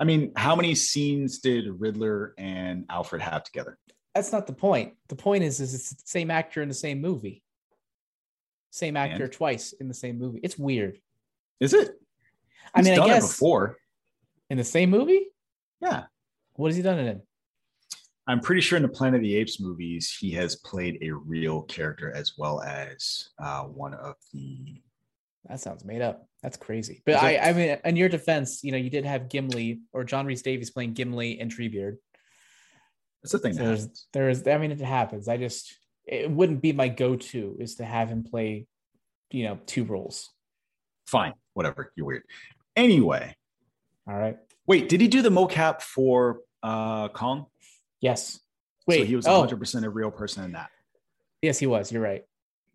[0.00, 3.78] I mean, how many scenes did Riddler and Alfred have together?
[4.14, 4.94] That's not the point.
[5.08, 7.42] The point is, is it's the same actor in the same movie.
[8.70, 9.32] Same actor And?
[9.32, 10.40] twice in the same movie.
[10.42, 10.98] It's weird.
[11.60, 11.90] Is it?
[12.74, 13.76] I He's mean, I done it guess before.
[14.50, 15.26] in the same movie.
[15.80, 16.04] Yeah.
[16.54, 17.22] What has he done it in?
[18.26, 21.62] I'm pretty sure in the Planet of the Apes movies, he has played a real
[21.62, 24.80] character as well as uh, one of the.
[25.48, 26.28] That sounds made up.
[26.42, 27.02] That's crazy.
[27.04, 30.24] But I, I mean, in your defense, you know, you did have Gimli or John
[30.24, 31.96] Rhys-Davies playing Gimli and Treebeard.
[33.22, 33.52] That's a thing.
[33.54, 34.06] So that there's, happens.
[34.12, 35.28] there is, I mean, it happens.
[35.28, 35.74] I just,
[36.06, 38.66] it wouldn't be my go-to is to have him play,
[39.30, 40.30] you know, two roles.
[41.06, 41.92] Fine, whatever.
[41.96, 42.22] You're weird.
[42.76, 43.36] Anyway,
[44.08, 44.38] All right.
[44.66, 47.46] wait, did he do the mocap for uh Kong?
[48.00, 48.40] Yes.
[48.86, 49.00] Wait.
[49.00, 50.70] so he was oh, 100 percent a real person in that.
[51.42, 51.92] yes, he was.
[51.92, 52.24] You're right.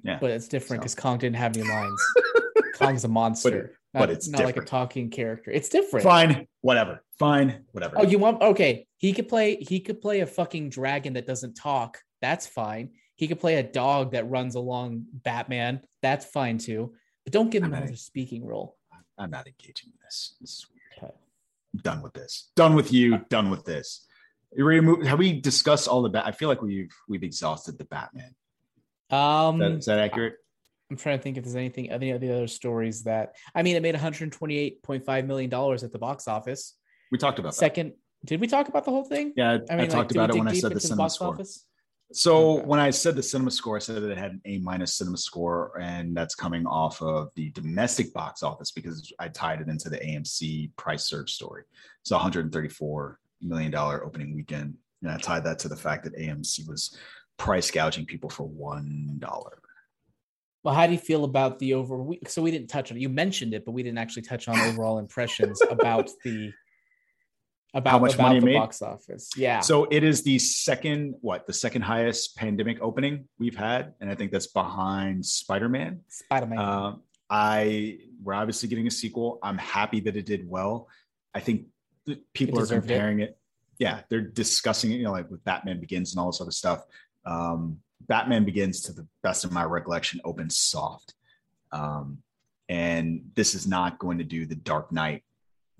[0.03, 2.01] Yeah, But it's different So- because Kong didn't have any lines.
[2.75, 3.73] Kong's a monster.
[3.99, 5.51] But it's not like a talking character.
[5.51, 6.03] It's different.
[6.03, 7.97] fine, whatever, fine, whatever.
[7.99, 8.87] Oh, you want okay?
[8.97, 9.55] He could play.
[9.57, 11.99] He could play a fucking dragon that doesn't talk.
[12.21, 12.91] That's fine.
[13.15, 15.81] He could play a dog that runs along Batman.
[16.01, 16.93] That's fine too.
[17.25, 18.75] But don't give him I'm not- another speaking role.
[19.17, 20.35] I'm not engaging in this.
[20.39, 21.11] This is weird.
[21.11, 21.17] Okay.
[21.73, 22.51] I'm done with this.
[22.55, 23.19] Done with you.
[23.29, 24.05] Done with this.
[24.55, 25.05] You ready to move?
[25.05, 26.25] Have we discussed all the bat?
[26.25, 28.35] I feel like we've we've exhausted the Batman.
[29.09, 30.35] Um, Is that, is that accurate?
[30.89, 33.75] I'm trying to think if there's anything, any of the other stories that I mean,
[33.75, 36.75] it made 128.5 million dollars at the box office.
[37.11, 37.57] We talked about that.
[37.57, 37.93] Second,
[38.25, 39.33] did we talk about the whole thing?
[39.35, 41.27] Yeah, I, mean, I like, talked about it when I said the cinema box score.
[41.29, 41.65] office?
[42.13, 42.65] So Okay.
[42.65, 45.17] when I said the cinema score, I said that it had an A minus cinema
[45.17, 49.89] score, and that's coming off of the domestic box office because I tied it into
[49.89, 51.63] the AMC price surge story.
[52.03, 56.65] So 134 million dollar opening weekend, and I tied that to the fact that AMC
[56.67, 56.97] was
[57.35, 59.61] price gouging people for one dollar.
[60.67, 61.95] Well, how do you feel about the over?
[62.03, 62.99] we- So we didn't touch on it.
[62.99, 66.51] You mentioned it, but we didn't actually touch on overall impressions about the
[67.73, 68.55] about how much about money the made?
[68.55, 69.29] box office.
[69.37, 69.61] Yeah.
[69.61, 74.15] So it is the second, what the second highest pandemic opening we've had, and I
[74.15, 76.01] think that's behind Spider Man.
[76.09, 76.59] Spider Man.
[76.59, 79.39] Um, I we're obviously getting a sequel.
[79.41, 80.89] I'm happy that it did well.
[81.33, 81.67] I think
[82.33, 82.93] people are deserved it.
[82.93, 83.37] comparing it.
[83.79, 86.83] Yeah, they're discussing it, you know, like with Batman Begins and all this other stuff.
[87.25, 91.13] Um, Batman Begins, to the best of my recollection, opens soft.
[91.71, 92.19] Um,
[92.69, 95.23] and this is not going to do the Dark Knight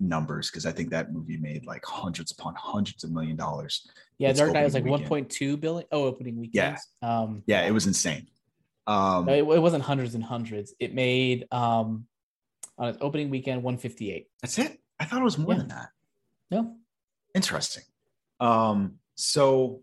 [0.00, 3.88] numbers because I think that movie made like hundreds upon hundreds of million dollars.
[4.18, 5.28] yeah, Dark Knight was like opening weekend.
[5.30, 5.86] 1.2 billion.
[5.92, 6.76] Oh, opening weekend.
[7.02, 8.28] Um, Yeah, it was insane.
[8.86, 10.72] Um, no, it, it wasn't hundreds and hundreds.
[10.80, 12.06] It made um
[12.78, 14.28] on its opening weekend 158.
[14.40, 14.78] that's it.
[15.00, 15.58] I thought it was more Yeah.
[15.58, 15.88] than that.
[16.50, 16.76] No,
[17.34, 17.82] interesting
[18.40, 19.82] um so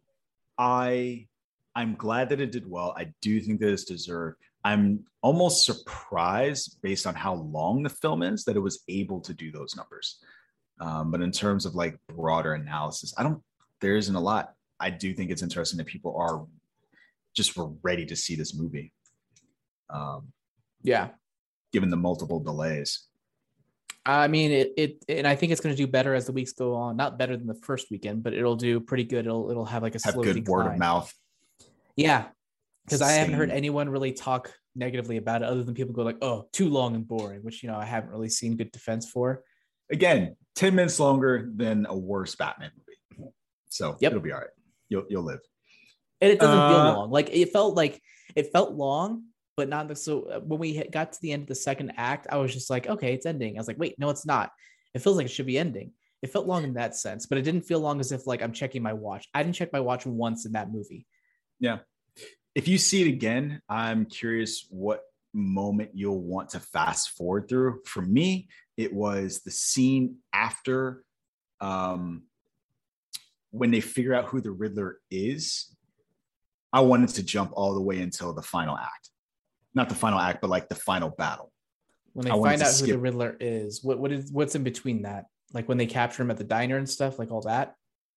[0.58, 1.28] i
[1.76, 2.94] i'm glad that it did well.
[2.98, 4.38] I do think that it's deserved.
[4.64, 9.34] I'm almost surprised based on how long the film is that it was able to
[9.34, 10.20] do those numbers.
[10.80, 13.42] Um but in terms of like broader analysis i don't
[13.82, 14.54] there isn't a lot.
[14.80, 16.46] I do think it's interesting that people are
[17.36, 18.94] just were ready to see this movie.
[19.90, 20.32] Um
[20.82, 21.10] yeah.
[21.74, 23.08] given the multiple delays.
[24.08, 26.54] I mean, it, it, and I think it's going to do better as the weeks
[26.54, 26.96] go on.
[26.96, 29.26] Not better than the first weekend, but it'll do pretty good.
[29.26, 31.12] It'll, it'll have like a have good word of mouth
[31.96, 32.28] Yeah,
[32.86, 36.18] because I haven't heard anyone really talk negatively about it, other than people go like,
[36.22, 39.44] "Oh, too long and boring," which you know I haven't really seen good defense for.
[39.92, 43.32] again 10 minutes longer than a worse batman movie
[43.70, 44.12] so Yep.
[44.14, 44.50] it'll be all right
[44.90, 45.42] you'll you'll live
[46.22, 47.12] And it doesn't Uh, feel long.
[47.12, 48.02] Like it felt like
[48.36, 49.26] it felt long,
[49.58, 52.26] but not the, so when we hit- got to the end of the second act,
[52.32, 53.58] I was just like, okay, it's ending.
[53.58, 54.52] I was like, wait, no, it's not.
[54.96, 55.92] It feels like it should be ending.
[56.24, 58.54] It felt long in that sense, but it didn't feel long as if like I'm
[58.54, 59.28] checking my watch.
[59.36, 61.06] I didn't check my watch once in that movie.
[61.60, 61.80] Yeah.
[62.54, 65.02] If you see it again, I'm curious what
[65.34, 67.82] moment you'll want to fast forward through.
[67.86, 68.48] For me,
[68.78, 71.04] it was the scene after
[71.60, 72.24] um,
[73.52, 75.76] when they figure out who the Riddler is.
[76.72, 79.10] I wanted to jump all the way until the final act.
[79.74, 81.52] Not the final act, but like the final battle.
[82.14, 84.64] When they I find to out who the Riddler is, what what is what's in
[84.64, 85.26] between that?
[85.54, 87.76] Like when they capture him at the diner and stuff, like all that.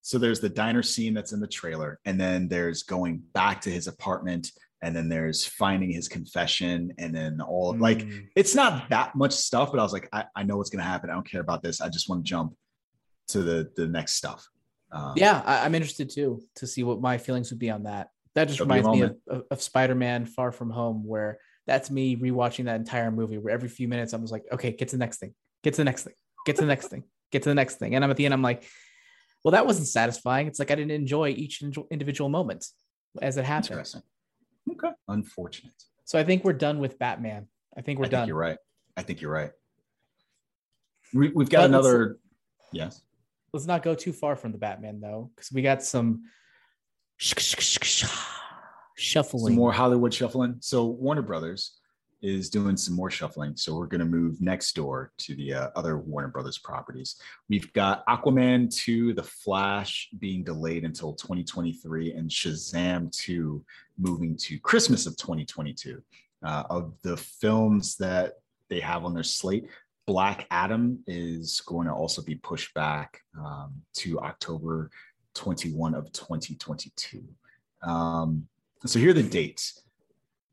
[0.09, 3.71] So there's the diner scene that's in the trailer, and then there's going back to
[3.71, 8.27] his apartment, and then there's finding his confession, and then all like Mm.
[8.35, 11.11] it's not that much stuff, but I was like, I, I know what's gonna happen.
[11.11, 11.83] I don't care about this.
[11.83, 12.55] I just want to jump
[13.33, 14.49] to the the next stuff.
[14.91, 18.09] Um, Yeah, I, I'm interested too to see what my feelings would be on that.
[18.35, 21.39] That just There'll be a reminds me of, of, of Spider-Man: Far From Home, where
[21.67, 23.37] that's me rewatching that entire movie.
[23.37, 25.83] Where every few minutes I'm just like, okay, get to the next thing, get to
[25.83, 26.15] the next thing,
[26.47, 28.33] get to the next thing, get to the next thing, and I'm at the end.
[28.33, 28.65] I'm like,
[29.45, 30.47] well, that wasn't satisfying.
[30.47, 32.67] It's like I didn't enjoy each individual moment
[33.23, 33.71] as it happened.
[33.73, 34.03] Interesting.
[34.73, 34.91] Okay.
[35.09, 35.73] Unfortunate.
[36.05, 37.47] So I think we're done with Batman.
[37.77, 38.21] I think we're I done.
[38.23, 38.59] think you're right.
[38.97, 39.51] I think you're right.
[41.15, 42.19] We, we've got But let's- another.
[42.73, 43.03] Yes.
[43.53, 46.25] Let's not go too far from the Batman though, because we got some
[47.17, 48.11] shuffling.
[48.97, 50.57] Some more Hollywood shuffling.
[50.61, 51.79] So Warner Brothers
[52.21, 53.57] is doing some more shuffling.
[53.57, 57.17] So we're going to move next door to the uh, other Warner Brothers properties.
[57.49, 63.65] We've got Aquaman 2, The Flash being delayed until 2023, and Shazam 2
[63.99, 66.03] moving to Christmas of 2022.
[66.41, 68.35] Uh, of the films that
[68.69, 69.67] they have on their slate,
[70.07, 74.91] Black Adam is going to also be pushed back um, to October
[75.35, 77.25] 21 of 2022.
[77.83, 78.47] Um,
[78.87, 79.83] so here are the dates.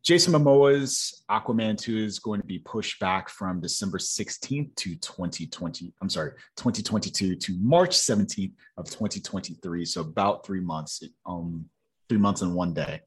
[0.06, 5.94] Jason Momoa's Aquaman 2 is going to be pushed back from December 16th to 2020.
[6.00, 9.84] I'm sorry, 2022 to March 17th of 2023.
[9.84, 11.66] So about three months, um,
[12.08, 13.02] three months and one day.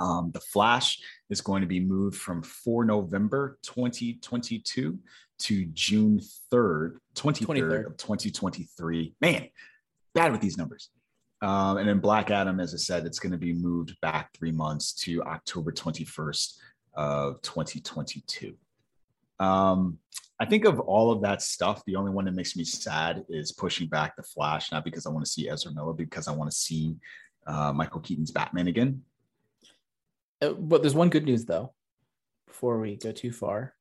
[0.00, 0.98] Um, the Flash
[1.28, 4.98] is going to be moved from 4 November 2022
[5.40, 6.18] to June
[6.50, 7.86] 3rd, 23rd, 23rd.
[7.86, 9.16] of 2023.
[9.20, 9.48] Man,
[10.14, 10.88] bad with these numbers.
[11.42, 14.52] Um, and then Black Adam, as I said, it's going to be moved back three
[14.52, 16.56] months to October 21st
[16.94, 18.54] of 2022.
[19.38, 19.98] Um,
[20.38, 23.52] I think of all of that stuff, the only one that makes me sad is
[23.52, 26.50] pushing back the Flash, not because I want to see Ezra Miller, because I want
[26.50, 26.96] to see
[27.46, 29.02] uh, Michael Keaton's Batman again.
[30.42, 31.72] Uh, but there's one good news though,
[32.46, 33.74] before we go too far.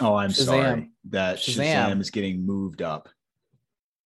[0.00, 0.44] Oh, I'm Shazam.
[0.44, 1.90] sorry that Shazam.
[1.90, 2.00] Shazam.
[2.00, 3.08] is getting moved up.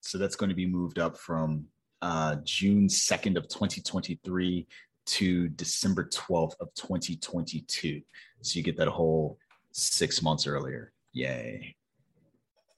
[0.00, 1.66] So that's going to be moved up from
[2.02, 4.66] uh, June 2nd of 2023
[5.06, 8.02] to December 12th of 2022.
[8.42, 9.38] So you get that whole
[9.72, 10.92] six months earlier.
[11.12, 11.76] Yay.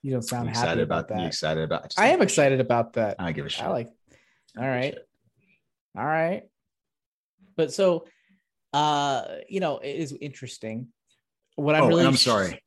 [0.03, 1.27] You don't sound You happy excited about, about, that.
[1.27, 2.23] excited about just I am a shit.
[2.25, 3.17] excited about that.
[3.19, 3.65] I give a shit.
[3.65, 3.89] I like.
[4.59, 4.99] All I don't give a right.
[5.97, 6.43] All right.
[7.57, 8.07] But so,
[8.73, 10.89] uh, you know, it is interesting.
[11.55, 12.61] What I'm oh, really I'm sorry.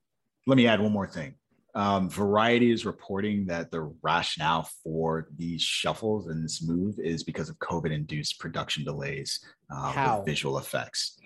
[0.47, 1.36] Let me add one more thing.
[1.76, 7.49] Um, Variety is reporting that the rationale for these shuffles and this move is because
[7.49, 10.17] of COVID-induced production delays uh, How?
[10.19, 11.19] with visual effects.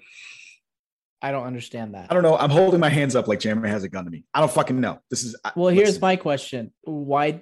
[1.21, 2.07] I don't understand that.
[2.09, 2.35] I don't know.
[2.37, 4.23] I'm holding my hands up like Jammer has a gun to me.
[4.33, 4.99] I don't fucking know.
[5.11, 7.41] This is I- Well, here's listen, my question: Why,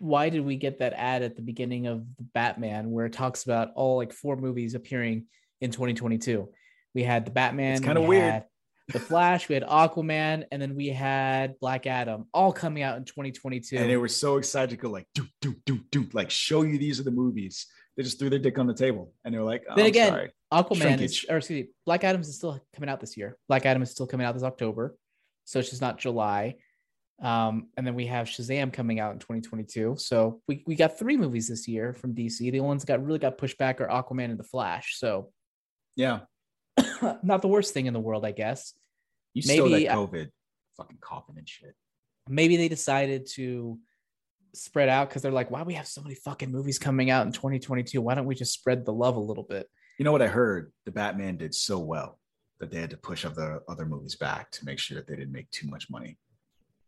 [0.00, 3.70] why did we get that ad at the beginning of Batman where it talks about
[3.76, 5.26] all like four movies appearing
[5.60, 6.48] in 2022?
[6.94, 7.76] We had the Batman.
[7.76, 8.22] It's kinda we weird.
[8.32, 8.44] had
[8.92, 13.04] The Flash, we had Aquaman, and then we had Black Adam, all coming out in
[13.04, 13.76] 2022.
[13.76, 16.78] and they were so excited to go like do do do do like show you
[16.78, 17.66] these are the movies.
[17.96, 19.88] They just threw their dick on the table and they were like, oh, then I'm
[19.88, 20.30] again, sorry.
[20.52, 23.36] Aquaman is, or excuse me, Black Adam is still coming out this year.
[23.48, 24.94] Black Adam is still coming out this October,
[25.44, 26.56] so it's just not July.
[27.22, 29.96] Um, and then we have Shazam coming out in 2022.
[29.98, 32.52] So we, we got three movies this year from DC.
[32.52, 34.98] The ones that got really got pushed back are Aquaman and The Flash.
[34.98, 35.32] So
[35.96, 36.20] yeah,
[37.22, 38.74] not the worst thing in the world, I guess.
[39.34, 40.30] you still maybe that I- COVID
[40.76, 41.74] fucking coughing and shit.
[42.28, 43.78] Maybe they decided to
[44.52, 47.26] spread out because they're like, why do we have so many fucking movies coming out
[47.26, 48.00] in 2022?
[48.00, 49.68] Why don't we just spread the love a little bit?
[49.98, 50.72] You know what I heard?
[50.84, 52.18] The Batman did so well
[52.58, 55.32] that they had to push other other movies back to make sure that they didn't
[55.32, 56.18] make too much money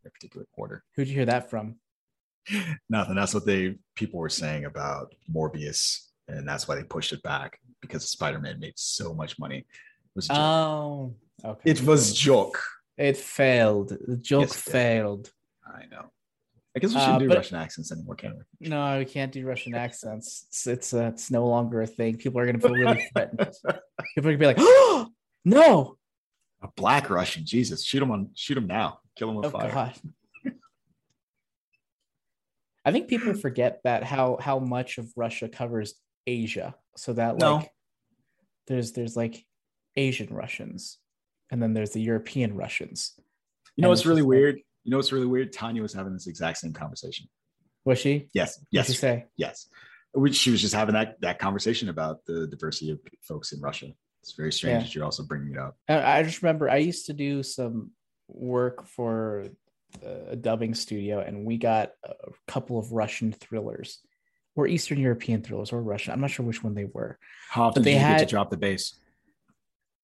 [0.03, 0.83] that particular quarter.
[0.95, 1.75] Who'd you hear that from?
[2.89, 3.15] Nothing.
[3.15, 7.59] That's what they people were saying about Morbius, and that's why they pushed it back
[7.81, 9.59] because Spider-Man made so much money.
[9.59, 9.65] It
[10.15, 10.37] was a joke.
[10.39, 11.15] Oh,
[11.45, 11.71] okay.
[11.71, 12.61] it was joke.
[12.97, 13.89] It failed.
[14.07, 15.31] The joke Yes, failed.
[15.65, 16.11] I know.
[16.75, 18.67] I guess we Uh, shouldn't do but- Russian accents anymore, can we?
[18.69, 20.45] No, we can't do Russian accents.
[20.47, 22.17] It's it's, uh, it's no longer a thing.
[22.17, 23.39] People are gonna feel really threatened.
[24.15, 25.07] People are gonna be like, "Oh
[25.45, 25.97] no!"
[26.61, 29.71] A black Russian, Jesus, shoot him on, shoot him now, kill him with Oh fire.
[29.71, 29.93] God.
[32.85, 35.95] I think people forget that how how much of Russia covers
[36.27, 37.55] Asia, so that No.
[37.57, 37.71] like
[38.67, 39.45] there's there's like
[39.95, 40.97] Asian Russians,
[41.51, 43.13] and then there's the European Russians.
[43.75, 44.55] You know what's it's really like- weird?
[44.83, 45.51] You know what's really weird?
[45.53, 47.27] Tanya was having this exact same conversation.
[47.85, 48.29] Was she?
[48.33, 49.25] Yes, yes, she say?
[49.35, 49.67] yes.
[50.13, 53.87] Which she was just having that that conversation about the diversity of folks in Russia.
[54.21, 54.79] It's very strange Yeah.
[54.83, 55.77] that you're also bringing it up.
[55.87, 57.91] I just remember I used to do some
[58.27, 59.47] work for
[60.03, 62.13] a dubbing studio, and we got a
[62.47, 63.99] couple of Russian thrillers,
[64.59, 66.13] or Eastern European thrillers, or Russian.
[66.13, 67.17] I'm not sure which one they were.
[67.49, 68.95] How often But they did you get to drop the bass?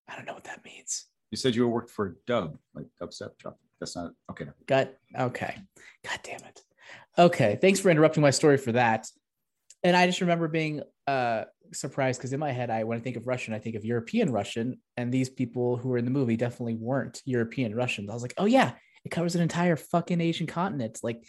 [0.07, 1.05] I don't know what that means.
[1.31, 3.59] You said you worked for dub, like dubstep drop.
[3.79, 4.45] That's not okay.
[4.67, 5.57] Got okay.
[6.07, 6.61] God damn it.
[7.17, 7.57] Okay.
[7.59, 9.07] Thanks for interrupting my story for that.
[9.83, 11.43] And I just remember being uh
[11.73, 14.31] surprised because in my head, I when I think of Russian, I think of European
[14.31, 18.09] Russian, and these people who were in the movie definitely weren't European Russians.
[18.09, 18.71] I was like, oh yeah,
[19.03, 20.99] it covers an entire fucking Asian continent.
[21.03, 21.23] Like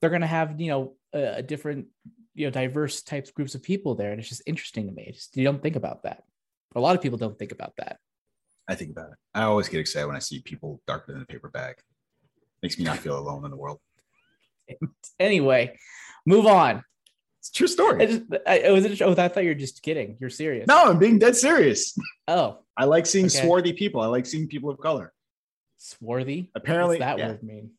[0.00, 1.86] they're gonna have you know a, a different
[2.34, 5.04] you know diverse types groups of people there, and it's just interesting to me.
[5.08, 6.22] It's just you don't think about that.
[6.74, 7.98] A lot of people don't think about that.
[8.68, 9.18] I think about it.
[9.34, 11.76] I always get excited when I see people darker than a paper bag.
[12.62, 13.78] Makes me not feel alone in the world.
[15.20, 15.76] Anyway,
[16.26, 16.82] move on.
[17.40, 18.06] It's a true I story.
[18.06, 19.02] just, I, oh, it was.
[19.02, 20.16] Oh, I thought you were just kidding.
[20.20, 20.66] You're serious.
[20.68, 21.96] No, I'm being dead serious.
[22.28, 23.42] Oh, I like seeing Okay.
[23.42, 24.00] swarthy people.
[24.00, 25.12] I like seeing people of color.
[25.76, 26.50] swarthy.
[26.54, 27.28] Apparently, that yeah.
[27.28, 27.72] word mean?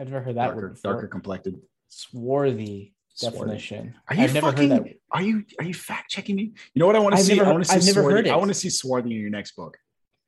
[0.00, 0.92] I've never heard that darker, word before.
[0.92, 1.60] darker complected.
[1.88, 3.38] Swarthy Swarthy.
[3.38, 3.94] definition.
[4.08, 4.94] Are you I've never fucking, heard that.
[5.12, 6.52] Are you are you fact checking me?
[6.74, 7.36] You know what I want to I've see?
[7.36, 8.16] never I want to see I've never swarthy.
[8.16, 8.30] heard it.
[8.30, 9.78] I want to see swarthy in your next book.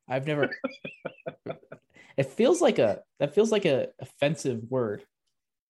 [0.09, 0.49] I've never.
[2.17, 3.01] it feels like a.
[3.19, 5.03] That feels like a offensive word.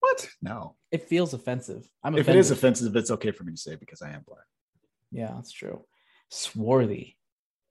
[0.00, 0.28] What?
[0.40, 0.76] No.
[0.92, 1.88] It feels offensive.
[2.04, 2.36] I'm If offended.
[2.36, 4.44] it is offensive, it's okay for me to say because I am black.
[5.10, 5.84] Yeah, that's true.
[6.30, 7.16] Swarthy.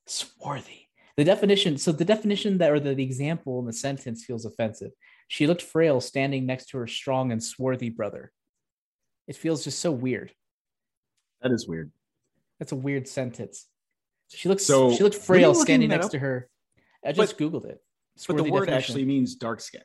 [0.07, 0.89] Swarthy.
[1.15, 4.91] The definition, so the definition that or the, the example in the sentence feels offensive.
[5.29, 8.31] She looked frail standing next to her strong and swarthy brother.
[9.27, 10.31] It feels just so weird.
[11.41, 11.91] That is weird.
[12.59, 13.67] That's a weird sentence.
[14.29, 16.11] She looks So, she looked what are you frail standing next up?
[16.13, 16.49] to her.
[17.05, 17.81] I just googled it.
[18.27, 18.73] But the word definition.
[18.73, 19.81] actually means dark skin.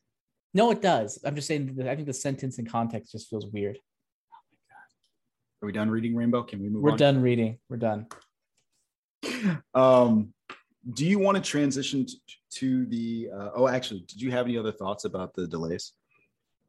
[0.54, 1.18] No, it does.
[1.24, 3.78] I'm just saying that I think the sentence in context just feels weird.
[5.62, 6.42] Are we done reading Rainbow?
[6.42, 6.98] Can we move We're on?
[6.98, 7.58] done reading.
[7.68, 8.06] We're done.
[9.74, 10.32] Um,
[10.94, 12.06] do you want to transition
[12.54, 13.28] to the?
[13.32, 15.92] Uh, oh, actually, did you have any other thoughts about the delays?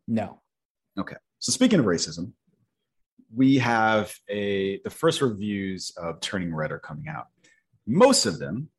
[0.07, 0.41] No.
[0.97, 1.15] Okay.
[1.39, 2.33] So speaking of racism,
[3.35, 7.27] we have a the first reviews of Turning Red are coming out.
[7.85, 8.69] Most of them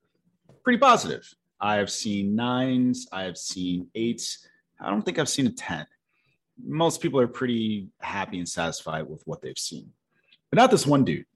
[0.62, 1.28] pretty positive.
[1.60, 3.06] I have seen nines.
[3.12, 4.46] I have seen eights.
[4.80, 5.86] I don't think I've seen a ten.
[6.64, 9.90] Most people are pretty happy and satisfied with what they've seen,
[10.50, 11.26] but not this one dude.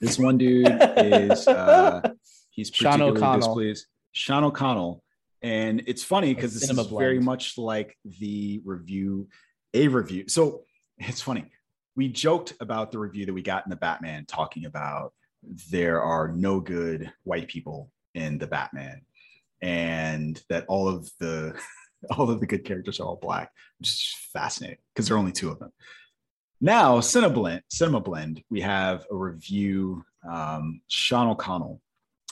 [0.00, 2.10] This one dude is uh,
[2.50, 3.38] he's Sean O'Connell.
[3.38, 3.86] displeased.
[4.12, 5.02] Sean O'Connell,
[5.42, 9.28] and it's funny because this is Cinema very much like the review,
[9.74, 10.24] a review.
[10.28, 10.62] So
[10.98, 11.50] it's funny.
[11.96, 15.12] We joked about the review that we got in the Batman, talking about
[15.70, 19.02] there are no good white people in the Batman,
[19.62, 21.58] and that all of the
[22.10, 25.32] all of the good characters are all black, which is fascinating because there are only
[25.32, 25.72] two of them.
[26.60, 30.04] Now, Cinema Blend, Cinema Blend, we have a review.
[30.28, 31.80] Um, Sean O'Connell,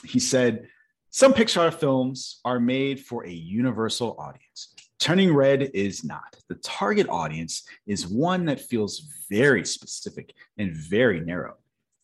[0.03, 0.67] he said,
[1.15, 4.73] some Pixar films are made for a universal audience.
[5.05, 6.35] Turning Red is not.
[6.49, 11.57] The target audience is one that feels very specific and very narrow.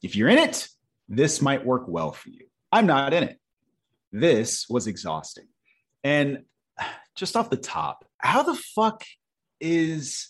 [0.03, 0.67] If you're in it,
[1.09, 2.45] this might work well for you.
[2.71, 3.39] I'm not in it.
[4.11, 5.47] This was exhausting.
[6.03, 6.43] And
[7.15, 9.03] just off the top, how the fuck
[9.59, 10.29] is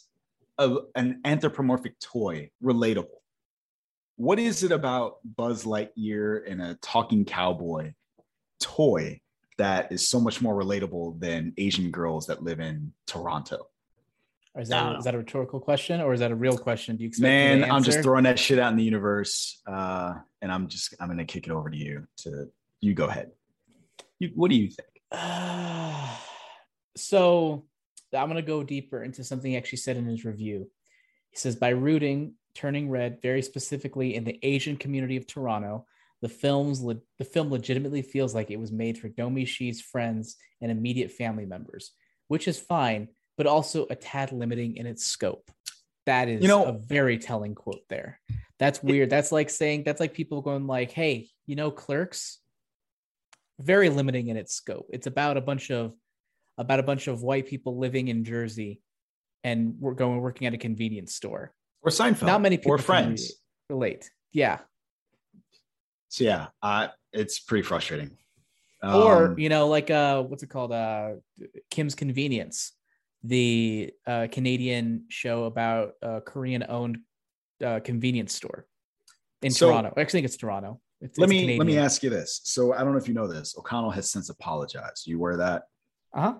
[0.58, 3.20] a, an anthropomorphic toy relatable?
[4.16, 7.92] What is it about Buzz Lightyear and a talking cowboy
[8.62, 9.20] toy
[9.58, 13.68] that is so much more relatable than Asian girls that live in Toronto?
[14.54, 16.58] Or is I that, don't is that a rhetorical question or is that a real
[16.58, 16.98] question?
[16.98, 19.62] Do you expect me to Man, I'm just throwing that shit out in the universe,
[19.66, 22.06] uh, and I'm just I'm gonna kick it over to you.
[22.20, 23.32] To you, go ahead.
[24.20, 24.88] You, what do you think?
[26.98, 27.66] so
[28.20, 30.70] I'm going to go deeper into something he actually said in his review.
[31.30, 35.86] He says, by rooting Turning Red very specifically in the Asian community of Toronto,
[36.22, 40.36] the film's le- the film legitimately feels like it was made for Domee Shi's friends
[40.62, 41.92] and immediate family members,
[42.28, 43.08] which is fine,
[43.38, 45.50] but also a tad limiting in its scope.
[46.06, 48.20] That is You know- a very telling quote there.
[48.60, 49.10] That's weird.
[49.10, 52.38] That's like saying that's like people going like, "Hey, you know, Clerks."
[53.60, 54.88] Very limiting in its scope.
[54.92, 55.94] It's about a bunch of
[56.58, 58.82] about a bunch of white people living in Jersey,
[59.44, 61.54] and we're going working at a convenience store.
[61.82, 62.26] Or Seinfeld?
[62.28, 63.34] Not many people or Friends?
[63.70, 64.10] relate.
[64.32, 64.60] Yeah,
[66.12, 68.18] So yeah, uh, it's pretty frustrating.
[68.84, 70.74] or Um, you know, like uh, what's it called?
[70.74, 71.14] Uh,
[71.70, 72.74] Kim's Convenience,
[73.24, 76.98] the uh, Canadian show about a Korean-owned
[77.66, 78.66] uh, convenience store
[79.42, 79.94] in So- Toronto.
[79.96, 80.82] I actually, think it's Toronto.
[81.00, 82.42] It's, let it's me let me ask you this.
[82.44, 83.56] So I don't know if you know this.
[83.58, 85.08] O'Connell has since apologized.
[85.08, 85.64] You of that?
[86.14, 86.36] Uh-huh.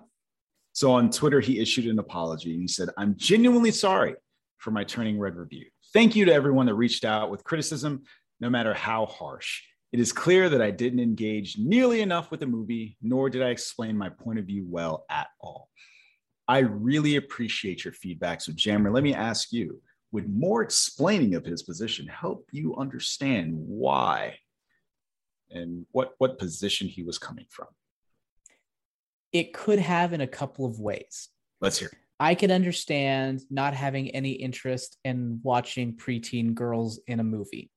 [0.74, 4.16] So on Twitter, he issued an apology and he said, I'm genuinely sorry
[4.58, 5.64] for my turning red review.
[5.94, 8.02] Thank you to everyone that reached out with criticism,
[8.42, 9.62] no matter how harsh.
[9.92, 13.50] It is clear that I didn't engage nearly enough with the movie, nor did I
[13.50, 15.68] explain my point of view well at all.
[16.48, 18.40] I really appreciate your feedback.
[18.40, 19.80] So, Jammer, let me ask you
[20.10, 24.36] would more explaining of his position help you understand why
[25.50, 27.68] and what, what position he was coming from?
[29.32, 31.28] It could have in a couple of ways.
[31.60, 31.92] Let's hear.
[32.18, 37.70] I could understand not having any interest in watching preteen girls in a movie.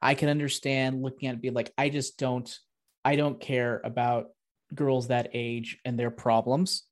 [0.00, 2.48] I can understand looking at it be like, I just don't,
[3.04, 4.26] I don't care about
[4.74, 6.84] girls that age and their problems.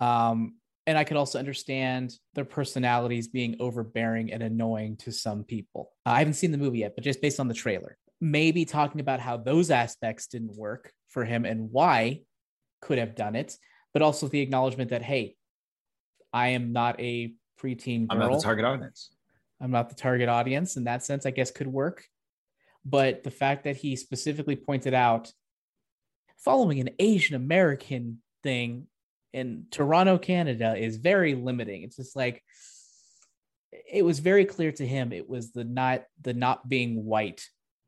[0.00, 0.54] Um,
[0.86, 5.90] and I could also understand their personalities being overbearing and annoying to some people.
[6.04, 9.20] I haven't seen the movie yet, but just based on the trailer, maybe talking about
[9.20, 12.22] how those aspects didn't work for him and why
[12.80, 13.56] could have done it,
[13.92, 15.36] but also the acknowledgement that, hey,
[16.32, 18.22] I am not a preteen girl.
[18.22, 19.10] I'm not the target audience.
[19.60, 22.04] I'm not the target audience in that sense, I guess could work.
[22.84, 25.32] But the fact that he specifically pointed out
[26.38, 28.86] following an Asian American thing
[29.32, 31.82] in Toronto, Canada is very limiting.
[31.82, 32.42] It's just like
[33.90, 37.46] it was very clear to him it was the not the not being white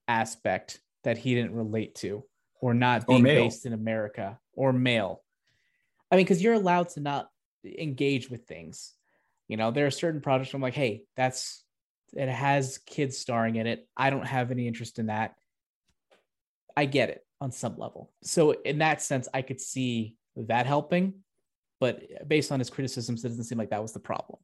[0.09, 2.25] aspect that he didn't relate to
[2.61, 3.45] or not being male.
[3.45, 5.23] based in America or male.
[6.11, 7.29] I mean, because you're allowed to not
[7.65, 8.93] engage with things.
[9.49, 11.64] You know, there are certain projects I'm like, hey, that's
[12.13, 13.89] it has kids starring in it.
[13.97, 15.35] I don't have any interest in that.
[16.77, 18.13] I get it on some level.
[18.23, 21.15] So in that sense, I could see that helping,
[21.81, 24.39] but based on his criticisms, it doesn't seem like that was the problem.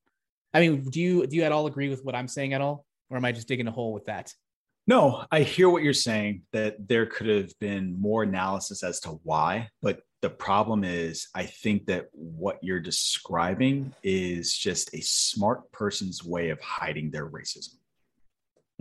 [0.53, 2.85] I mean, do you do you at all agree with what I'm saying at all,
[3.09, 4.33] or am I just digging a hole with that?
[4.87, 9.21] No, I hear what you're saying that there could have been more analysis as to
[9.23, 15.71] why, but the problem is I think that what you're describing is just a smart
[15.73, 17.77] person's way of hiding their racism.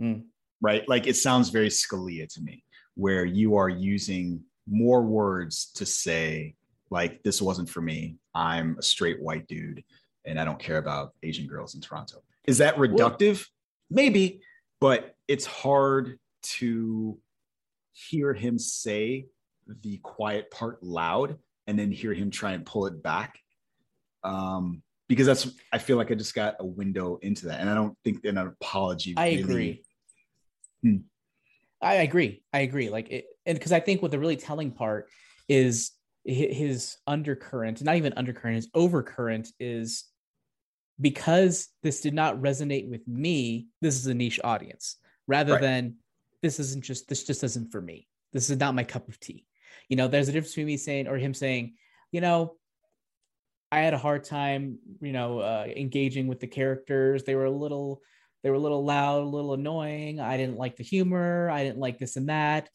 [0.00, 0.24] Mm.
[0.60, 0.86] Right?
[0.88, 2.64] Like it sounds very Scalia to me,
[2.94, 6.56] where you are using more words to say,
[6.90, 8.18] like, this wasn't for me.
[8.34, 9.82] I'm a straight white dude
[10.26, 12.22] and I don't care about Asian girls in Toronto.
[12.46, 13.46] Is that reductive?
[13.88, 14.40] Maybe,
[14.80, 17.18] but it's hard to
[17.92, 19.26] hear him say
[19.82, 23.38] the quiet part loud and then hear him try and pull it back.
[24.24, 27.60] Um, because that's I feel like I just got a window into that.
[27.60, 29.14] And I don't think an apology.
[29.16, 29.84] I really- agree.
[30.82, 30.96] Hmm.
[31.82, 32.42] I agree.
[32.52, 32.90] I agree.
[32.90, 35.08] Like it, and because I think what the really telling part
[35.48, 35.92] is
[36.24, 40.04] his undercurrent, not even undercurrent, his overcurrent is
[41.00, 43.68] because this did not resonate with me.
[43.80, 44.96] This is a niche audience,
[45.26, 45.62] rather Right.
[45.62, 45.96] than
[46.42, 48.06] this isn't just this just isn't for me.
[48.32, 49.46] This is not my cup of tea.
[49.90, 51.74] You know, there's a difference between me saying or him saying,
[52.12, 52.54] you know,
[53.72, 57.24] I had a hard time, you know, uh, engaging with the characters.
[57.24, 58.00] They were a little,
[58.42, 60.20] they were a little loud, a little annoying.
[60.20, 61.50] I didn't like the humor.
[61.50, 62.68] I didn't like this and that,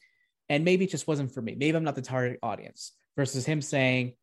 [0.49, 1.55] and maybe it just wasn't for me.
[1.57, 2.91] Maybe I'm not the target audience.
[3.18, 4.13] Versus him saying,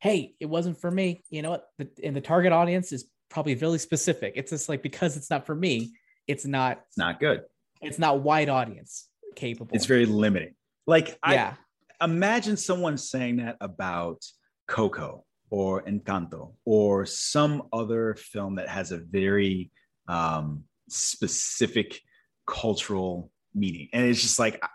[0.00, 1.68] "Hey, it wasn't for me." You know what?
[1.78, 4.32] The, and the target audience is probably really specific.
[4.34, 5.92] It's just like because it's not for me,
[6.26, 6.80] it's not.
[6.88, 7.42] It's not good.
[7.80, 9.76] It's not wide audience capable.
[9.76, 10.54] It's very limiting.
[10.88, 11.54] Like yeah.
[12.02, 14.24] Imagine someone saying that about
[14.66, 19.70] Coco or Encanto or some other film that has a very
[20.08, 22.00] um, specific
[22.46, 23.88] cultural meaning.
[23.92, 24.68] And it's just like, I-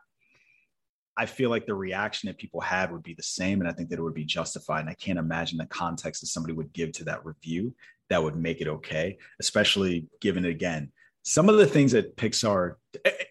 [1.19, 3.59] I feel like the reaction that people had would be the same.
[3.59, 4.81] And I think that it would be justified.
[4.81, 7.73] And I can't imagine the context that somebody would give to that review
[8.09, 10.91] that would make it okay, especially given again,
[11.23, 12.75] some of the things that Pixar,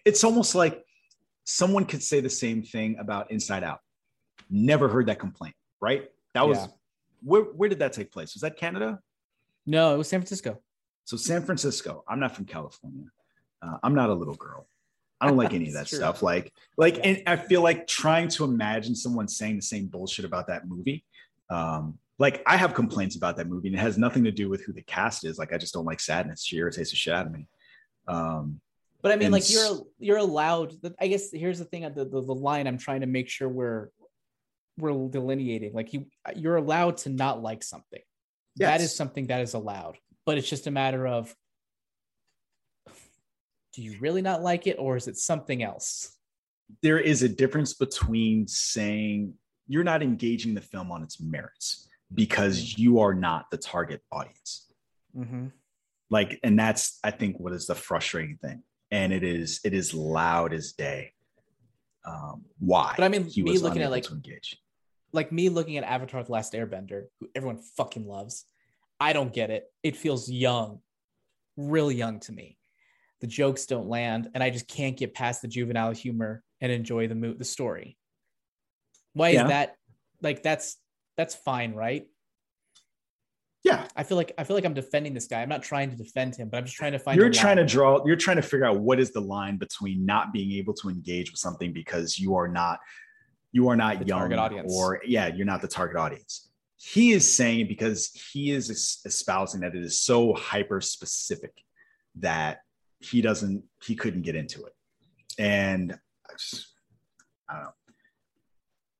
[0.05, 0.83] it's almost like
[1.45, 3.79] someone could say the same thing about Inside Out.
[4.49, 6.09] Never heard that complaint, right?
[6.33, 6.67] That was Yeah.
[7.23, 8.33] where, where did that take place?
[8.33, 8.99] Was that Canada?
[9.65, 10.61] No, it was San Francisco.
[11.05, 12.03] So San Francisco.
[12.07, 13.05] I'm not from California.
[13.61, 14.67] Uh, I'm not a little girl.
[15.19, 15.97] I don't like any of that true.
[15.97, 16.21] stuff.
[16.21, 20.47] Like, like, and I feel like trying to imagine someone saying the same bullshit about
[20.47, 21.03] that movie.
[21.49, 24.63] Um, like, I have complaints about that movie, and it has nothing to do with
[24.63, 25.37] who the cast is.
[25.37, 26.43] Like, I just don't like sadness.
[26.43, 27.47] She irritates the shit out of me.
[28.07, 28.59] Um,
[29.01, 30.73] But I mean, like you're you're allowed.
[30.99, 33.89] I guess here's the thing: the, the the line I'm trying to make sure we're
[34.77, 35.73] we're delineating.
[35.73, 38.01] Like you, you're allowed to not like something.
[38.57, 39.97] That is something that is allowed.
[40.25, 41.33] But it's just a matter of
[43.73, 46.17] do you really not like it, or is it something else?
[46.81, 49.33] there is a difference between saying
[49.67, 54.71] you're not engaging the film on its merits because you are not the target audience.
[55.15, 55.47] Mm-hmm.
[56.09, 59.93] Like, and that's I think what is the frustrating thing, and it is it is
[59.93, 61.11] loud as day.
[62.05, 62.93] Um, why?
[62.95, 64.57] But I mean, he me was looking at like to engage.
[65.13, 68.45] Like me looking at Avatar: The Last Airbender, who everyone fucking loves.
[68.99, 69.65] I don't get it.
[69.83, 70.79] It feels young,
[71.55, 72.57] real young to me.
[73.21, 77.07] The jokes don't land, and I just can't get past the juvenile humor and enjoy
[77.07, 77.97] the mo- the story.
[79.13, 79.43] Why Yeah.
[79.43, 79.75] is that?
[80.21, 80.77] Like that's
[81.15, 82.07] that's fine, right?
[83.63, 85.41] Yeah, I feel like I feel like I'm defending this guy.
[85.41, 87.19] I'm not trying to defend him, but I'm just trying to find.
[87.19, 90.31] you're trying to draw you're trying to figure out what is the line between not
[90.31, 92.79] being able to engage with something because you are not
[93.57, 94.71] you are not The young audience.
[94.71, 97.99] or yeah you're not the target audience he is saying it because
[98.31, 98.69] he is
[99.03, 101.53] espousing that it is so hyper specific
[102.27, 102.59] that
[102.99, 104.73] he doesn't he couldn't get into it
[105.39, 105.97] and
[106.29, 106.67] I, just,
[107.49, 107.73] I don't know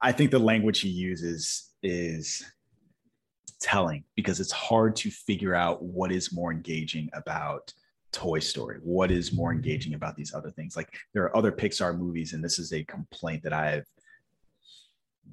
[0.02, 2.44] i think the language he uses is
[3.60, 7.74] telling because it's hard to figure out what is more engaging about
[8.12, 10.76] Toy Story, what is more engaging about these other things.
[10.76, 13.86] Like there are other Pixar movies, and this is a complaint that I've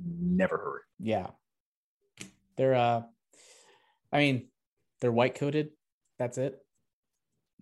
[0.03, 0.80] never heard.
[0.99, 1.28] Yeah,
[2.57, 2.74] they're.
[2.74, 3.03] uh
[4.12, 4.49] I mean,
[5.01, 5.70] they're white coated.
[6.18, 6.61] That's it.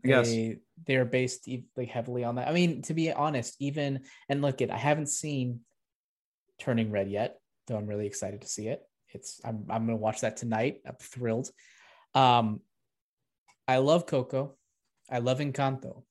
[0.04, 0.28] Guess.
[0.28, 2.48] they they're based like heavily on that.
[2.48, 5.60] I mean, to be honest, even and look at I haven't seen
[6.58, 8.82] Turning Red yet, though I'm really excited to see it.
[9.08, 10.80] It's I'm I'm gonna watch that tonight.
[10.86, 11.50] I'm thrilled.
[12.14, 12.60] Um,
[13.66, 14.56] I love Coco,
[15.10, 16.02] I love Encanto,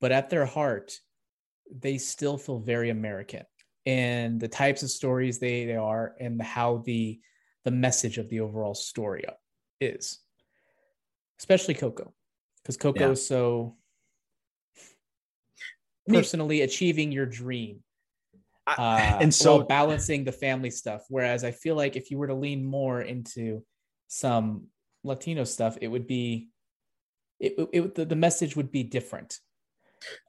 [0.00, 0.98] but at their heart,
[1.70, 3.44] they still feel very American
[3.88, 7.18] and the types of stories they they are and how the
[7.64, 9.24] the message of the overall story
[9.80, 10.18] is,
[11.38, 12.12] especially Coco
[12.62, 13.10] because Coco Yeah.
[13.12, 13.76] is so
[16.06, 17.82] personally achieving your dream
[18.66, 21.04] uh, and so balancing the family stuff.
[21.08, 23.64] Whereas I feel like if you were to lean more into
[24.06, 24.66] some
[25.02, 26.50] Latino stuff, it would be
[27.40, 29.38] it, it the, the message would be different.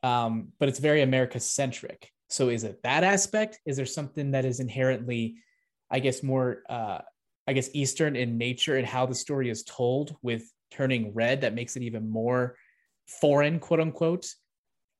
[0.01, 2.12] Um, but it's very America centric.
[2.30, 3.59] So is it that aspect?
[3.65, 5.38] Is there something that is inherently,
[5.89, 6.99] I guess, more uh,
[7.47, 11.55] I guess Eastern in nature and how the story is told with turning red that
[11.55, 12.55] makes it even more
[13.07, 14.27] foreign, quote unquote,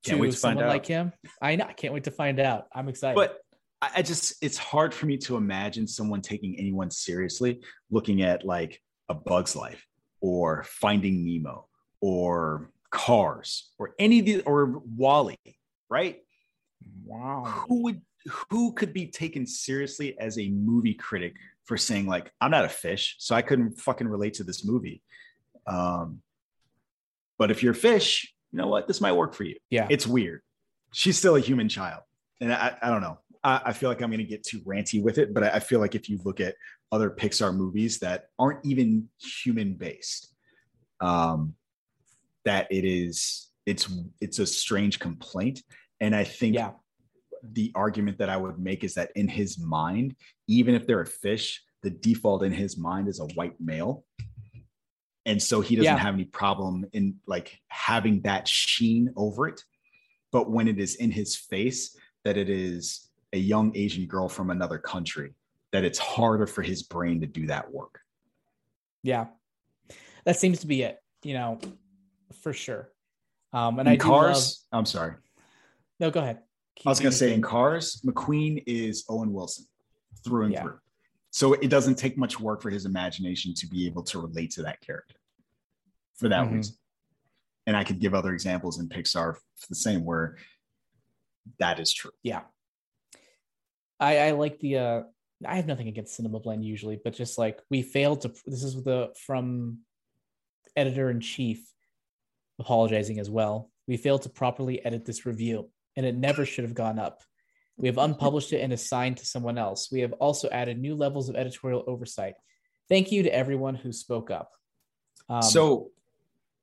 [0.04, 0.70] Can't to wait to find someone out.
[0.70, 1.12] like him?
[1.40, 1.66] I know.
[1.66, 2.66] I can't wait to find out.
[2.74, 3.14] I'm excited.
[3.14, 3.38] But
[3.80, 7.60] I I just, it's hard for me to imagine someone taking anyone seriously
[7.90, 9.86] looking at like a Bug's Life
[10.20, 11.68] or Finding Nemo
[12.00, 15.36] or Cars or any of the, or WALL-E,
[15.88, 16.18] right?
[17.10, 17.64] Wow.
[17.68, 18.00] who would
[18.50, 21.34] who could be taken seriously as a movie critic
[21.64, 25.02] for saying like i'm not a fish so i couldn't fucking relate to this movie.
[25.66, 26.20] Um
[27.38, 28.88] but if you're a fish you know what?
[28.88, 29.56] This might work for you.
[29.70, 29.86] Yeah.
[29.90, 30.42] it's weird.
[30.92, 32.02] She's still a human child.
[32.40, 33.18] And i, I don't know.
[33.42, 35.60] I, I feel like i'm going to get too ranty with it but I, I
[35.60, 36.54] feel like if you look at
[36.92, 40.34] other pixar movies that aren't even human based
[41.00, 41.54] um
[42.44, 43.88] that it is it's
[44.20, 45.62] it's a strange complaint.
[46.00, 46.72] And i think Yeah.
[47.42, 50.16] The argument that I would make is that in his mind,
[50.48, 54.04] even if they're a fish, the default in his mind is a white male.
[55.26, 55.98] And so he doesn't Yeah.
[55.98, 59.62] have any problem in like having that sheen over it.
[60.32, 64.50] But when it is in his face that it is a young Asian girl from
[64.50, 65.34] another country,
[65.72, 68.00] that it's harder for his brain to do that work.
[69.02, 69.26] Yeah.
[70.24, 71.58] That seems to be it, you know,
[72.42, 72.90] for sure.
[73.52, 75.14] Um, and in I cars, I'm sorry.
[75.98, 76.40] no, go ahead.
[76.86, 79.66] I was going to say in Cars, McQueen is Owen Wilson
[80.24, 80.62] through and Yeah.
[80.62, 80.78] through.
[81.30, 84.62] So it doesn't take much work for his imagination to be able to relate to
[84.62, 85.16] that character
[86.14, 86.54] for that Mhm.
[86.54, 86.76] reason.
[87.66, 90.38] And I could give other examples in Pixar for the same where
[91.58, 92.10] that is true.
[92.22, 92.44] Yeah.
[93.98, 95.02] I, I like the uh
[95.46, 98.82] I have nothing against Cinema Blend usually, but just like we failed to this is
[98.82, 99.80] the from
[100.76, 101.66] editor in chief
[102.58, 103.70] apologizing as well.
[103.86, 105.70] We failed to properly edit this review
[106.00, 107.22] and it never should have gone up.
[107.76, 109.90] We have unpublished it and assigned to someone else.
[109.92, 112.34] We have also added new levels of editorial oversight.
[112.88, 114.52] Thank you to everyone who spoke up.
[115.28, 115.90] Um, so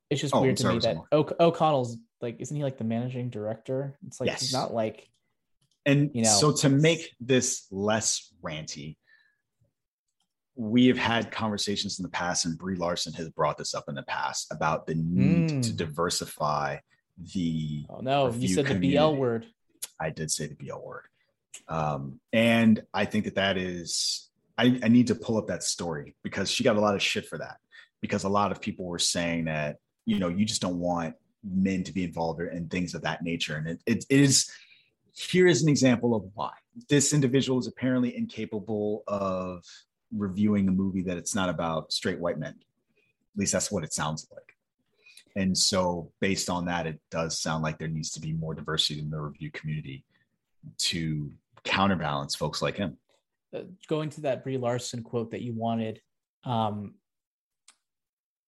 [0.10, 3.30] it's just oh, weird to me that o- O'Connell's like, isn't he like the managing
[3.30, 4.00] director?
[4.08, 5.08] It's like he's not like
[5.86, 8.98] And you know, so to make this less ranty,
[10.56, 13.94] we have had conversations in the past, and Brie Larson has brought this up in
[13.94, 15.78] the past about the need to Mm.
[15.78, 16.78] diversify
[17.18, 17.86] the.
[17.90, 19.48] Oh no, you said the BL word.
[20.00, 21.06] I did say the BL word.
[21.68, 26.16] Um, and I think that that is, I, I need to pull up that story
[26.24, 27.58] because she got a lot of shit for that.
[28.02, 31.84] Because a lot of people were saying that, you know, you just don't want men
[31.84, 33.56] to be involved in things of that nature.
[33.58, 34.50] And it, it is,
[35.14, 36.52] here is an example of why.
[36.90, 39.64] this individual is apparently incapable of
[40.16, 42.54] reviewing a movie that it's not about straight white men.
[42.54, 44.57] At least that's what it sounds like.
[45.38, 49.00] And so, based on that, it does sound like there needs to be more diversity
[49.00, 50.04] in the review community
[50.80, 51.32] to
[51.64, 52.98] counterbalance folks like him.
[53.56, 56.02] Uh, going to that Brie Larson quote that you wanted,
[56.44, 56.96] um,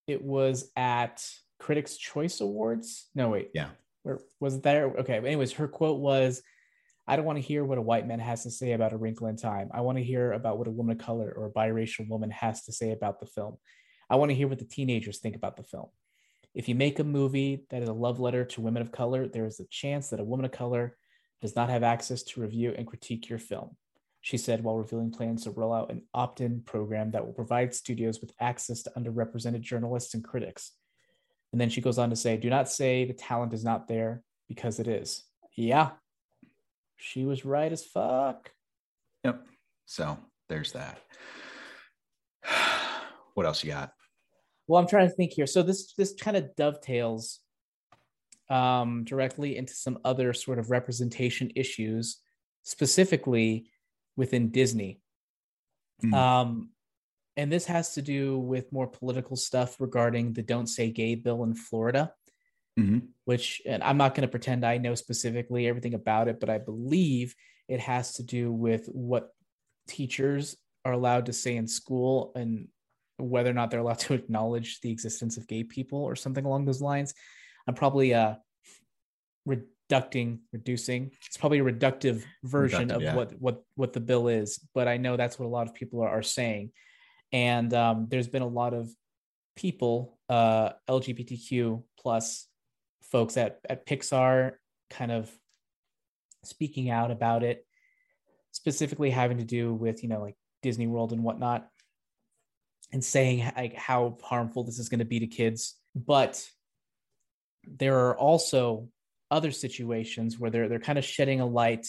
[0.07, 1.23] it was at
[1.59, 3.09] Critics' Choice Awards.
[3.13, 3.51] No, wait.
[3.53, 3.69] Yeah.
[4.01, 4.87] Where was it there?
[4.87, 5.17] Okay.
[5.17, 6.41] Anyways, her quote was,
[7.07, 9.27] I don't want to hear what a white man has to say about a wrinkle
[9.27, 9.69] in time.
[9.73, 12.63] I want to hear about what a woman of color or a biracial woman has
[12.63, 13.57] to say about the film.
[14.09, 15.89] I want to hear what the teenagers think about the film.
[16.53, 19.45] If you make a movie that is a love letter to women of color, there
[19.45, 20.97] is a chance that a woman of color
[21.41, 23.75] does not have access to review and critique your film.
[24.21, 27.73] She said while revealing plans to roll out an opt in program that will provide
[27.73, 30.71] studios with access to underrepresented journalists and critics.
[31.51, 34.23] And then she goes on to say, Do not say the talent is not there
[34.47, 35.23] because it is.
[35.55, 35.91] Yeah,
[36.97, 38.51] she was right as fuck.
[39.23, 39.45] Yep.
[39.85, 40.17] So
[40.49, 40.99] there's that.
[43.33, 43.93] what else you got?
[44.69, 45.47] Well, I'm trying to think here.
[45.47, 47.39] So this this kind of dovetails
[48.51, 52.19] um, directly into some other sort of representation issues,
[52.61, 53.71] specifically
[54.15, 55.01] within Disney.
[56.05, 56.13] Mm.
[56.13, 56.69] Um,
[57.35, 61.43] and this has to do with more political stuff regarding the Don't Say Gay bill
[61.45, 62.13] in Florida,
[62.79, 62.99] mm-hmm.
[63.25, 66.59] which, and I'm not going to pretend I know specifically everything about it, but I
[66.59, 67.33] believe
[67.67, 69.29] it has to do with what
[69.87, 72.67] teachers are allowed to say in school and
[73.19, 76.65] whether or not they're allowed to acknowledge the existence of gay people or something along
[76.65, 77.13] those lines.
[77.67, 78.35] I'm probably uh,
[79.45, 81.11] reducting, reducing.
[81.25, 83.15] It's probably a reductive version reductive, of yeah.
[83.15, 86.01] what what what the bill is, but I know that's what a lot of people
[86.01, 86.71] are, are saying.
[87.31, 88.89] And um, there's been a lot of
[89.55, 92.47] people, uh, LGBTQ plus
[93.11, 94.53] folks at at Pixar,
[94.89, 95.29] kind of
[96.43, 97.65] speaking out about it,
[98.51, 101.67] specifically having to do with you know like Disney World and whatnot,
[102.91, 105.75] and saying like how harmful this is going to be to kids.
[105.95, 106.45] But
[107.65, 108.89] there are also
[109.31, 111.87] other situations where they're they're kind of shedding a light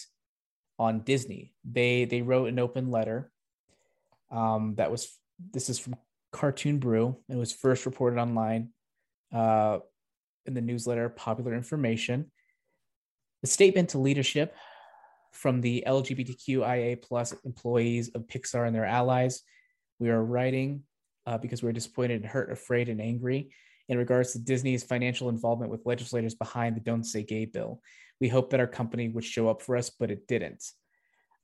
[0.79, 1.55] on Disney.
[1.65, 3.31] They they wrote an open letter
[4.31, 5.17] um, that was
[5.53, 5.97] this is from
[6.33, 7.17] Cartoon Brew.
[7.29, 8.71] It was first reported online
[9.33, 9.79] uh,
[10.47, 12.31] in the newsletter Popular Information.
[13.43, 14.55] The statement to leadership
[15.33, 19.43] from the LGBTQIA plus employees of Pixar and their allies.
[19.99, 20.83] We are writing
[21.27, 23.51] uh, because we're disappointed and hurt, afraid, and angry
[23.89, 27.81] in regards to Disney's financial involvement with legislators behind the Don't Say Gay bill.
[28.21, 30.65] We hope that our company would show up for us, but it didn't.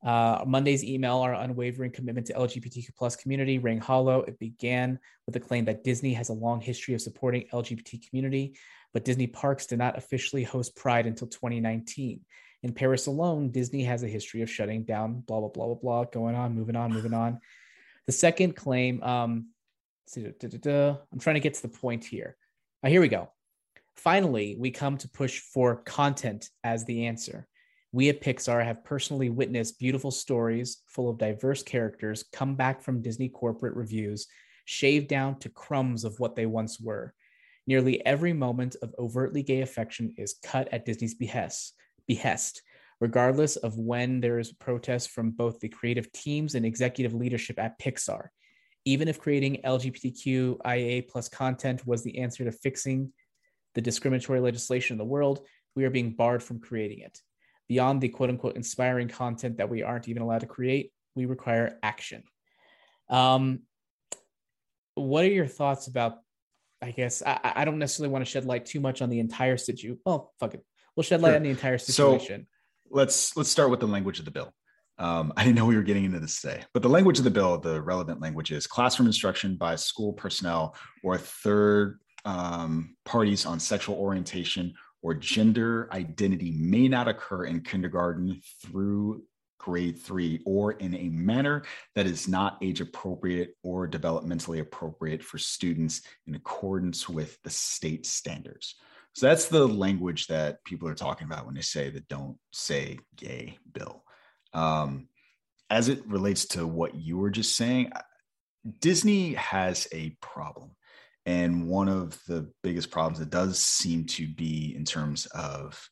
[0.05, 4.21] Uh, Monday's email, our unwavering commitment to LGBTQ plus community, rang hollow.
[4.21, 8.57] It began with the claim that Disney has a long history of supporting LGBT community,
[8.93, 12.21] but Disney parks did not officially host Pride until 2019.
[12.63, 16.05] In Paris alone, Disney has a history of shutting down, blah, blah, blah, blah, blah,
[16.05, 17.41] going on, moving on, moving on.
[18.07, 19.49] The second claim, um,
[21.13, 22.37] I'm trying to get to the point here.
[22.85, 23.31] Uh, here we go.
[23.97, 27.47] Finally, we come to push for content as the answer.
[27.93, 33.03] We at Pixar have personally witnessed beautiful stories full of diverse characters come back from
[33.03, 34.27] Disney corporate reviews,
[34.65, 37.15] shaved down to crumbs of what they once were.
[37.67, 41.75] Nearly every moment of overtly gay affection is cut at Disney's behest,
[42.07, 42.63] behest,
[43.01, 47.79] regardless of when there is protest from both the creative teams and executive leadership at
[47.81, 48.29] Pixar
[48.87, 53.13] even if creating LGBTQIA plus content was the answer to fixing
[53.75, 55.45] the discriminatory legislation in the world,
[55.75, 57.21] we are being barred from creating it.
[57.69, 61.79] Beyond the quote unquote inspiring content that we aren't even allowed to create, we require
[61.83, 62.23] action.
[63.11, 63.61] Um,
[64.95, 66.19] what are your thoughts about?
[66.81, 69.57] I guess I, I don't necessarily want to shed light too much on the entire
[69.57, 69.99] situation.
[70.07, 70.65] Well, fuck it.
[70.95, 71.37] We'll shed light sure.
[71.37, 72.47] on the entire situation.
[72.89, 74.55] So let's let's start with the language of the bill.
[74.99, 77.31] Um, I didn't know we were getting into this today, but the language of the
[77.31, 83.61] bill, the relevant language is classroom instruction by school personnel or third um, parties on
[83.61, 89.23] sexual orientation or gender identity may not occur in kindergarten through
[89.59, 91.63] grade three or in a manner
[91.95, 98.07] that is not age appropriate or developmentally appropriate for students in accordance with the state
[98.07, 98.77] standards.
[99.13, 102.99] So that's the language that people are talking about when they say the don't say
[103.17, 104.05] gay bill.
[104.57, 105.09] Um,
[105.69, 107.93] as it relates to what you were just saying,
[108.81, 110.71] Disney has a problem.
[111.27, 115.89] And one of the biggest problems it does seem to be in terms of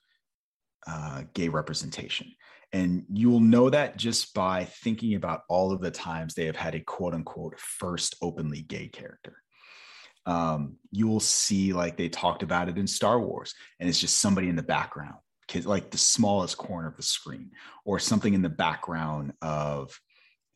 [0.87, 2.33] uh, gay representation.
[2.73, 6.75] And you'll know that just by thinking about all of the times they have had
[6.75, 9.37] a quote unquote first openly gay character.
[10.27, 14.21] Um, you will see like they talked about it in Star Wars, and it's just
[14.21, 15.17] somebody in the background
[15.65, 17.51] like the smallest corner of the screen,
[17.85, 19.99] or something in the background of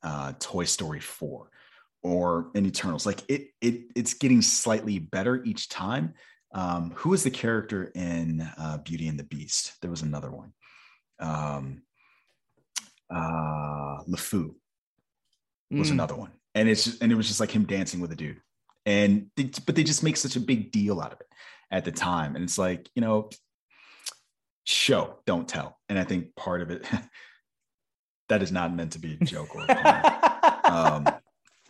[0.02, 1.51] uh, Toy Story 4
[2.02, 3.06] or in Eternals.
[3.06, 6.15] Like it, it, it's getting slightly better each time.
[6.55, 9.74] Um, who was the character in uh, Beauty and the Beast?
[9.82, 10.52] There was another one.
[11.20, 11.82] Um,
[13.10, 14.55] uh, LeFou
[15.70, 15.93] was mm.
[15.93, 18.40] another one, and it's just, and it was just like him dancing with a dude,
[18.86, 21.27] and they, but they just make such a big deal out of it
[21.70, 23.31] at the time, and it's like you know,
[24.69, 26.86] show don't tell, and I think part of it
[28.28, 29.62] that is not meant to be a joke or.
[30.65, 31.09] um,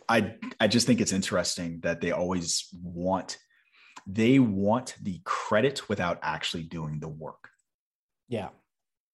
[0.07, 3.37] I I just think it's interesting that they always want
[4.07, 7.49] they want the credit without actually doing the work.
[8.27, 8.49] Yeah.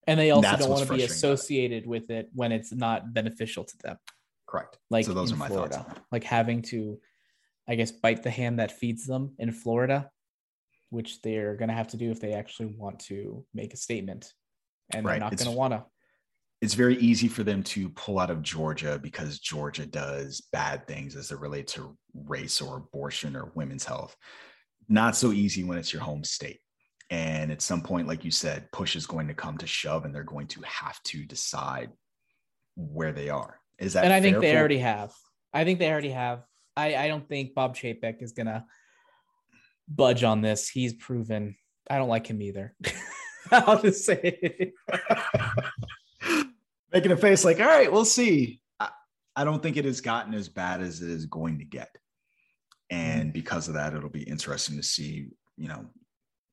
[0.07, 3.77] And they also don't want to be associated with it when it's not beneficial to
[3.83, 3.97] them.
[4.47, 4.77] Correct.
[4.89, 5.99] Like so those are my Florida, thoughts.
[6.11, 6.99] Like having to,
[7.67, 10.11] I guess, bite the hand that feeds them in Florida,
[10.89, 14.31] which they're going to have to do if they actually want to make a statement,
[14.93, 15.13] and right.
[15.13, 15.83] they're not going to want to.
[16.61, 21.15] It's very easy for them to pull out of Georgia because Georgia does bad things
[21.15, 24.15] as it relates to race or abortion or women's health.
[24.87, 26.59] Not so easy when it's your home state.
[27.09, 30.15] And at some point, like you said, push is going to come to shove, and
[30.15, 31.91] they're going to have to decide
[32.75, 33.59] where they are.
[33.77, 34.05] Is that?
[34.05, 35.13] And I think they for- already have.
[35.53, 36.43] I think they already have.
[36.75, 38.65] I, I don't think Bob Chapek is gonna
[39.87, 40.69] budge on this.
[40.69, 41.55] He's proven.
[41.89, 42.75] I don't like him either.
[43.51, 44.73] I'll just say.
[46.93, 48.61] Making a face like, all right, we'll see.
[48.79, 48.89] I,
[49.35, 51.95] I don't think it has gotten as bad as it is going to get.
[52.89, 53.33] And mm.
[53.33, 55.85] because of that, it'll be interesting to see, you know,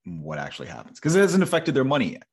[0.04, 2.24] what actually happens because it hasn't affected their money yet.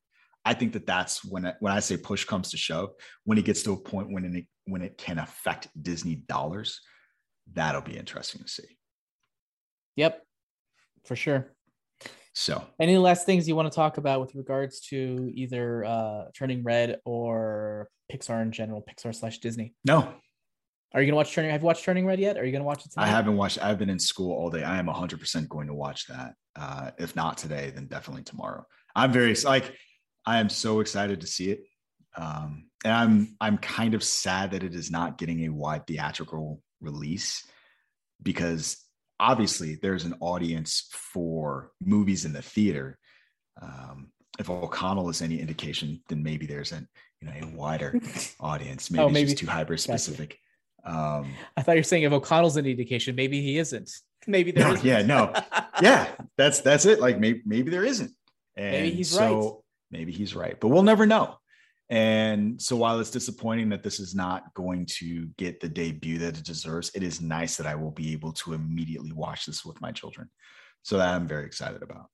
[0.46, 2.92] I think that that's when I, when I say push comes to shove,
[3.26, 6.82] when it gets to a point when it when it can affect Disney dollars,
[7.54, 8.78] that'll be interesting to see.
[9.98, 10.24] Yep,
[11.06, 11.54] for sure.
[12.34, 16.64] So, any last things you want to talk about with regards to either uh, Turning
[16.64, 19.74] Red or Pixar in general, Pixar slash Disney?
[19.84, 20.14] No,
[20.94, 21.52] are you gonna watch Turning?
[21.52, 22.38] Have you watched Turning Red yet?
[22.38, 23.06] Are you gonna watch it tonight?
[23.06, 23.62] I haven't watched.
[23.62, 24.64] I've been in school all day.
[24.64, 26.34] I am 100 percent going to watch that.
[26.56, 28.66] Uh, if not today, then definitely tomorrow.
[28.96, 29.76] I'm very like,
[30.26, 31.64] I am so excited to see it,
[32.16, 36.62] um, and I'm I'm kind of sad that it is not getting a wide theatrical
[36.82, 37.46] release
[38.24, 38.84] because
[39.20, 42.98] obviously there's an audience for movies in the theater.
[43.62, 46.88] Um, if O'Connell is any indication, then maybe there's an
[47.22, 48.00] you know a wider
[48.40, 48.90] audience.
[48.90, 49.32] Maybe, oh, maybe.
[49.32, 50.40] it's too hyper specific.
[50.86, 50.98] Gotcha.
[50.98, 53.92] Um, I thought you're saying if O'Connell's an indication, maybe he isn't.
[54.28, 54.86] Maybe there no, isn't.
[54.86, 55.34] Yeah, no,
[55.82, 57.00] yeah, that's that's it.
[57.00, 58.12] Like maybe maybe there isn't.
[58.56, 59.54] And maybe he's so, right.
[59.92, 61.38] Maybe he's right, but we'll never know.
[61.90, 66.38] And so while it's disappointing that this is not going to get the debut that
[66.38, 69.82] it deserves, it is nice that I will be able to immediately watch this with
[69.82, 70.30] my children.
[70.84, 72.06] So that I'm very excited about.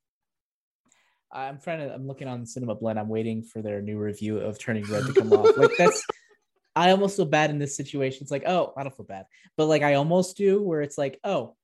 [1.31, 1.93] I'm trying to.
[1.93, 2.97] I'm looking on Cinema Blend.
[2.97, 5.57] I'm waiting for their new review of Turning Red to come off.
[5.57, 6.03] Like that's
[6.75, 8.19] I almost feel bad in this situation.
[8.21, 9.25] It's like, oh, I don't feel bad,
[9.57, 11.55] but like I almost do, where it's like, oh,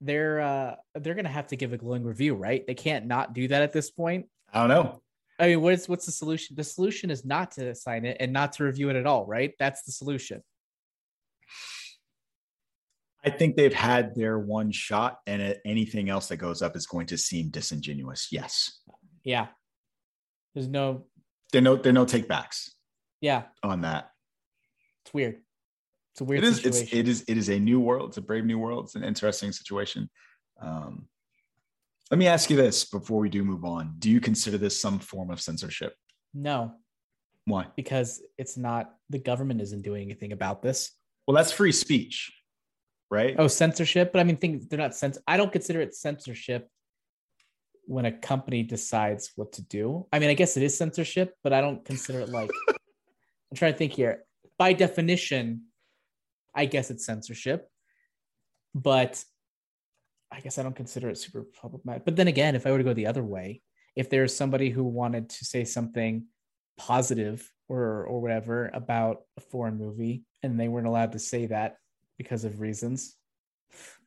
[0.00, 2.66] they're uh they're gonna have to give a glowing review, right?
[2.66, 4.26] They can't not do that at this point.
[4.52, 5.00] I don't know.
[5.40, 6.54] I mean, what's what's the solution?
[6.54, 9.54] The solution is not to sign it and not to review it at all, right?
[9.58, 10.42] That's the solution.
[13.24, 17.06] I think they've had their one shot, and anything else that goes up is going
[17.08, 18.28] to seem disingenuous.
[18.30, 18.80] Yes.
[19.24, 19.48] Yeah.
[20.54, 21.06] There's no.
[21.52, 22.70] There no there no takebacks.
[23.20, 23.44] Yeah.
[23.62, 24.10] On that.
[25.04, 25.40] It's weird.
[26.12, 26.44] It's a weird.
[26.44, 26.56] It is.
[26.56, 26.82] Situation.
[26.82, 26.92] It's.
[26.92, 27.24] It is.
[27.28, 28.10] It is a new world.
[28.10, 28.84] It's a brave new world.
[28.86, 30.10] It's an interesting situation.
[30.60, 31.08] Um,
[32.10, 33.94] let me ask you this before we do move on.
[33.98, 35.94] Do you consider this some form of censorship?
[36.34, 36.74] No.
[37.44, 37.68] Why?
[37.76, 38.94] Because it's not.
[39.10, 40.90] The government isn't doing anything about this.
[41.26, 42.32] Well, that's free speech,
[43.10, 43.36] right?
[43.38, 44.12] Oh, censorship.
[44.12, 45.18] But I mean, things they're not cens.
[45.26, 46.68] I don't consider it censorship
[47.86, 50.06] when a company decides what to do.
[50.12, 52.50] I mean, I guess it is censorship, but I don't consider it like.
[52.68, 54.24] I'm trying to think here
[54.58, 55.62] by definition,
[56.54, 57.68] I guess it's censorship.
[58.74, 59.24] But
[60.32, 62.04] I guess I don't consider it super problematic.
[62.04, 63.62] But then again, if I were to go the other way,
[63.96, 66.26] if there's somebody who wanted to say something
[66.78, 71.76] positive or or whatever about a foreign movie and they weren't allowed to say that
[72.16, 73.16] because of reasons,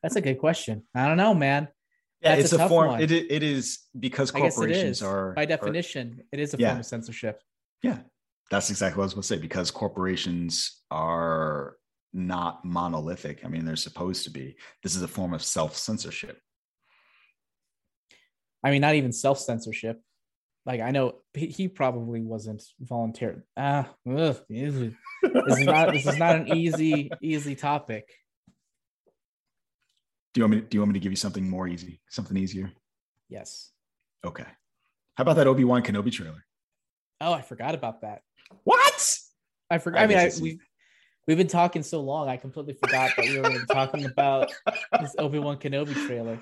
[0.02, 0.82] that's a good question.
[0.94, 1.68] I don't know, man.
[2.20, 3.00] Yeah, that's it's a, a form.
[3.00, 6.70] It, it is because corporations are by definition, are, it is a yeah.
[6.70, 7.42] form of censorship.
[7.82, 7.98] Yeah,
[8.50, 11.76] that's exactly what I was going to say because corporations are
[12.14, 13.44] not monolithic.
[13.44, 14.56] I mean, they're supposed to be.
[14.82, 16.40] This is a form of self censorship.
[18.62, 20.00] I mean, not even self censorship.
[20.64, 23.42] Like I know he probably wasn't voluntary.
[23.56, 24.94] Ah, ugh, this is
[25.66, 28.08] not this is not an easy easy topic.
[30.32, 30.60] Do you want me?
[30.60, 32.72] To, do you want me to give you something more easy, something easier?
[33.28, 33.72] Yes.
[34.24, 34.46] Okay.
[35.16, 36.44] How about that Obi Wan Kenobi trailer?
[37.20, 38.22] Oh, I forgot about that.
[38.64, 39.18] What?
[39.70, 40.00] I forgot.
[40.00, 40.58] I, mean, I, we
[41.26, 42.28] we've been talking so long.
[42.28, 44.52] I completely forgot that we were talking about
[45.00, 46.38] this Obi Wan Kenobi trailer.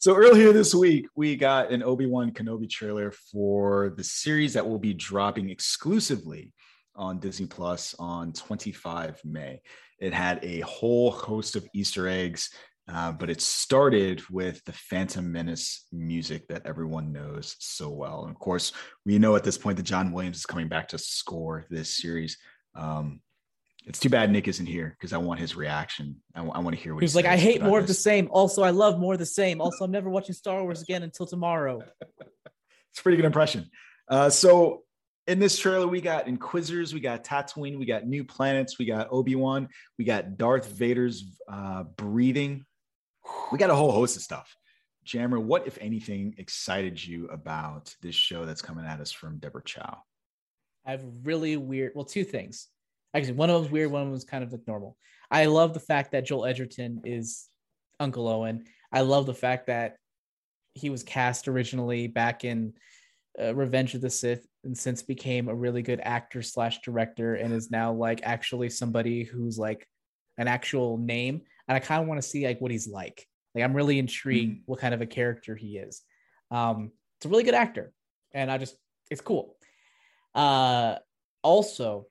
[0.00, 4.68] So earlier this week, we got an Obi Wan Kenobi trailer for the series that
[4.68, 6.52] will be dropping exclusively
[6.94, 9.60] on Disney Plus on 25 May.
[9.98, 12.50] It had a whole host of Easter eggs,
[12.88, 18.22] uh, but it started with the Phantom Menace music that everyone knows so well.
[18.22, 18.72] And of course,
[19.04, 22.38] we know at this point that John Williams is coming back to score this series.
[22.76, 23.20] Um,
[23.88, 26.16] it's too bad Nick isn't here because I want his reaction.
[26.34, 27.24] I, want to hear what he's he like.
[27.24, 28.28] I hate more of the same.
[28.30, 29.62] Also, I love more of the same.
[29.62, 31.80] Also, I'm never watching Star Wars again until tomorrow.
[32.20, 33.70] it's a pretty good impression.
[34.06, 34.82] Uh, so
[35.26, 39.08] in this trailer, we got Inquisitors, we got Tatooine, we got new planets, we got
[39.10, 42.66] Obi Wan, we got Darth Vader's uh, breathing.
[43.50, 44.54] We got a whole host of stuff.
[45.04, 49.62] Jammer, what, if anything, excited you about this show that's coming at us from Deborah
[49.64, 50.02] Chow?
[50.84, 52.68] I have really weird, well, two things.
[53.14, 54.96] Actually, one of them was weird, one of them was kind of like normal.
[55.30, 57.48] I love the fact that Joel Edgerton is
[58.00, 58.64] Uncle Owen.
[58.92, 59.96] I love the fact that
[60.74, 62.74] he was cast originally back in
[63.40, 67.52] uh, Revenge of the Sith and since became a really good actor slash director and
[67.52, 69.86] is now like actually somebody who's like
[70.36, 71.42] an actual name.
[71.66, 73.26] And I kind of want to see like what he's like.
[73.54, 74.62] Like I'm really intrigued mm.
[74.66, 76.02] what kind of a character he is.
[76.50, 77.92] Um, it's a really good actor,
[78.32, 78.76] and I just
[79.10, 79.56] it's cool.
[80.34, 80.96] Uh,
[81.42, 82.06] also,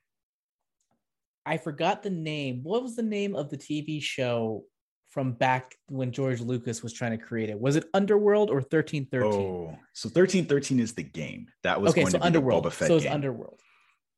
[1.47, 2.59] I forgot the name.
[2.63, 4.65] What was the name of the TV show
[5.09, 7.59] from back when George Lucas was trying to create it.
[7.59, 9.31] Was it Underworld or 1313?
[9.31, 11.47] Oh, so 1313 is the game.
[11.63, 12.65] That was okay, going so to be Underworld.
[12.65, 13.05] Boba Fett so it's.
[13.05, 13.59] Underworld.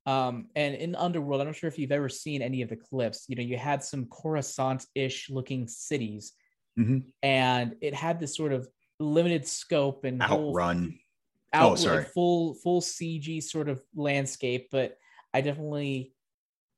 [0.06, 3.26] Um, and in Underworld, I'm not sure if you've ever seen any of the clips.
[3.28, 6.34] You know, you had some Coruscant-ish looking cities,
[6.78, 7.00] mm-hmm.
[7.22, 8.68] and it had this sort of
[9.00, 10.98] limited scope and outrun.
[11.54, 12.06] Out, oh, sorry.
[12.06, 14.98] Full full CG sort of landscape, but
[15.34, 16.14] I definitely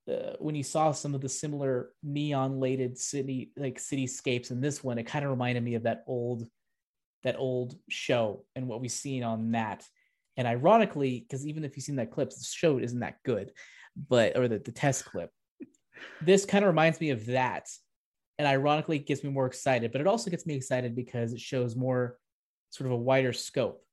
[0.10, 4.84] uh, when you saw some of the similar neon lated city like cityscapes in this
[4.84, 6.48] one, it kind of reminded me of that old
[7.24, 9.86] that old show and what we've seen on that.
[10.38, 13.52] And ironically, because even if you've seen that clip, the show isn't that good,
[14.10, 15.30] but or the, the test clip.
[16.20, 17.68] This kind of reminds me of that.
[18.40, 21.40] And ironically, it gets me more excited, but it also gets me excited because it
[21.40, 22.18] shows more
[22.72, 23.84] sort of a wider scope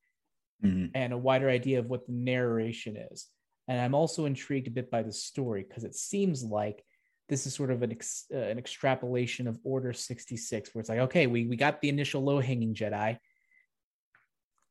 [0.64, 0.86] mm-hmm.
[0.94, 3.26] and a wider idea of what the narration is.
[3.68, 6.82] And I'm also intrigued a bit by the story because it seems like
[7.28, 11.00] this is sort of an, ex, uh, an extrapolation of Order 66, where it's like,
[11.00, 13.18] okay, we, we got the initial low hanging Jedi.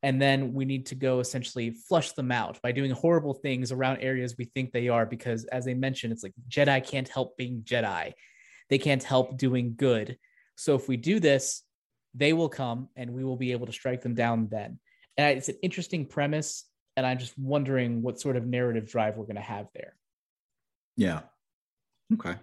[0.04, 4.00] And then we need to go essentially flush them out by doing horrible things around
[4.00, 5.06] areas we think they are.
[5.06, 8.14] Because as they mentioned, it's like Jedi can't help being Jedi,
[8.70, 10.18] they can't help doing good.
[10.56, 11.64] So if we do this,
[12.16, 14.80] they will come and we will be able to strike them down then.
[15.18, 16.66] And it's an interesting premise
[16.98, 19.96] and I'm just wondering what sort of narrative drive we're going to have there.
[20.98, 21.22] Yeah.
[22.14, 22.36] Okay.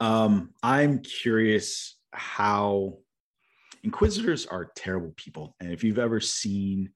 [0.00, 2.98] Um, I'm curious how
[3.84, 6.90] inquisitors are terrible people, and if you've ever seen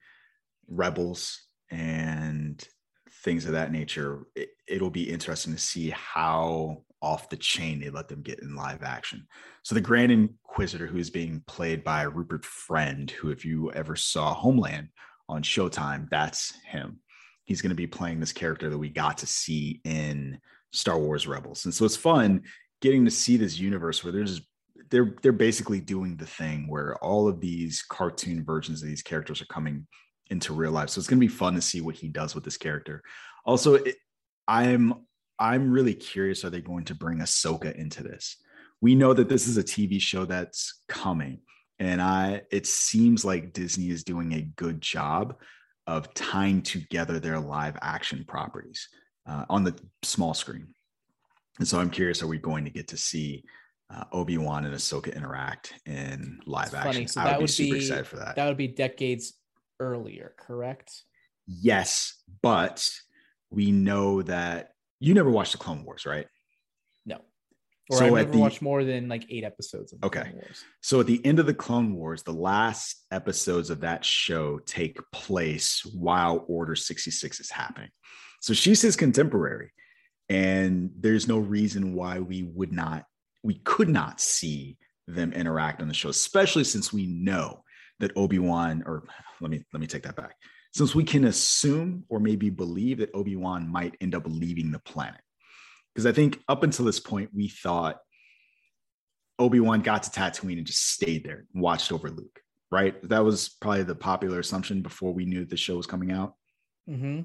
[0.66, 2.66] rebels and
[3.22, 7.90] things of that nature, it, it'll be interesting to see how off the chain they
[7.90, 9.26] let them get in live action.
[9.62, 13.94] So the Grand Inquisitor, who is being played by Rupert Friend, who, if you ever
[13.94, 14.88] saw Homeland,
[15.28, 17.00] on Showtime, that's him.
[17.44, 20.38] He's going to be playing this character that we got to see in
[20.72, 21.64] Star Wars Rebels.
[21.64, 22.42] And so it's fun
[22.80, 24.42] getting to see this universe where there's
[24.90, 29.40] they're they're basically doing the thing where all of these cartoon versions of these characters
[29.40, 29.86] are coming
[30.30, 30.90] into real life.
[30.90, 33.02] So it's going to be fun to see what he does with this character.
[33.44, 33.96] Also, it,
[34.46, 35.06] I'm
[35.38, 38.36] I'm really curious are they going to bring Ahsoka into this?
[38.80, 41.40] We know that this is a TV show that's coming
[41.78, 45.36] and i it seems like disney is doing a good job
[45.86, 48.88] of tying together their live action properties
[49.26, 50.68] uh, on the small screen.
[51.58, 53.44] And so i'm curious are we going to get to see
[53.94, 57.06] uh, obi-wan and ahsoka interact in live action?
[57.06, 58.36] so i would, would be super be, excited for that.
[58.36, 59.34] that would be decades
[59.78, 61.02] earlier correct?
[61.46, 62.86] Yes but
[63.50, 66.26] we know that you never watched the clone wars right
[67.90, 70.32] or so I've never the, watched more than like eight episodes of okay.
[70.80, 74.98] So at the end of the Clone Wars, the last episodes of that show take
[75.12, 77.90] place while Order 66 is happening.
[78.40, 79.70] So she's his contemporary.
[80.28, 83.04] And there's no reason why we would not,
[83.44, 84.76] we could not see
[85.06, 87.62] them interact on the show, especially since we know
[88.00, 89.04] that Obi-Wan, or
[89.40, 90.34] let me let me take that back.
[90.72, 95.20] Since we can assume or maybe believe that Obi-Wan might end up leaving the planet
[95.96, 97.96] because I think up until this point, we thought
[99.38, 102.38] Obi Wan got to Tatooine and just stayed there and watched over Luke,
[102.70, 103.00] right?
[103.08, 106.34] That was probably the popular assumption before we knew the show was coming out.
[106.86, 107.22] Mm-hmm.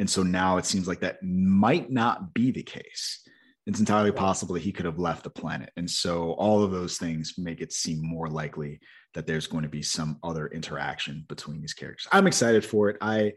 [0.00, 3.20] And so now it seems like that might not be the case.
[3.68, 5.70] It's entirely possible that he could have left the planet.
[5.76, 8.80] And so all of those things make it seem more likely
[9.14, 12.08] that there's going to be some other interaction between these characters.
[12.10, 12.96] I'm excited for it.
[13.00, 13.34] I,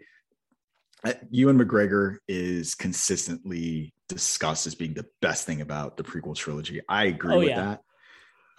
[1.06, 6.82] I Ewan McGregor is consistently discussed as being the best thing about the prequel trilogy.
[6.90, 7.76] I agree Oh, with yeah.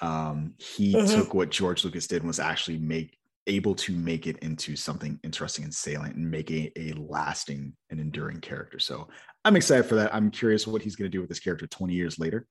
[0.01, 0.07] that.
[0.07, 1.15] Um, he Mhm.
[1.15, 5.19] took what George Lucas did and was actually make able to make it into something
[5.25, 8.79] interesting and salient and make a, a lasting and enduring character.
[8.79, 9.09] So
[9.45, 10.15] I'm excited for that.
[10.15, 12.47] I'm curious what he's going to do with this character 20 years later.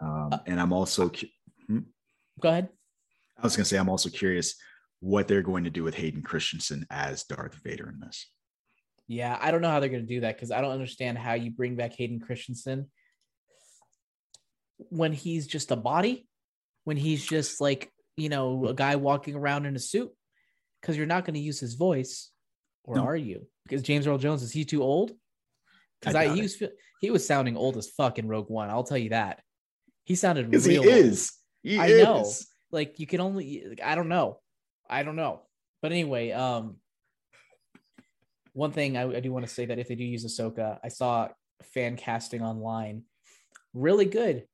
[0.00, 1.28] Um, and I'm also, cu-
[2.40, 2.68] Go ahead.
[3.38, 4.56] I was going to say, I'm also curious
[5.00, 8.26] what they're going to do with Hayden Christensen as Darth Vader in this.
[9.08, 11.32] Yeah, I don't know how they're going to do that because I don't understand how
[11.32, 12.90] you bring back Hayden Christensen
[14.76, 16.26] when he's just a body,
[16.84, 20.10] when he's just like, you know, a guy walking around in a suit,
[20.80, 22.30] because you're not going to use his voice,
[22.84, 23.04] or No.
[23.04, 23.46] are you?
[23.64, 25.12] Because James Earl Jones is he too old?
[26.00, 26.62] Because I I, he was
[27.00, 28.70] he was sounding old as fuck in Rogue One.
[28.70, 29.42] I'll tell you that.
[30.04, 30.88] He sounded he real old.
[30.88, 31.32] is.
[31.62, 31.98] He I is.
[32.04, 32.32] know.
[32.70, 34.40] Like you can only I don't know.
[34.88, 35.42] I don't know.
[35.82, 36.76] But anyway, um
[38.58, 40.88] one thing I, I do want to say that if they do use Ahsoka, I
[40.88, 41.28] saw
[41.62, 43.04] fan casting online.
[43.72, 44.46] Really good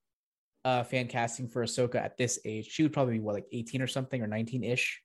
[0.65, 2.67] uh fan casting for Ahsoka at this age.
[2.71, 5.01] She would probably be what like 18 or something or 19-ish.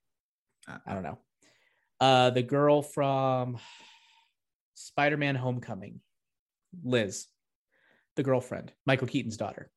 [0.85, 1.17] I don't know.
[2.01, 3.57] Uh the girl from
[4.75, 6.01] Spider-Man Homecoming,
[6.83, 7.27] Liz,
[8.17, 9.71] the girlfriend, Michael Keaton's daughter.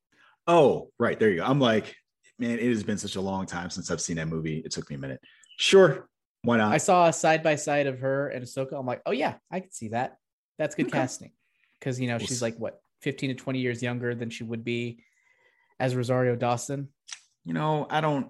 [0.49, 1.19] Oh, right.
[1.19, 1.45] There you go.
[1.45, 1.95] I'm like,
[2.41, 4.59] man, it has been such a long time since I've seen that movie.
[4.65, 5.21] It took me a minute.
[5.59, 6.09] Sure.
[6.45, 6.73] Why not?
[6.73, 8.79] I saw a side by side of her and Ahsoka.
[8.79, 10.17] I'm like, oh yeah, I can see that.
[10.59, 10.99] That's good Okay.
[10.99, 11.33] casting.
[11.79, 14.65] Because you know, We'll she's like what 15 to 20 years younger than she would
[14.65, 15.03] be
[15.81, 16.89] as Rosario Dawson.
[17.45, 18.29] you know, I don't.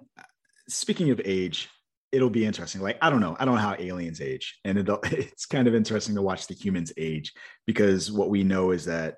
[0.69, 1.69] Speaking of age,
[2.11, 2.81] it'll be interesting.
[2.81, 3.35] Like, I don't know.
[3.39, 6.53] I don't know how aliens age, and it'll, it's kind of interesting to watch the
[6.55, 7.33] humans age
[7.67, 9.17] because what we know is that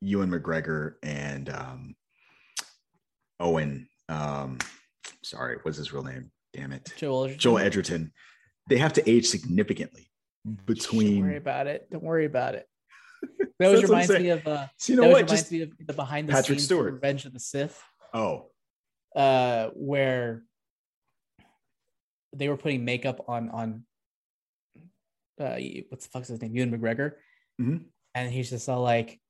[0.00, 1.96] Ewan McGregor and um,
[3.40, 4.58] Owen, um,
[5.22, 6.30] sorry, what's his real name?
[6.54, 7.40] Damn it, Joel Edgerton.
[7.40, 8.12] Joel Edgerton.
[8.68, 10.10] They have to age significantly
[10.66, 11.16] between.
[11.16, 11.88] Don't worry about it.
[11.90, 12.66] Don't worry about it.
[13.60, 15.22] That always reminds me of uh So you know what?
[15.22, 16.92] reminds Just me of the behind the Patrick scenes Stewart.
[16.94, 17.80] Revenge of the Sith,
[18.12, 18.50] oh,
[19.14, 20.42] uh, where
[22.34, 23.84] they were putting makeup on on
[25.40, 25.56] uh
[25.88, 26.54] what the fuck's his name?
[26.54, 27.12] Ewan McGregor.
[27.60, 27.84] Mhm.
[28.16, 29.20] And he's just all like,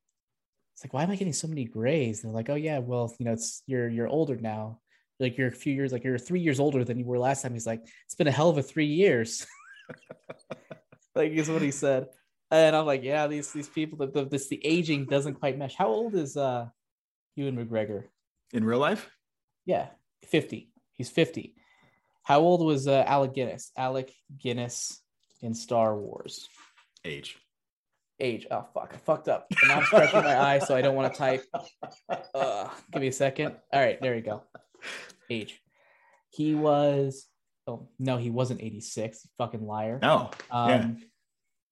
[0.74, 2.24] it's like, why am I getting so many grays?
[2.24, 4.80] And they're like, oh yeah, well, you know, it's you're you're older now.
[5.20, 7.52] Like you're a few years, like you're three years older than you were last time.
[7.52, 9.46] He's like, it's been a hell of a three years.
[11.14, 12.08] like is what he said.
[12.50, 15.74] And I'm like, yeah, these these people, the, the this the aging doesn't quite mesh.
[15.74, 16.66] How old is uh
[17.36, 18.04] Ewan McGregor?
[18.52, 19.10] in real life,
[19.64, 19.88] Yeah,
[20.26, 20.70] 50.
[20.92, 21.56] He's 50.
[22.22, 23.72] How old was uh, Alec Guinness?
[23.76, 25.00] Alec Guinness
[25.42, 26.48] in Star Wars.
[27.04, 27.36] age.
[28.20, 28.46] Age.
[28.48, 29.46] Oh fuck, I fucked up.
[29.62, 31.44] And I'm scratching my eye, so I don't want to type.
[32.34, 33.56] Uh, give me a second.
[33.72, 34.42] All right, there you go.
[35.30, 35.60] Age.
[36.30, 37.26] He was.
[37.66, 39.26] Oh no, he wasn't 86.
[39.38, 39.98] Fucking liar.
[40.02, 40.88] No, Um, yeah.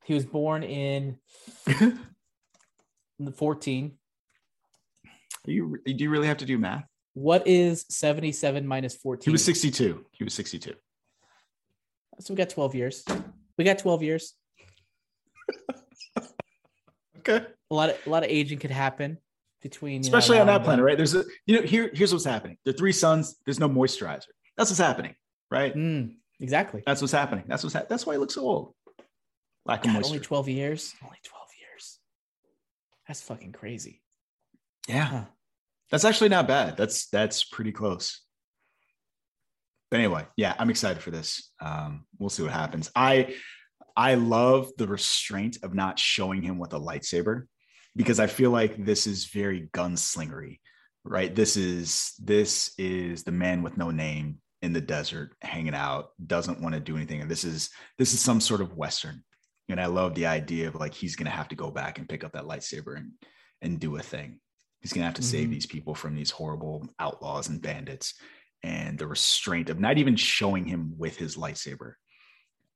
[0.05, 1.19] He was born in
[1.67, 3.93] the 14.
[5.47, 6.85] you do you really have to do math?
[7.15, 9.25] What is 77 minus 14?
[9.25, 10.07] He was 62.
[10.13, 10.73] He was 62.
[12.21, 13.05] So we got 12 years.
[13.59, 14.35] We got 12 years.
[17.25, 17.47] Okay.
[17.71, 19.17] A lot of a lot of aging could happen
[19.63, 20.85] between, you know, especially on that planet, then.
[20.85, 20.97] right?
[20.97, 22.59] There's a you know here here's what's happening.
[22.65, 23.37] The three suns.
[23.45, 24.27] There's no moisturizer.
[24.57, 25.15] That's what's happening,
[25.51, 25.75] right?
[25.75, 26.83] Mm, exactly.
[26.87, 27.45] That's what's happening.
[27.47, 28.75] That's what's ha- that's why he looks so old.
[29.65, 30.07] Lack of moisture.
[30.09, 30.95] only 12 years.
[31.05, 31.99] Only 12 years.
[33.07, 34.03] That's fucking crazy.
[34.89, 35.25] yeah, Huh.
[35.91, 36.77] that's actually not bad.
[36.77, 38.21] That's that's pretty close.
[39.91, 41.51] But anyway, yeah, I'm excited for this.
[41.61, 42.91] Um, we'll see what happens.
[42.97, 43.35] I
[43.97, 47.43] I love the restraint of not showing him with a lightsaber
[47.97, 50.61] because I feel like this is very gunslingery,
[51.05, 51.35] right?
[51.35, 56.61] This is this is the man with no name in the desert hanging out, doesn't
[56.61, 57.21] want to do anything.
[57.21, 59.25] And this is this is some sort of western.
[59.69, 62.25] And I love the idea of like he's gonna have to go back and pick
[62.25, 63.13] up that lightsaber and
[63.61, 64.41] and do a thing.
[64.81, 65.53] He's gonna have to save Mhm.
[65.53, 68.15] these people from these horrible outlaws and bandits.
[68.65, 71.95] And the restraint of not even showing him with his lightsaber.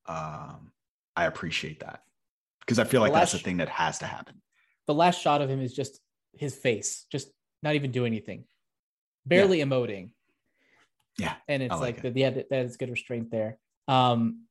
[0.07, 0.73] Um,
[1.15, 2.01] I appreciate that
[2.61, 4.43] because I feel like The that's the thing that has to happen.
[4.87, 6.01] The last shot of him is just
[6.33, 7.29] his face, just
[7.63, 8.45] not even doing anything,
[9.25, 10.11] barely emoting.
[11.19, 13.59] Yeah, And it's I like like, the, yeah, that, that is good restraint there.
[13.89, 14.43] Um,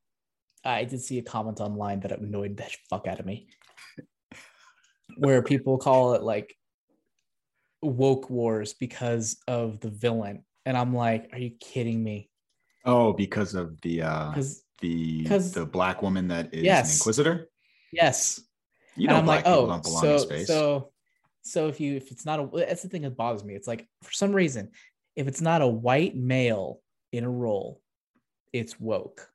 [0.64, 3.48] I did see a comment online that annoyed the fuck out of me,
[5.18, 6.56] where people call it like
[7.84, 12.30] woke wars because of the villain, and I'm like, are you kidding me?
[12.84, 14.34] Oh, because of the uh
[14.82, 16.90] The the black woman that is Yes.
[16.90, 17.50] an inquisitor.
[17.92, 18.42] Yes.
[18.96, 20.48] You and know, I'm like, people oh, don't belong so in space.
[20.48, 20.92] so
[21.44, 23.54] so if you if it's not a that's the thing that bothers me.
[23.56, 24.72] It's like for some reason,
[25.16, 26.82] if it's not a white male
[27.12, 27.82] in a role,
[28.54, 29.30] it's woke.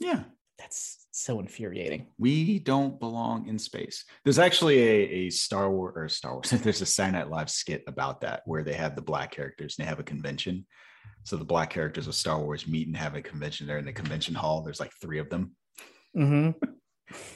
[0.00, 0.24] yeah,
[0.58, 2.06] That's so infuriating.
[2.18, 4.04] we don't belong in space.
[4.24, 6.50] There's actually a, a Star Wars or Star Wars.
[6.50, 9.84] There's a Saturday Night Live skit about that where they have the black characters and
[9.84, 10.66] they have a convention.
[11.24, 13.92] So the black characters of Star Wars meet and have a convention there in the
[13.92, 14.62] convention hall.
[14.62, 15.54] There's like three of them.
[16.16, 16.58] Mm-hmm.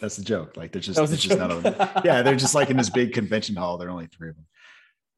[0.01, 0.57] That's the joke.
[0.57, 2.77] Like they're just, That was a there's just not a, yeah, they're just like in
[2.77, 3.79] this big convention hall.
[3.79, 4.47] There are only three of them.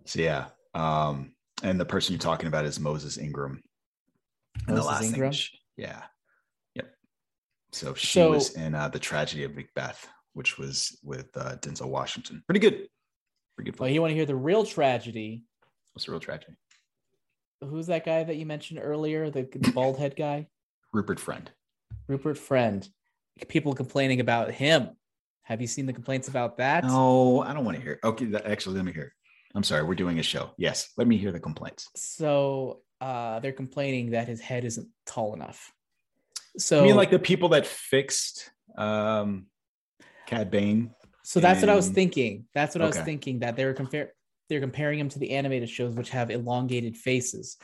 [0.07, 0.47] So yeah.
[0.75, 1.33] Um,
[1.63, 3.63] and the person you're talking about is Moses Ingram.
[4.67, 5.33] And Moses the last Ingram?
[5.33, 5.43] thing,
[5.77, 6.03] yeah,
[6.75, 6.91] yep.
[7.73, 11.89] So she So- was in uh, the tragedy of Macbeth, which was with uh, Denzel
[11.89, 12.43] Washington.
[12.47, 12.89] Pretty good.
[13.57, 13.81] Pretty good.
[13.81, 15.43] Well, you want to hear the real tragedy?
[15.93, 16.55] What's the real tragedy?
[17.61, 19.31] Who's that guy that you mentioned earlier?
[19.31, 20.47] The bald head guy,
[20.93, 21.51] Rupert Friend.
[22.07, 22.89] Rupert Friend.
[23.49, 24.91] People complaining about him.
[25.43, 26.85] Have you seen the complaints about that?
[26.85, 27.93] No, I don't want to hear.
[27.93, 28.01] It.
[28.05, 29.05] Okay, that, actually, let me hear.
[29.05, 29.13] It.
[29.55, 30.51] I'm sorry, we're doing a show.
[30.59, 31.89] Yes, let me hear the complaints.
[31.97, 35.73] So uh, they're complaining that his head isn't tall enough.
[36.59, 39.47] So I mean, like the people that fixed um,
[40.27, 40.95] Cad Bane.
[41.23, 42.47] So that's what I was thinking.
[42.55, 44.13] That's what I was thinking that they were compare
[44.49, 47.59] they're comparing him to the animated shows which have elongated faces.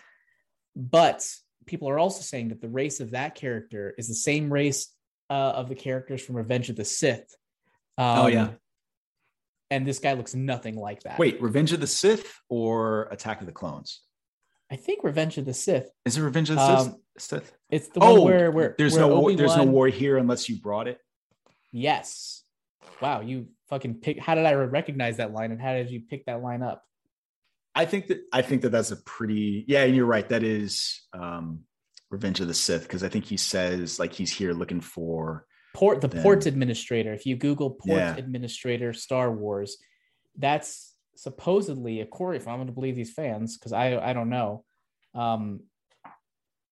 [0.76, 1.26] But
[1.66, 4.93] people are also saying that the race of that character is the same race
[5.30, 7.34] uh, of the characters from Revenge of the Sith.
[7.98, 8.50] Um, Oh, yeah.
[9.70, 11.18] And this guy looks nothing like that.
[11.18, 14.02] Wait, Revenge of the Sith or Attack of the Clones?
[14.70, 15.90] I think Revenge of the Sith.
[16.04, 16.84] Is it Revenge of the Um,
[17.18, 17.42] Sith?
[17.42, 17.52] Sith?
[17.70, 20.48] It's the oh, one where where there's where no war, there's no war here unless
[20.48, 20.98] you brought it.
[21.72, 22.42] Yes.
[23.00, 24.20] Wow, you fucking pick.
[24.20, 26.84] How did I recognize that line, and how did you pick that line up?
[27.74, 30.28] I think that I think that that's a pretty yeah, and you're right.
[30.28, 31.60] That is um,
[32.14, 36.00] Revenge of the Sith because I think he says like he's here looking for port
[36.00, 38.16] the Then- port administrator if you google port Yeah.
[38.16, 39.76] administrator star wars
[40.38, 44.64] that's supposedly according if i'm going to believe these fans because i i don't know
[45.16, 45.60] um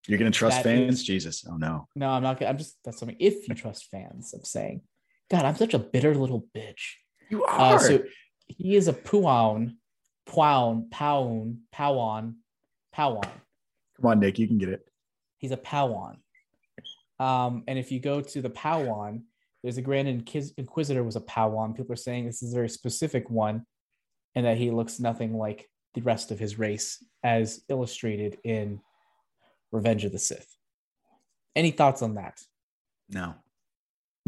[0.07, 1.01] you're gonna trust fans.
[1.01, 1.89] is- Jesus, oh no.
[1.97, 4.83] no i'm not i'm just that's something if you trust fans i'm saying
[5.33, 6.83] god i'm such a bitter little bitch
[7.29, 8.05] You uh, so
[8.47, 9.77] he is a puan
[10.29, 12.37] puan powan powan
[12.95, 13.31] powan
[13.97, 14.87] Come on, Nick, you can get it.
[15.43, 16.17] He's a Pau'an.
[17.19, 19.23] Um, and if you go to the Pau'an,
[19.63, 21.77] there's a Grand Inquis- Inquisitor was a Pau'an.
[21.77, 23.67] People are saying this is a very specific one,
[24.35, 28.81] and that he looks nothing like the rest of his race, as illustrated in
[29.73, 30.49] Revenge of the Sith.
[31.55, 32.41] Any thoughts on that?
[33.11, 33.35] No.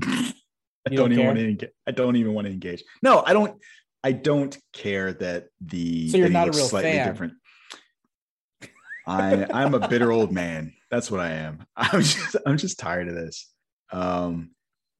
[0.02, 1.70] I don't, don't even want to engage.
[1.86, 2.84] I don't even want to engage.
[3.02, 3.60] No, I don't.
[4.02, 6.10] I don't care that the.
[6.10, 7.08] So you're not a real slightly fan.
[7.08, 7.32] different.
[9.06, 10.74] I I'm a bitter old man.
[10.94, 11.66] That's what I am.
[11.76, 13.50] I'm just I'm just tired of this.
[13.92, 14.50] Um,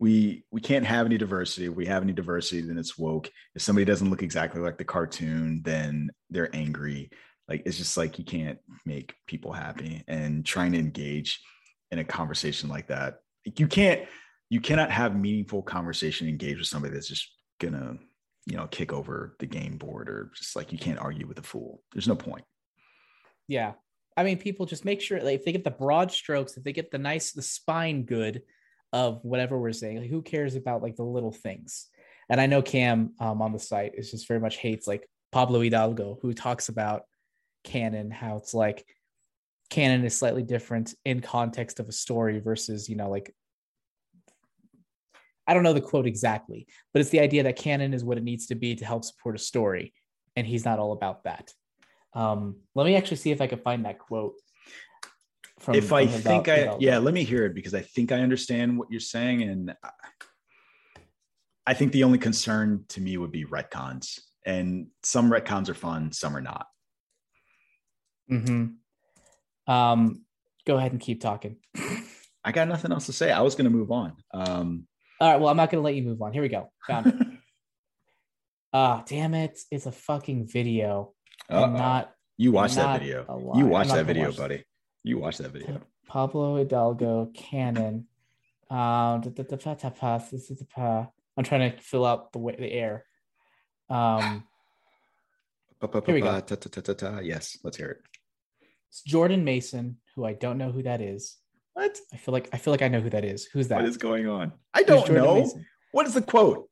[0.00, 1.66] we we can't have any diversity.
[1.66, 3.30] If we have any diversity, then it's woke.
[3.54, 7.10] If somebody doesn't look exactly like the cartoon, then they're angry.
[7.46, 10.02] Like it's just like you can't make people happy.
[10.08, 11.40] And trying to engage
[11.92, 14.02] in a conversation like that, you can't
[14.50, 17.30] you cannot have meaningful conversation engage with somebody that's just
[17.60, 17.98] gonna
[18.46, 21.42] you know kick over the game board or just like you can't argue with a
[21.42, 22.44] fool there's no point
[23.48, 23.74] Yeah.
[24.16, 26.73] I mean, people just make sure like, if they get the broad strokes, if they
[26.73, 28.43] get the nice, the spine good
[28.93, 31.89] of whatever we're saying, like who cares about like the little things?
[32.28, 35.61] And I know Cam um, on the site is just very much hates like Pablo
[35.61, 37.03] Hidalgo, who talks about
[37.65, 38.86] canon, how it's like
[39.69, 43.35] canon is slightly different in context of a story versus, you know, like
[45.47, 48.24] I don't know the quote exactly, but it's the idea that canon is what it
[48.24, 49.93] needs to be to help support a story.
[50.36, 51.53] And he's not all about that.
[52.15, 54.35] Um, let me actually see if I can find that quote.
[55.61, 56.78] From, if i from think i Hidalgo.
[56.81, 59.91] yeah let me hear it because i think i understand what you're saying and I-
[61.69, 66.12] i think the only concern to me would be retcons and some retcons are fun
[66.12, 66.66] some are not
[68.31, 69.73] Mm-hmm.
[69.73, 70.24] Um,
[70.66, 71.57] go ahead and keep talking.
[72.45, 74.86] i got nothing else to say i was going to move on um
[75.20, 75.41] All right.
[75.41, 76.32] Well, I'm not going to let you move on.
[76.35, 76.69] Here we go.
[76.89, 77.15] Found it.
[78.74, 79.57] Ah, damn it!
[79.70, 81.14] It's a fucking video.
[81.51, 81.70] Uh-oh.
[81.70, 84.65] Not you watched that video you watched that video watch- buddy
[85.02, 88.06] you watched that video Pablo Hidalgo canon.
[88.70, 89.23] Um,
[91.36, 93.05] I'm trying to fill out the way, the air.
[93.89, 94.44] Um,
[96.06, 96.43] Here we go.
[97.23, 97.98] Yes let's hear it
[98.89, 101.36] it's Jordan Mason, who I don't know who that is.
[101.73, 103.47] what I feel like I feel like I know who that is.
[103.47, 103.77] Who's that?
[103.81, 105.66] what is going on i don't know Mason?
[105.93, 106.69] what is the quote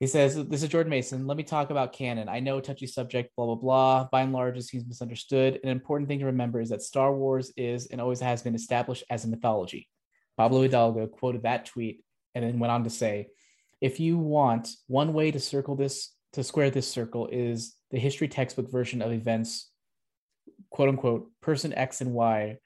[0.00, 1.26] He says, This is Jordan Mason.
[1.26, 2.28] Let me talk about canon.
[2.28, 4.08] I know touchy subject, blah, blah, blah.
[4.12, 5.58] By and large, it seems misunderstood.
[5.64, 9.04] An important thing to remember is that Star Wars is and always has been established
[9.10, 9.88] as a mythology.
[10.36, 12.04] Pablo Hidalgo quoted that tweet
[12.34, 13.28] and then went on to say,
[13.80, 18.28] if you want one way to circle this, to square this circle is the history
[18.28, 19.70] textbook version of events,
[20.70, 22.58] quote unquote, person X and Y,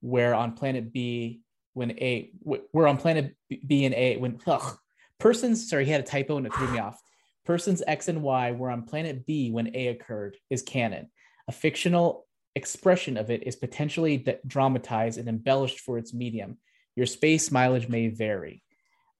[0.00, 1.42] where on planet B,
[1.74, 4.76] when A, we're on planet B and A, when, ugh,
[5.22, 7.00] persons, sorry, he had a typo and it threw me off.
[7.46, 11.10] Persons X and Y were on planet B when A occurred is canon.
[11.48, 12.26] A fictional
[12.56, 16.58] expression of it is potentially dramatized and embellished for its medium.
[16.96, 18.64] Your space mileage may vary.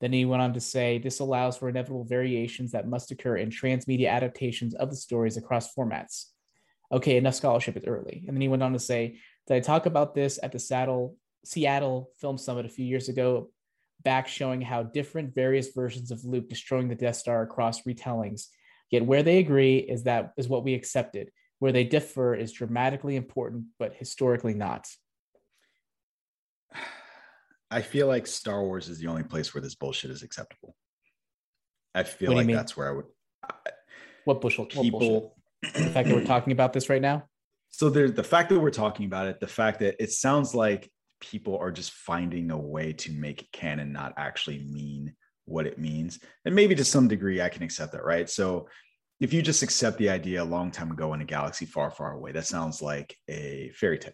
[0.00, 3.50] Then he went on to say this allows for inevitable variations that must occur in
[3.50, 6.26] transmedia adaptations of the stories across formats.
[6.90, 8.24] Okay, enough scholarship is early.
[8.26, 11.16] And then he went on to say, Did I talk about this at the Seattle,
[11.44, 13.50] Seattle Film Summit a few years ago,
[14.04, 18.46] back showing how different various versions of Luke destroying the Death Star across retellings?
[18.90, 21.30] Yet where they agree is that is what we accepted.
[21.58, 24.86] Where they differ is dramatically important, but historically not.
[27.70, 30.76] I feel like Star Wars is the only place where this bullshit is acceptable.
[31.94, 33.06] I feel like that's where I would.
[33.50, 33.70] I,
[34.24, 34.66] what bushel?
[34.66, 37.24] People, what the fact that we're talking about this right now.
[37.74, 39.40] So there's the fact that we're talking about it.
[39.40, 40.92] The fact that it sounds like
[41.22, 46.20] people are just finding a way to make canon not actually mean what it means,
[46.44, 48.28] and maybe to some degree I can accept that, right?
[48.28, 48.68] So
[49.20, 52.12] if you just accept the idea a long time ago in a galaxy far, far
[52.12, 54.12] away, that sounds like a fairy tale,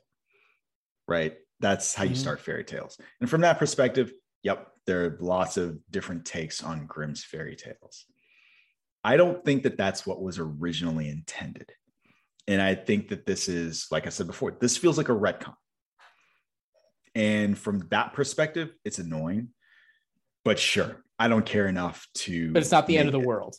[1.06, 1.34] right?
[1.60, 2.20] That's how you mm-hmm.
[2.20, 2.98] start fairy tales.
[3.20, 4.12] And from that perspective,
[4.42, 8.04] yep, there are lots of different takes on Grimm's fairy tales.
[9.02, 11.72] I don't think that that's what was originally intended.
[12.46, 15.54] And I think that this is, like I said before, this feels like a retcon.
[17.14, 19.48] And from that perspective, it's annoying.
[20.44, 22.52] But sure, I don't care enough to.
[22.52, 23.26] But it's not the end of the it.
[23.26, 23.56] world.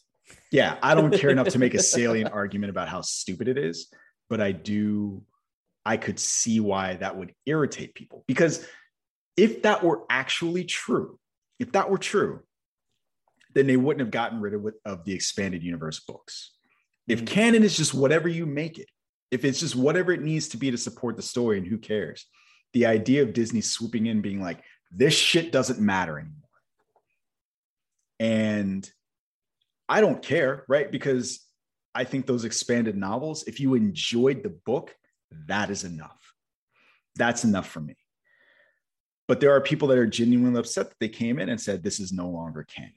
[0.52, 3.92] Yeah, I don't care enough to make a salient argument about how stupid it is,
[4.30, 5.24] but I do
[5.86, 8.24] I could see why that would irritate people.
[8.28, 8.66] Because
[9.36, 11.18] if that were actually true,
[11.58, 12.42] if that were true,
[13.56, 16.52] then they wouldn't have gotten rid of, of the expanded universe books.
[17.08, 17.28] If mm.
[17.28, 18.88] canon is just whatever you make it,
[19.32, 22.26] if it's just whatever it needs to be to support the story, and who cares?
[22.74, 26.36] The idea of Disney swooping in, being like, this shit doesn't matter anymore.
[28.20, 28.90] And
[29.88, 30.92] I don't care, right?
[30.92, 31.46] Because
[31.96, 34.96] I think those expanded novels, if you enjoyed the book,
[35.48, 36.34] that is enough.
[37.16, 37.96] That's enough for me.
[39.28, 42.00] But there are people that are genuinely upset that they came in and said, this
[42.00, 42.94] is no longer canon.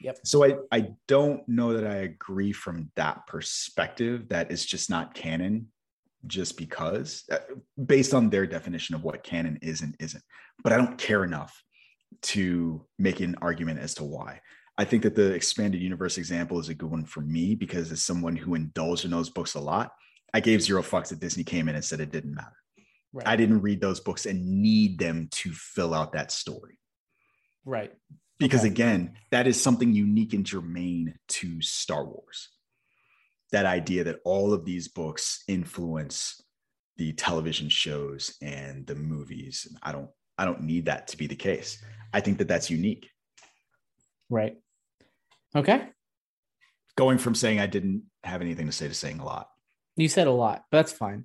[0.00, 0.18] Yep.
[0.24, 5.14] So I, I don't know that I agree from that perspective that it's just not
[5.14, 5.68] canon
[6.26, 7.38] just because, uh,
[7.84, 10.22] based on their definition of what canon is and isn't.
[10.62, 11.62] But I don't care enough
[12.22, 14.40] to make an argument as to why.
[14.78, 18.02] I think that the expanded universe example is a good one for me because as
[18.02, 19.92] someone who indulged in those books a lot,
[20.34, 22.56] I gave zero fucks that Disney came in and said it didn't matter.
[23.12, 23.26] Right.
[23.26, 26.78] I didn't read those books and need them to fill out that story.
[27.64, 27.92] Right.
[28.38, 28.68] Because okay.
[28.68, 32.50] again, that is something unique and germane to Star Wars.
[33.52, 36.42] That idea that all of these books influence
[36.96, 39.66] the television shows and the movies.
[39.68, 40.08] and I don't
[40.38, 41.82] I don't need that to be the case.
[42.12, 43.08] I think that that's unique.
[44.28, 44.56] Right.
[45.54, 45.88] Okay.
[46.96, 49.48] Going from saying I didn't have anything to say to saying a lot.
[49.96, 51.24] You said a lot, but that's fine.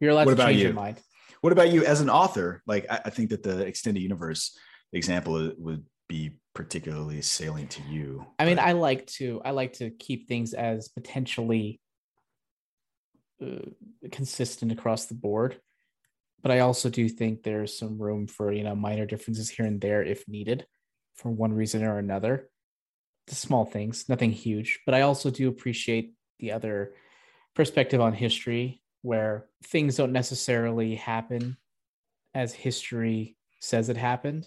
[0.00, 0.66] You're allowed what to change you?
[0.66, 0.98] your mind.
[1.40, 2.62] What about you as an author?
[2.66, 4.56] Like, I, I think that the extended universe
[4.92, 8.26] example would be particularly salient to you.
[8.38, 11.80] I mean, I like to I like to keep things as potentially
[13.42, 13.70] uh,
[14.10, 15.58] consistent across the board,
[16.42, 19.80] but I also do think there's some room for you know minor differences here and
[19.80, 20.66] there if needed,
[21.16, 22.50] for one reason or another.
[23.28, 26.92] The small things, nothing huge, but I also do appreciate the other
[27.54, 31.56] perspective on history where things don't necessarily happen
[32.34, 34.46] as history says it happened.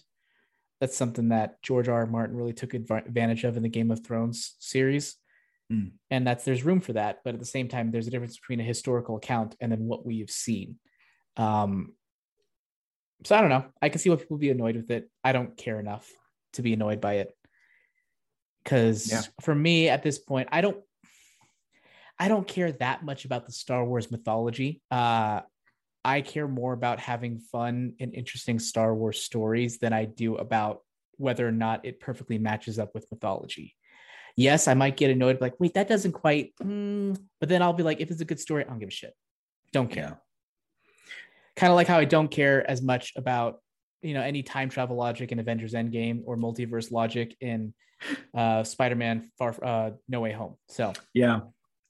[0.79, 1.99] That's something that George R.
[1.99, 2.05] R.
[2.05, 5.15] Martin really took advantage of in the Game of Thrones series.
[5.71, 5.93] Mm.
[6.11, 8.59] And that's there's room for that, but at the same time, there's a difference between
[8.59, 10.77] a historical account and then what we've seen.
[11.37, 11.93] Um,
[13.23, 13.65] so I don't know.
[13.81, 15.09] I can see why people be annoyed with it.
[15.23, 16.09] I don't care enough
[16.53, 17.35] to be annoyed by it.
[18.63, 19.21] Because yeah.
[19.41, 20.77] for me at this point, I don't
[22.17, 24.81] I don't care that much about the Star Wars mythology.
[24.89, 25.41] Uh,
[26.05, 30.81] I care more about having fun and interesting Star Wars stories than I do about
[31.17, 33.73] whether or not it perfectly matches up with mythology.
[34.37, 36.53] Yes, I might get annoyed, like, wait, that doesn't quite.
[36.61, 37.17] Mm.
[37.39, 39.13] But then I'll be like, if it's a good story, I don't give a shit.
[39.73, 40.19] Don't care.
[40.83, 40.93] Yeah.
[41.55, 43.61] Kind of like how I don't care as much about
[44.01, 47.73] you know any time travel logic in Avengers Endgame or multiverse logic in
[48.37, 50.55] uh, Spider-Man Far uh, No Way Home.
[50.67, 51.39] So yeah,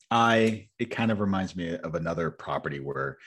[0.09, 3.17] I it kind of reminds me of another property where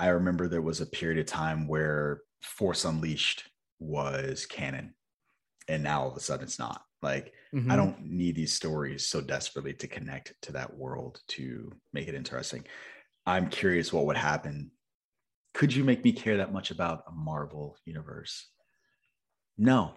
[0.00, 3.50] I remember there was a period of time where Force Unleashed
[3.80, 4.94] was canon,
[5.68, 6.82] and now all of a sudden it's not.
[7.02, 7.70] Like Mhm.
[7.70, 12.14] I don't need these stories so desperately to connect to that world to make it
[12.14, 12.66] interesting.
[13.26, 14.72] I'm curious what would happen.
[15.54, 18.48] Could you make me care that much about a Marvel universe?
[19.56, 19.94] No.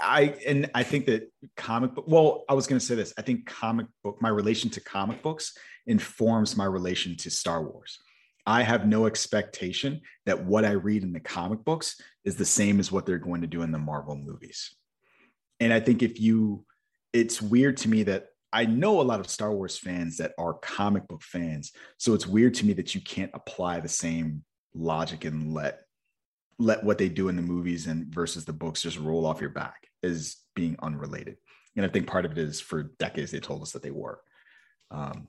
[0.00, 3.12] I and I think that comic book well, I was going to say this.
[3.18, 5.52] I think comic book my relation to comic books
[5.86, 7.98] informs my relation to Star Wars.
[8.46, 12.78] I have no expectation that what I read in the comic books is the same
[12.78, 14.74] as what they're going to do in the Marvel movies.
[15.58, 16.64] And I think if you
[17.12, 20.54] it's weird to me that I know a lot of Star Wars fans that are
[20.54, 21.72] comic book fans.
[21.98, 24.44] So it's weird to me that you can't apply the same
[24.74, 25.80] logic and let
[26.58, 29.50] let what they do in the movies and versus the books just roll off your
[29.50, 31.36] back as being unrelated.
[31.76, 34.20] And I think part of it is for decades they told us that they were.
[34.90, 35.28] Um,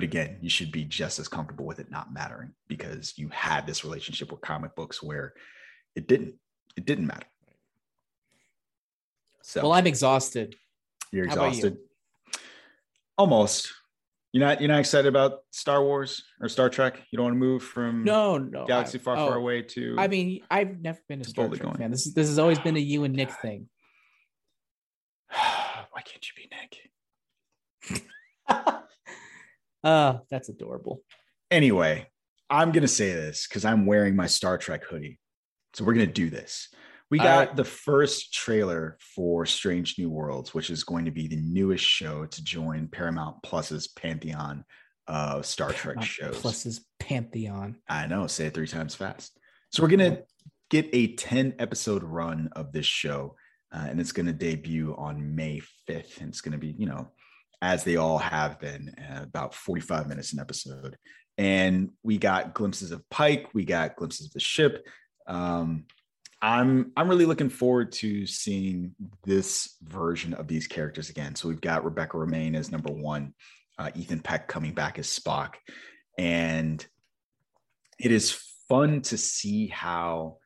[0.00, 3.66] but again, you should be just as comfortable with it not mattering because you had
[3.66, 5.34] this relationship with comic books where
[5.94, 6.36] it didn't.
[6.74, 7.26] It didn't matter.
[9.42, 10.56] So Well, I'm exhausted.
[11.12, 11.48] you're about you?
[11.48, 11.76] exhausted.
[13.18, 13.74] Almost.
[14.32, 14.62] You're not.
[14.62, 17.02] You're not excited about Star Wars or Star Trek.
[17.10, 18.64] You don't want to move from No, no.
[18.64, 19.96] galaxy I- far, oh, far away to.
[19.98, 21.76] I mean, I've never been a Star Trek going.
[21.76, 21.90] fan.
[21.90, 23.68] This is this has always been a you and Nick thing.
[25.28, 26.48] why can't you be
[27.90, 28.00] Nick?
[29.84, 31.02] uh, that's adorable.
[31.50, 32.06] Anyway,
[32.48, 35.18] I'm gonna say this because I'm wearing my Star Trek hoodie.
[35.74, 36.68] So we're gonna do this.
[37.10, 37.56] We got right.
[37.56, 42.24] the first trailer for Strange New Worlds, which is going to be the newest show
[42.24, 44.64] to join Paramount Plus's pantheon
[45.08, 46.38] of Star Trek Paramount shows.
[46.38, 47.78] Plus's pantheon.
[47.88, 49.36] I know, say it three times fast.
[49.72, 50.22] So we're gonna
[50.70, 53.34] get a 10 episode run of this show,
[53.72, 56.20] uh, and it's gonna debut on May 5th.
[56.20, 57.10] And it's gonna be, you know,
[57.62, 60.96] as they all have been, uh, about 45 minutes an episode.
[61.38, 64.86] And we got glimpses of Pike, we got glimpses of the ship.
[65.26, 65.84] Um,
[66.42, 71.34] I'm I'm really looking forward to seeing this version of these characters again.
[71.34, 73.34] So we've got Rebecca Romijn as number one,
[73.78, 75.54] uh, Ethan Peck coming back as Spock,
[76.16, 76.84] and
[77.98, 78.32] it is
[78.68, 80.38] fun to see how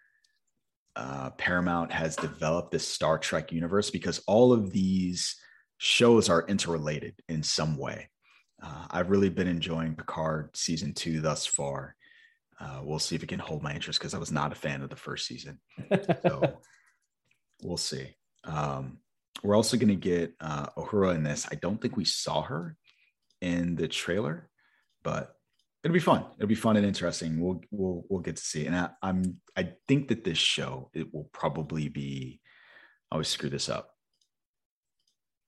[0.97, 5.37] uh, Paramount has developed this Star Trek universe because all of these
[5.85, 8.09] shows are interrelated in some way.
[8.63, 11.95] Uh, I've really been enjoying Picard season two thus far.
[12.59, 14.81] Uh, we'll see if it can hold my interest because I was not a fan
[14.81, 15.61] of the first season.
[16.23, 16.59] So
[17.63, 18.17] we'll see.
[18.45, 19.01] Um,
[19.43, 21.47] we're also going to get uh, Uhura in this.
[21.53, 22.79] I don't think we saw her
[23.43, 24.49] in the trailer,
[25.03, 25.37] but
[25.83, 26.25] it'll be fun.
[26.39, 27.39] It'll be fun and interesting.
[27.41, 28.65] We'll we'll we'll get to see.
[28.65, 32.41] And I, I'm I think that this show it will probably be.
[33.11, 33.94] I always screw this up.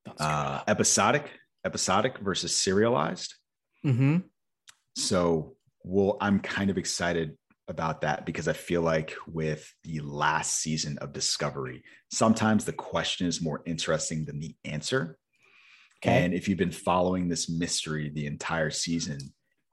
[0.07, 1.31] Don't screw it Uh, episodic,
[1.65, 3.35] episodic versus serialized.
[3.85, 4.25] Mhm.
[4.97, 5.57] So
[5.89, 7.37] well, I'm kind of excited
[7.69, 13.27] about that because I feel like with the last season of Discovery, sometimes the question
[13.29, 15.17] is more interesting than the answer.
[15.99, 16.25] Okay.
[16.25, 19.19] And if you've been following this mystery the entire season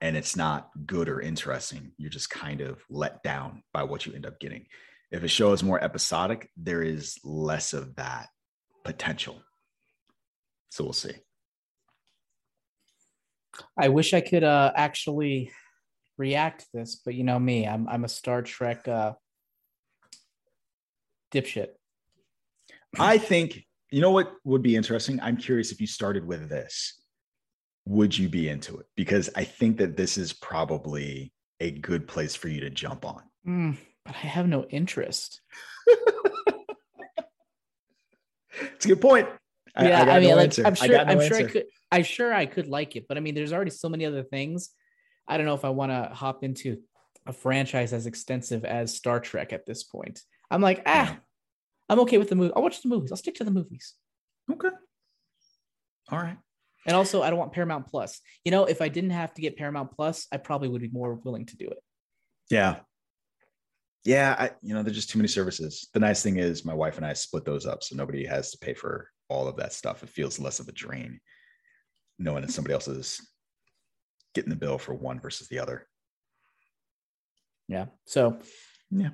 [0.02, 4.14] and it's not good or interesting, you're just kind of let down by what you
[4.14, 4.68] end up getting.
[5.12, 8.30] If a show is more episodic, there is less of that
[8.84, 9.42] potential.
[10.74, 11.14] So we'll see.
[13.78, 15.52] I wish I could uh actually
[16.18, 19.14] react to this, but you know me, I'm I'm a Star Trek uh
[21.32, 21.68] dipshit.
[22.98, 25.20] I think you know what would be interesting.
[25.22, 27.00] I'm curious if you started with this,
[27.86, 28.88] would you be into it?
[28.96, 33.22] Because I think that this is probably a good place for you to jump on.
[33.48, 35.40] Mm, but I have no interest.
[38.76, 39.28] It's a good point.
[39.76, 40.66] I, yeah, I, got mean, no like, answer.
[40.66, 43.08] I'm I sure, got no I'm sure I could, I'm sure I could like it,
[43.08, 44.70] but I mean, there's already so many other things.
[45.28, 46.80] I don't know if I want to hop into
[47.26, 50.22] a franchise as extensive as Star Trek at this point.
[50.52, 51.16] I'm like, ah, Yeah.
[51.90, 52.54] I'm okay with the movie.
[52.56, 53.12] I'll watch the movies.
[53.12, 53.94] I'll stick to the movies.
[54.52, 54.70] Okay.
[56.10, 56.38] All right.
[56.86, 58.20] And also, I don't want Paramount Plus.
[58.44, 61.16] You know, if I didn't have to get Paramount Plus, I probably would be more
[61.16, 61.78] willing to do it.
[62.50, 62.80] Yeah.
[64.04, 65.88] Yeah, I, you know, there's just too many services.
[65.94, 68.58] The nice thing is my wife and I split those up so nobody has to
[68.58, 70.04] pay for all of that stuff.
[70.04, 71.20] It feels less of a drain
[72.20, 73.20] knowing that somebody else is
[74.36, 75.88] getting the bill for one versus the other.
[77.68, 77.88] Yeah.
[78.06, 78.40] So,
[78.92, 79.12] Yeah.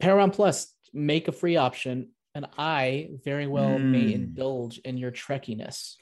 [0.00, 4.14] Paramount Plus, make a free option, and I very well may Mm.
[4.14, 5.94] indulge in your trekkiness.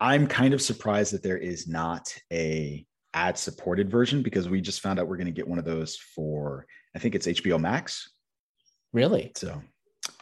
[0.00, 4.80] I'm kind of surprised that there is not a ad supported version because we just
[4.80, 6.66] found out we're going to get one of those for
[6.96, 8.10] I think it's HBO Max.
[8.92, 9.32] Really?
[9.36, 9.62] So,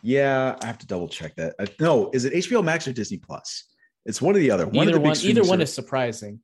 [0.02, 1.54] yeah, I have to double check that.
[1.58, 3.64] Uh, no, is it HBO Max or Disney Plus?
[4.04, 4.66] It's one or the other.
[4.66, 6.40] One either of the big one, either one ser- is surprising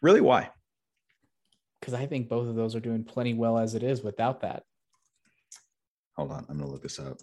[0.00, 0.50] really why?
[1.82, 4.62] because I think both of those are doing plenty well as it is without that.
[6.16, 7.18] Hold on, I'm going to look this up.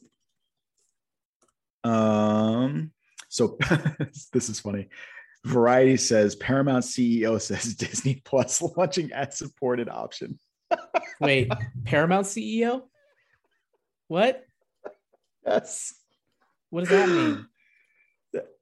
[1.89, 2.91] Um,
[3.29, 3.57] so
[4.33, 4.89] this is funny.
[5.45, 10.37] Variety says Paramount CEO says Disney Plus launching ad supported option.
[11.21, 11.49] Wait,
[11.85, 12.81] Paramount CEO?
[14.09, 14.43] What?
[15.49, 15.93] Yes.
[16.69, 17.47] What does that mean?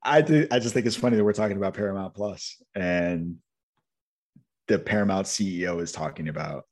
[0.02, 3.38] I do, I just think it's funny that we're talking about Paramount Plus and
[4.68, 6.64] the Paramount CEO is talking about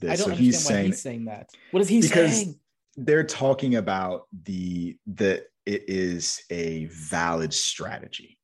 [0.00, 0.10] this.
[0.10, 1.50] I don't so understand he's why saying he's saying that.
[1.70, 2.60] What is he because saying?
[2.96, 8.38] they're talking about the the it is a valid strategy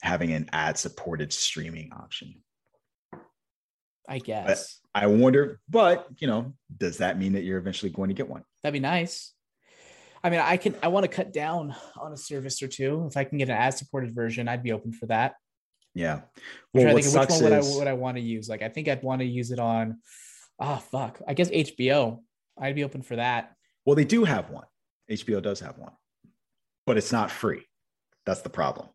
[0.00, 2.36] having an ad supported streaming option.
[4.08, 8.14] I guess I wonder, but you know, does that mean that you're eventually going to
[8.14, 8.44] get one?
[8.62, 9.32] that'd be nice.
[10.26, 10.74] I mean, I can.
[10.82, 13.06] I want to cut down on a service or two.
[13.08, 15.34] If I can get an ad supported version, I'd be open for that.
[15.94, 16.22] Yeah.
[16.74, 18.48] Well, what think which sucks one would I would I want to use.
[18.48, 20.00] Like, I think I'd want to use it on.
[20.58, 21.22] Ah, fuck.
[21.28, 22.22] I guess HBO.
[22.58, 23.54] I'd be open for that.
[23.84, 24.64] well, they do have one.
[25.08, 25.92] HBO does have one,
[26.86, 27.62] but it's not free.
[28.24, 28.88] That's the problem.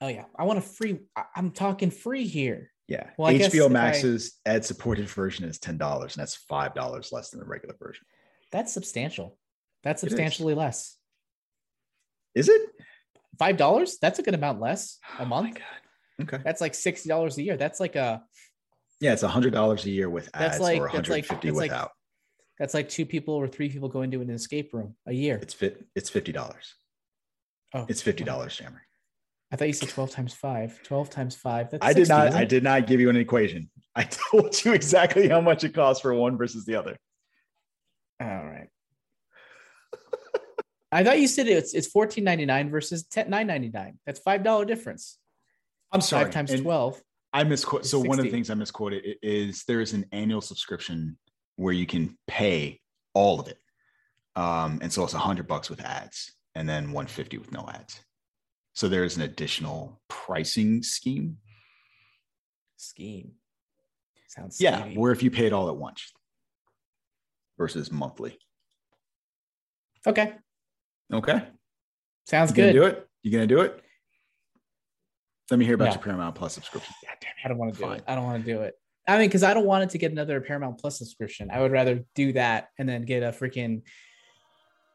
[0.00, 1.00] Oh yeah, I want a free.
[1.14, 2.70] I- I'm talking free here.
[2.86, 3.10] Yeah.
[3.18, 7.46] Well, I HBO Max's ad supported version is $10, and that's $5 less than the
[7.46, 8.06] regular version.
[8.50, 9.36] That's substantial.
[9.88, 10.10] That's It is.
[10.12, 10.96] substantially less.
[12.34, 12.60] Is it?
[13.38, 13.96] Five dollars?
[14.02, 15.54] That's a good amount less a Oh month.
[15.54, 16.24] God.
[16.34, 16.42] Okay.
[16.44, 17.56] That's like sixty dollars a year.
[17.56, 18.22] That's like a.
[19.00, 21.70] Yeah, it's $100 a year with That's ads like- or that's like- 150 that's like-
[21.70, 21.92] without.
[22.58, 25.38] That's like two people or three people going to an escape room a year.
[25.40, 25.86] It's fit.
[25.94, 26.74] It's fifty dollars.
[27.72, 28.82] Oh, It's fifty dollars, Jammer.
[29.50, 30.82] I thought you said twelve times five.
[30.82, 31.70] Twelve times five.
[31.70, 32.28] That's I did 60, not.
[32.28, 33.70] isn't I did not give you an equation.
[33.96, 36.98] I told you exactly how much it costs for one versus the other.
[38.20, 38.68] All right.
[40.90, 43.98] I thought you said it's it's fourteen ninety nine versus ten nine ninety nine.
[44.06, 45.18] That's five dollar difference.
[45.92, 46.24] I'm sorry.
[46.24, 47.00] Five times and twelve.
[47.32, 47.82] I misquote.
[47.82, 51.18] is So one of the things I misquoted is there is an annual subscription
[51.56, 52.80] where you can pay
[53.12, 53.58] all of it,
[54.34, 57.68] um, and so it's a hundred bucks with ads, and then one fifty with no
[57.68, 58.00] ads.
[58.72, 61.38] So there is an additional pricing scheme.
[62.76, 63.32] Scheme.
[64.28, 66.12] Sounds Yeah, where if you pay it all at once
[67.58, 68.38] versus monthly.
[70.06, 70.34] Okay.
[71.12, 71.42] Okay.
[72.26, 72.80] Sounds You gonna good.
[72.80, 73.08] do it?
[73.22, 73.82] You gonna do it?
[75.50, 75.90] Let me hear about No.
[75.92, 76.94] your Paramount Plus subscription.
[77.04, 77.44] God damn it.
[77.44, 77.96] I don't want to do Fine.
[77.98, 78.04] it.
[78.06, 78.74] I don't want to do it.
[79.06, 81.50] I mean, because I don't want it to get another Paramount Plus subscription.
[81.50, 83.82] I would rather do that and then get a freaking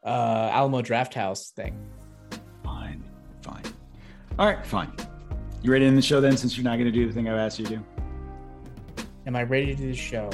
[0.06, 1.76] uh, Alamo Drafthouse thing.
[2.62, 3.02] Fine.
[3.42, 3.64] Fine.
[4.38, 4.92] All right, fine.
[5.62, 7.38] You ready to end the show then since you're not gonna do the thing I've
[7.38, 7.84] asked you to do?
[9.26, 10.30] Am I ready to do the show?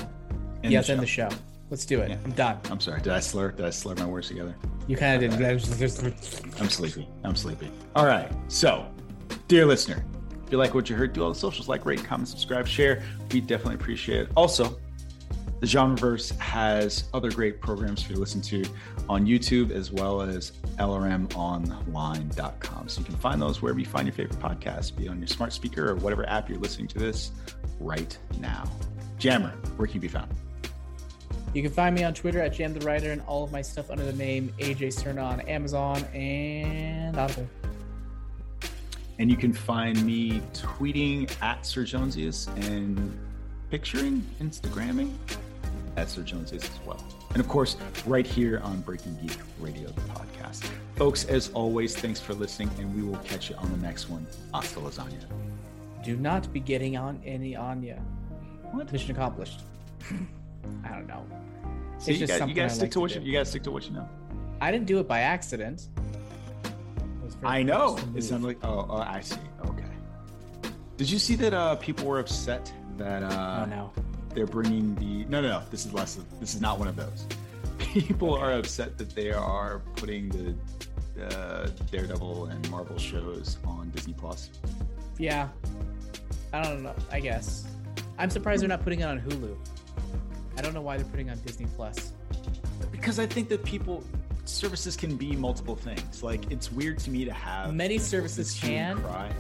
[0.63, 1.29] End yes, the end the show.
[1.71, 2.11] Let's do it.
[2.11, 2.19] Yeah.
[2.25, 2.59] I'm done.
[2.69, 3.01] I'm sorry.
[3.01, 3.53] Did I slur?
[3.53, 4.57] Did I slur my words together?
[4.89, 5.41] You kind of did.
[6.61, 7.09] I'm sleepy.
[7.23, 7.71] I'm sleepy.
[7.95, 8.29] All right.
[8.49, 8.93] So,
[9.47, 10.05] dear listener,
[10.45, 13.05] if you like what you heard, do all the socials like, rate, comment, subscribe, share.
[13.31, 14.31] We definitely appreciate it.
[14.37, 14.81] Also,
[15.61, 18.65] the Genreverse has other great programs for you to listen to
[19.09, 21.29] on YouTube as well as lrmonline.com.
[22.89, 25.29] So you can find those wherever you find your favorite podcast, be it on your
[25.29, 27.31] smart speaker or whatever app you're listening to this
[27.79, 28.65] right now.
[29.19, 30.33] Jammer, where can you be found?
[31.53, 33.91] You can find me on Twitter at Jam the Writer and all of my stuff
[33.91, 37.49] under the name AJ Cerna on Amazon and Audible.
[39.19, 43.19] And you can find me tweeting at Sir Jonesiest and
[43.69, 45.13] picturing, Instagramming
[45.97, 47.05] at Sir Jonesiest as well.
[47.31, 50.69] And of course, right here on Breaking Geek Radio, the podcast.
[50.95, 54.25] Folks, as always, thanks for listening, and we will catch you on the next one.
[54.55, 55.25] Hasta lasagna.
[56.05, 58.01] Do not be getting on any Anya.
[58.71, 58.91] What?
[58.93, 59.63] Mission accomplished.
[60.85, 61.25] I don't know.
[61.97, 63.71] It's you got you gotta stick like to to what you, you gotta stick to
[63.71, 64.09] what you know.
[64.61, 65.89] I didn't do it by accident.
[66.65, 67.95] It was very I know.
[67.97, 69.37] conscious It sounded like oh, oh, I see.
[69.67, 69.85] Okay.
[70.97, 73.93] Did you see that uh, people were upset that uh, Oh no.
[74.35, 76.97] they're bringing the no no no this is less of, this is not one of
[76.97, 77.27] those
[77.79, 80.55] people are upset that they are putting the
[81.37, 84.51] uh, daredevil and marvel shows on disney plus
[85.19, 85.49] Yeah.
[86.53, 86.95] I don't know.
[87.13, 87.65] I guess.
[88.19, 89.57] I'm surprised they're not putting it on Hulu.
[90.61, 92.13] I don't know why they're putting on Disney Plus.
[92.93, 94.05] because i think that people
[94.45, 98.55] services can be multiple things like it's weird to me to have Many services this
[98.63, 99.07] hue and can.
[99.11, 99.33] cry.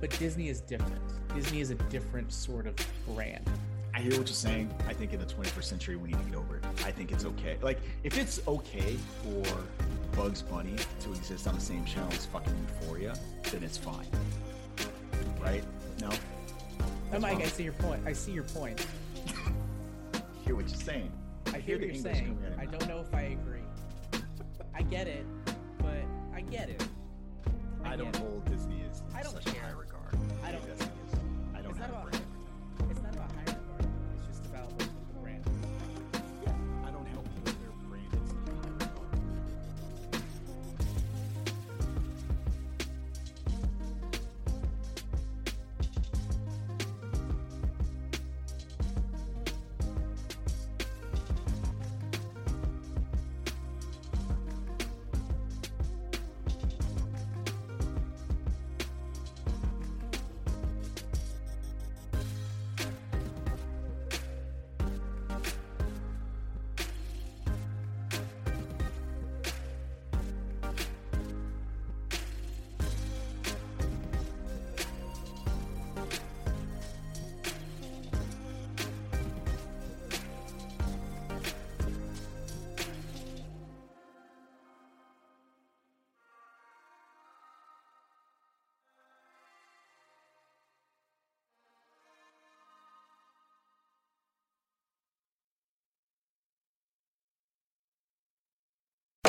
[0.00, 1.00] But Disney is different.
[1.34, 2.74] Disney is a different sort of
[3.06, 3.48] brand.
[3.94, 6.34] i hear what you're saying i think in the 21st century we need to get
[6.36, 9.46] over it i think it's okay like if it's okay for
[10.14, 13.14] bugs bunny to exist on the same channel as fucking euphoria
[13.50, 14.08] then it's fine
[15.40, 15.64] right
[16.02, 16.10] no
[17.14, 18.00] Oh, Mike, I see your point.
[18.04, 18.84] I see your point.
[20.46, 21.12] hear what you're saying.
[21.52, 22.36] I hear what the you're English saying.
[22.36, 23.60] coming out of I don't know if I agree.
[24.74, 25.26] I get it,
[25.78, 26.04] but
[26.34, 26.86] I get it.
[27.84, 28.16] I get don't it.
[28.16, 29.62] hold Disney as I don't such a care.
[29.62, 30.16] high regard.
[30.44, 30.88] I don't Yes,